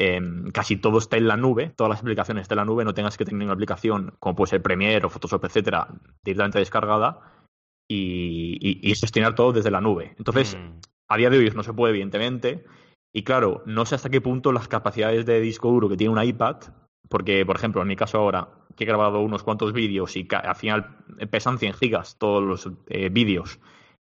[0.00, 2.94] Em, casi todo está en la nube, todas las aplicaciones están en la nube, no
[2.94, 5.88] tengas que tener una aplicación como puede ser Premiere o Photoshop, etcétera,
[6.24, 7.44] directamente descargada
[7.90, 10.14] y, y, gestionar todo desde la nube.
[10.16, 10.78] Entonces, mm.
[11.08, 12.64] a día de hoy no se puede, evidentemente.
[13.12, 16.22] Y claro, no sé hasta qué punto las capacidades de disco duro que tiene un
[16.22, 16.58] iPad,
[17.08, 20.54] porque, por ejemplo, en mi caso ahora, que he grabado unos cuantos vídeos y al
[20.54, 20.96] final
[21.30, 23.58] pesan 100 gigas todos los eh, vídeos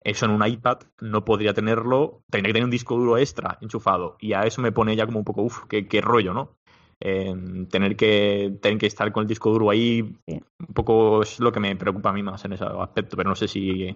[0.03, 4.17] eso en un iPad no podría tenerlo, tendría que tener un disco duro extra enchufado.
[4.19, 6.57] Y a eso me pone ya como un poco, uff, qué, qué rollo, ¿no?
[6.99, 11.59] tener, que, tener que estar con el disco duro ahí, un poco es lo que
[11.59, 13.95] me preocupa a mí más en ese aspecto, pero no sé si...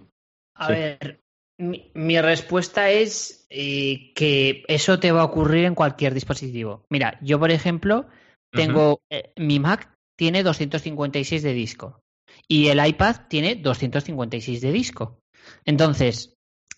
[0.55, 1.19] A ver,
[1.57, 6.85] mi, respuesta es eh, que eso te va a ocurrir en cualquier dispositivo.
[6.89, 8.07] Mira, yo por ejemplo,
[8.51, 12.01] tengo eh, mi Mac tiene 256 de disco
[12.47, 15.19] y el iPad tiene 256 de disco.
[15.65, 16.35] Entonces,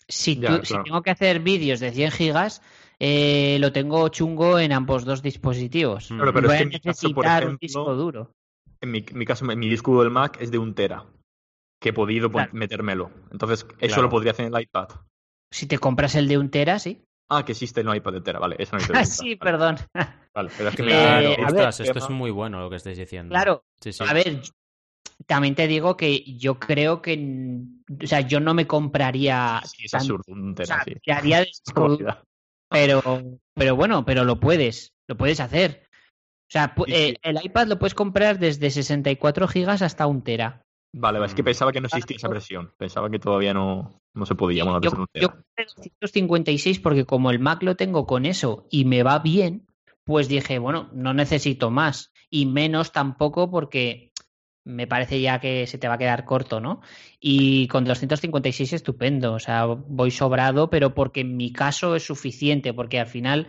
[0.08, 2.62] si, tengo que hacer vídeos de 100 gigas,
[3.00, 6.08] eh, lo tengo chungo en ambos dos dispositivos.
[6.08, 8.32] Claro, pero Voy es que a mi caso, por necesitar un ejemplo, disco duro.
[8.82, 11.06] En mi, mi caso, mi disco del Mac es de un tera,
[11.82, 12.52] que he podido Claro.
[12.54, 13.12] metérmelo.
[13.32, 14.02] Entonces, eso Claro.
[14.04, 14.90] lo podría hacer en el iPad.
[15.52, 17.04] Si te compras el de un tera, sí.
[17.30, 19.24] Ah, que existe el iPad de tera, vale, eso no Ah, interesa.
[19.24, 19.76] sí, vale, perdón.
[20.36, 22.70] Vale, pero es que me- Claro, Eh, a ostras, ver, esto es muy bueno lo
[22.70, 23.30] que estáis diciendo.
[23.34, 24.04] Claro, Sí, sí.
[24.08, 24.42] A ver,
[25.26, 27.18] también te digo que yo creo que,
[28.02, 30.94] o sea, yo no me compraría, Sí, es absurdo, un o tera, sea, sí.
[31.04, 31.52] te haría de
[32.70, 33.02] pero,
[33.54, 35.84] pero bueno, pero lo puedes, lo puedes hacer.
[36.50, 40.62] O sea, Sí, eh, el iPad lo puedes comprar desde 64 gigas hasta un tera.
[40.96, 41.46] Vale, es que Mm.
[41.46, 42.72] pensaba que no existía esa versión.
[42.78, 44.64] Pensaba que todavía no, no se podía.
[44.64, 45.28] Bueno, yo, un yo tera.
[45.28, 45.66] compré
[46.02, 49.66] 256 porque como el Mac lo tengo con eso y me va bien,
[50.04, 54.12] pues dije, bueno, no necesito más y menos tampoco porque
[54.66, 56.82] me parece ya que se te va a quedar corto, ¿no?
[57.20, 62.74] Y con 256 estupendo, o sea, voy sobrado, pero porque en mi caso es suficiente,
[62.74, 63.48] porque al final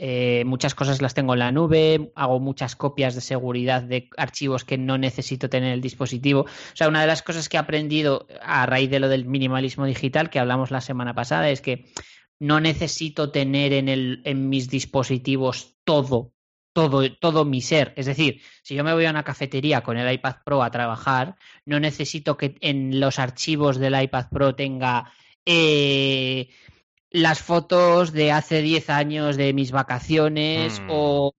[0.00, 4.64] eh, muchas cosas las tengo en la nube, hago muchas copias de seguridad de archivos
[4.64, 6.42] que no necesito tener en el dispositivo.
[6.42, 9.86] O sea, una de las cosas que he aprendido a raíz de lo del minimalismo
[9.86, 11.86] digital que hablamos la semana pasada es que
[12.38, 16.32] no necesito tener en, mis dispositivos todo,
[16.78, 17.92] todo, todo mi ser.
[17.96, 21.34] Es decir, si yo me voy a una cafetería con el iPad Pro a trabajar,
[21.66, 25.12] no necesito que en los archivos del iPad Pro tenga
[25.44, 26.50] eh,
[27.10, 30.86] las fotos de hace 10 años de mis vacaciones Mm.
[30.88, 31.34] o,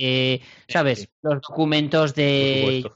[0.00, 1.10] eh, ¿sabes?
[1.20, 2.90] Los documentos de...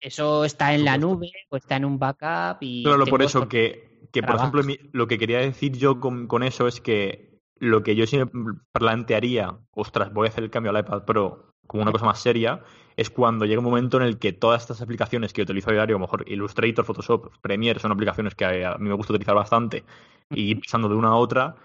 [0.00, 2.84] Eso está en la nube o está en un backup y...
[2.84, 6.68] Claro, por eso que, que por ejemplo, lo que quería decir yo con, con eso
[6.68, 7.27] es que
[7.60, 8.26] lo que yo sí me
[8.72, 12.62] plantearía, ostras, voy a hacer el cambio al iPad Pro como una cosa más seria,
[12.96, 15.96] es cuando llega un momento en el que todas estas aplicaciones que utilizo a diario,
[15.96, 19.84] a lo mejor Illustrator, Photoshop, Premiere, son aplicaciones que a mí me gusta utilizar bastante,
[20.30, 21.56] y ir pasando de una a otra,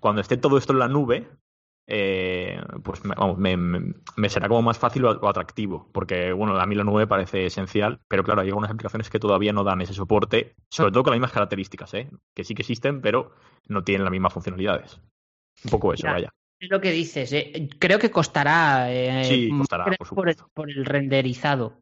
[0.00, 1.28] cuando esté todo esto en la nube,
[1.86, 6.32] eh, pues me, vamos, me, me- me será como más fácil o, o atractivo, porque
[6.32, 9.64] bueno, a mí la nube parece esencial, pero claro, hay algunas aplicaciones que todavía no
[9.64, 12.10] dan ese soporte, sobre todo con las mismas características, ¿eh?
[12.34, 13.32] que sí que existen, pero
[13.68, 15.00] no tienen las mismas funcionalidades.
[15.64, 16.12] Un poco eso, Ya.
[16.12, 16.30] vaya.
[16.58, 17.32] Es lo que dices.
[17.32, 17.68] eh.
[17.78, 18.92] Creo que costará.
[18.92, 20.48] eh, Sí, costará, por por el, supuesto.
[20.54, 21.80] por el renderizado.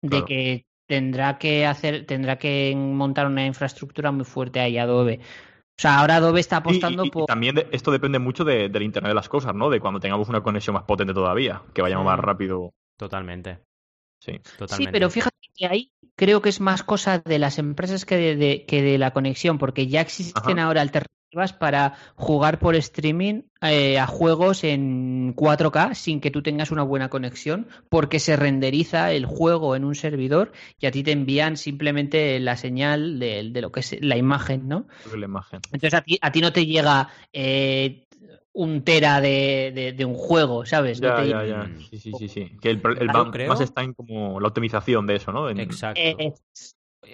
[0.00, 0.24] De Claro.
[0.26, 5.20] que tendrá que hacer, tendrá que montar una infraestructura muy fuerte ahí Adobe.
[5.22, 7.26] O sea, ahora Adobe está apostando y, y por.
[7.26, 9.68] también de- esto depende mucho de- del Internet de las cosas, ¿no?
[9.68, 12.72] De cuando tengamos una conexión más potente todavía, que vayamos más rápido.
[12.96, 13.58] Totalmente.
[14.20, 14.40] Sí.
[14.58, 14.76] Totalmente.
[14.84, 18.36] Sí, pero fíjate que ahí creo que es más cosa de las empresas que de,
[18.36, 20.66] de- que de la conexión, porque ya existen Ajá.
[20.66, 21.17] ahora alternativas
[21.58, 27.10] para jugar por streaming eh, a juegos en 4K sin que tú tengas una buena
[27.10, 32.38] conexión, porque se renderiza el juego en un servidor y a ti te envían simplemente
[32.40, 34.86] la señal de, de lo que es la imagen, ¿no?
[35.14, 35.60] La imagen.
[35.72, 38.06] Entonces a ti, a ti no te llega eh,
[38.52, 41.00] un tera de, de- de un juego, ¿sabes?
[41.00, 41.80] No Ya, te ya, llega- ya.
[41.90, 42.52] Sí, sí, sí, sí.
[42.60, 45.48] Que el, el creo- más está en como la optimización de eso, ¿no?
[45.50, 46.00] En- Exacto.
[46.00, 46.32] Eh,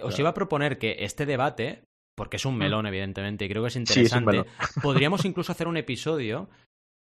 [0.03, 1.83] Os iba a proponer que este debate,
[2.15, 3.87] porque es un melón, evidentemente, y creo que es Mm.
[3.87, 4.51] Sí, es un interesante,
[4.83, 6.49] podríamos incluso hacer un episodio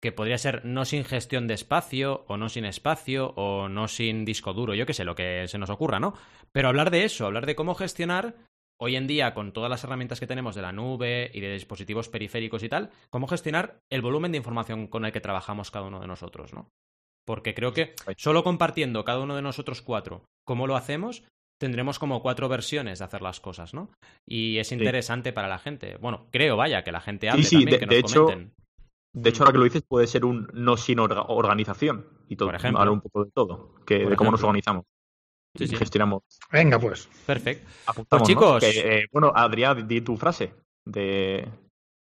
[0.03, 4.25] que podría ser no sin gestión de espacio, o no sin espacio, o no sin
[4.25, 6.15] disco duro, yo qué sé, lo que se nos ocurra, ¿no?
[6.53, 8.35] Pero hablar de eso, hablar de cómo gestionar
[8.79, 12.09] hoy en día con todas las herramientas que tenemos de la nube y de dispositivos
[12.09, 16.01] periféricos y tal, cómo gestionar el volumen de información con el que trabajamos cada uno
[16.01, 16.71] de nosotros, ¿no?
[17.25, 21.25] Porque creo que solo compartiendo cada uno de nosotros cuatro cómo lo hacemos,
[21.59, 23.91] tendremos como cuatro versiones de hacer las cosas, ¿no?
[24.27, 25.97] Y es interesante para la gente.
[25.99, 28.55] Bueno, creo, vaya, que la gente hable sí, también, de- que de nos hecho, comenten.
[29.15, 32.07] De hecho, ahora que lo dices, puede ser un no sin orga- organización.
[32.29, 32.81] Y todo, Por ejemplo.
[32.81, 34.85] hablar un poco de todo, que, de cómo nos organizamos.
[35.57, 35.77] Sí, y sí.
[35.77, 36.23] gestionamos.
[36.53, 37.09] Venga, pues.
[37.25, 37.67] Perfecto.
[37.87, 38.59] Apuntamos, Pues, ¿no?
[38.59, 38.61] chicos.
[38.61, 40.53] Que, eh, bueno, Adrián, di tu frase.
[40.85, 41.49] De.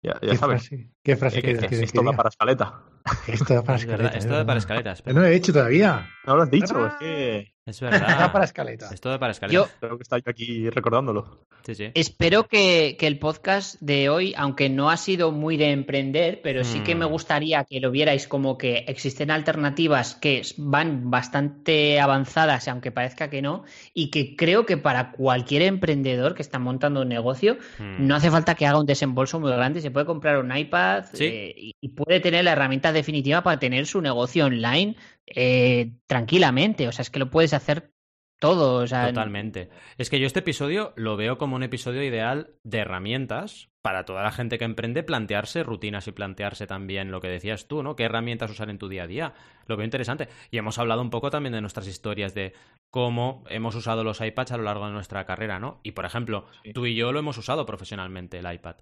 [0.03, 0.69] Ya, ya ¿Qué sabes.
[0.69, 2.83] frase, ¿Qué frase Eh, quieres que que esto da para escaleta.
[3.27, 4.19] Esto da para Es verdad, escaleta.
[4.19, 5.03] esto es da para escaletas.
[5.03, 6.07] Pero- No lo he hecho todavía.
[6.27, 7.53] No lo has dicho, es que.
[7.71, 8.33] Es Da verdad.
[8.33, 8.89] para escaleta.
[8.93, 9.71] Esto da para escaletas.
[9.71, 11.41] Yo- Creo que está yo aquí recordándolo.
[11.65, 11.91] Sí, sí.
[11.95, 16.65] Espero que, que el podcast de hoy, aunque no ha sido muy de emprender, pero
[16.65, 17.11] sí que me Mm.
[17.11, 23.43] gustaría que lo vierais como que existen alternativas que van bastante avanzadas, aunque parezca que
[23.43, 28.07] no, y que creo que para cualquier emprendedor que está montando un negocio, Mm.
[28.07, 31.25] no hace falta que haga un desembolso muy grande, se puede comprar un iPad Sí.
[31.25, 36.89] eh, y, y puede tener la herramienta definitiva para tener su negocio online eh, tranquilamente.
[36.89, 37.93] O sea, es que lo puedes hacer
[38.41, 38.83] todo.
[38.83, 39.69] O sea, Totalmente.
[39.99, 44.23] Es que yo este episodio lo veo como un episodio ideal de herramientas para toda
[44.23, 47.97] la gente que emprende, plantearse rutinas y plantearse también lo que decías tú, ¿no?
[47.97, 49.35] ¿Qué herramientas usar en tu día a día?
[49.67, 50.29] Lo veo interesante.
[50.51, 52.53] Y hemos hablado un poco también de nuestras historias de
[52.91, 55.81] cómo hemos usado los iPads a lo largo de nuestra carrera, ¿no?
[55.83, 56.73] Y por ejemplo, Sí.
[56.73, 58.77] tú y yo lo hemos usado profesionalmente, el iPad.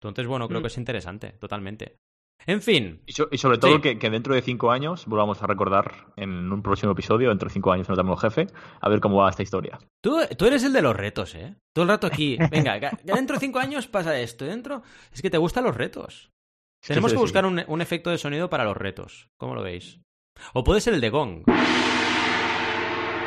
[0.00, 0.62] Entonces, bueno, creo Mm.
[0.62, 1.96] que es interesante, totalmente.
[2.46, 3.00] En fin.
[3.06, 7.30] Y, sobre todo que, dentro de cinco años volvamos a recordar en un próximo episodio,
[7.30, 8.46] dentro de cinco años no tenemos jefe,
[8.80, 9.78] a ver cómo va esta historia.
[10.02, 11.56] Tú, tú eres el de los retos, ¿eh?
[11.72, 12.36] Todo el rato aquí.
[12.50, 14.44] Venga, dentro de cinco años pasa esto.
[14.44, 14.82] Dentro.
[15.12, 16.30] Es que te gustan los retos.
[16.86, 19.30] Tenemos que buscar un, un, efecto de sonido para los retos.
[19.38, 20.00] ¿Cómo lo veis?
[20.52, 21.44] O puede ser el de Gong.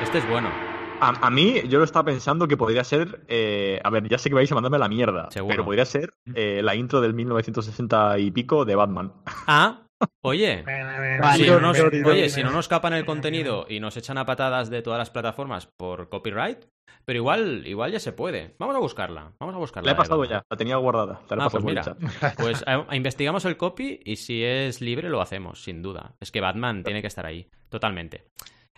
[0.03, 0.66] Este es bueno.
[0.99, 3.21] A, mí, yo lo estaba pensando que podría ser.
[3.27, 5.29] Eh, a ver, ya sé que vais a mandarme la mierda.
[5.33, 9.13] Pero podría ser eh, la intro del 1960 y pico de Batman.
[9.49, 9.83] Ah,
[10.21, 10.63] Oye,
[11.35, 14.69] si no nos, oye, si no nos capan el contenido y nos echan a patadas
[14.69, 16.65] de todas las plataformas por copyright,
[17.05, 18.55] pero igual, igual ya se puede.
[18.59, 19.31] Vamos a buscarla.
[19.39, 19.87] Vamos a buscarla.
[19.87, 21.21] La he pasado ya, la tenía guardada.
[21.29, 21.83] ah, pues mira,
[22.37, 26.15] pues eh, investigamos el copy y si es libre lo hacemos, sin duda.
[26.19, 28.25] Es que Batman tiene que estar ahí, totalmente.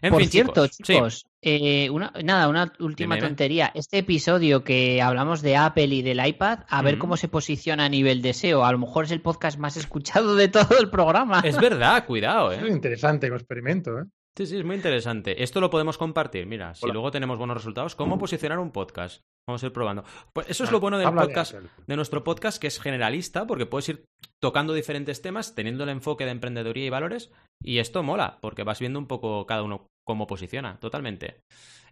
[0.07, 3.71] Por cierto, chicos, eh, una, nada, una última tontería.
[3.73, 7.89] Este episodio que hablamos de Apple y del iPad, a ver cómo se posiciona a
[7.89, 8.63] nivel de SEO.
[8.63, 11.41] A lo mejor es el podcast más escuchado de todo el programa.
[11.43, 12.59] Es verdad, cuidado, ¿eh?
[12.61, 14.03] Es interesante el experimento, ¿eh?
[14.38, 15.43] Sí, sí, es muy interesante.
[15.43, 16.45] Esto lo podemos compartir.
[16.45, 19.22] Mira, si luego tenemos buenos resultados, ¿cómo posicionar un podcast?
[19.47, 20.03] Vamos a ir probando.
[20.34, 21.56] Pues eso es lo bueno del podcast,
[21.88, 24.06] de, nuestro podcast, que es generalista, porque puedes ir
[24.41, 27.31] tocando diferentes temas, teniendo el enfoque de emprendeduría y valores,
[27.64, 31.41] y esto mola, porque vas viendo un poco cada uno cómo posiciona, totalmente.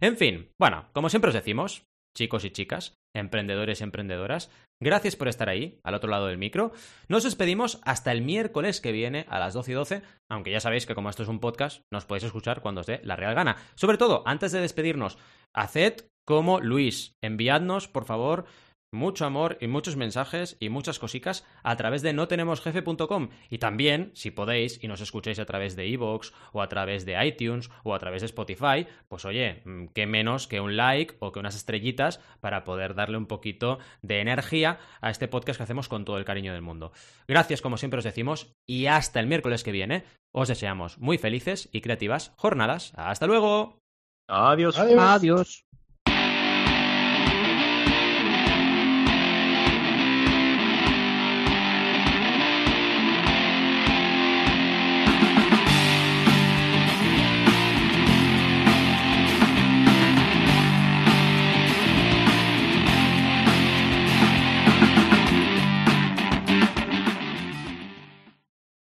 [0.00, 1.84] En fin, bueno, como siempre os decimos,
[2.16, 6.72] chicos y chicas, emprendedores y emprendedoras, gracias por estar ahí, al otro lado del micro.
[7.08, 10.86] Nos despedimos hasta el miércoles que viene a las 12 y 12, aunque ya sabéis
[10.86, 13.56] que como esto es un podcast, nos podéis escuchar cuando os dé la real gana.
[13.74, 15.18] Sobre todo, antes de despedirnos,
[15.52, 18.44] haced como Luis, enviadnos, por favor,
[18.92, 24.30] mucho amor y muchos mensajes y muchas cositas a través de notenemosjefe.com y también, si
[24.30, 27.98] podéis y nos escucháis a través de iVoox o a través de iTunes o a
[27.98, 32.20] través de Spotify, pues oye, mm, qué menos que un like o que unas estrellitas
[32.40, 36.24] para poder darle un poquito de energía a este podcast que hacemos con todo el
[36.24, 36.92] cariño del mundo.
[37.26, 41.68] Gracias como siempre os decimos y hasta el miércoles que viene os deseamos muy felices
[41.72, 42.92] y creativas jornadas.
[42.96, 43.78] Hasta luego.
[44.28, 44.78] Adiós.
[44.78, 45.64] Adiós.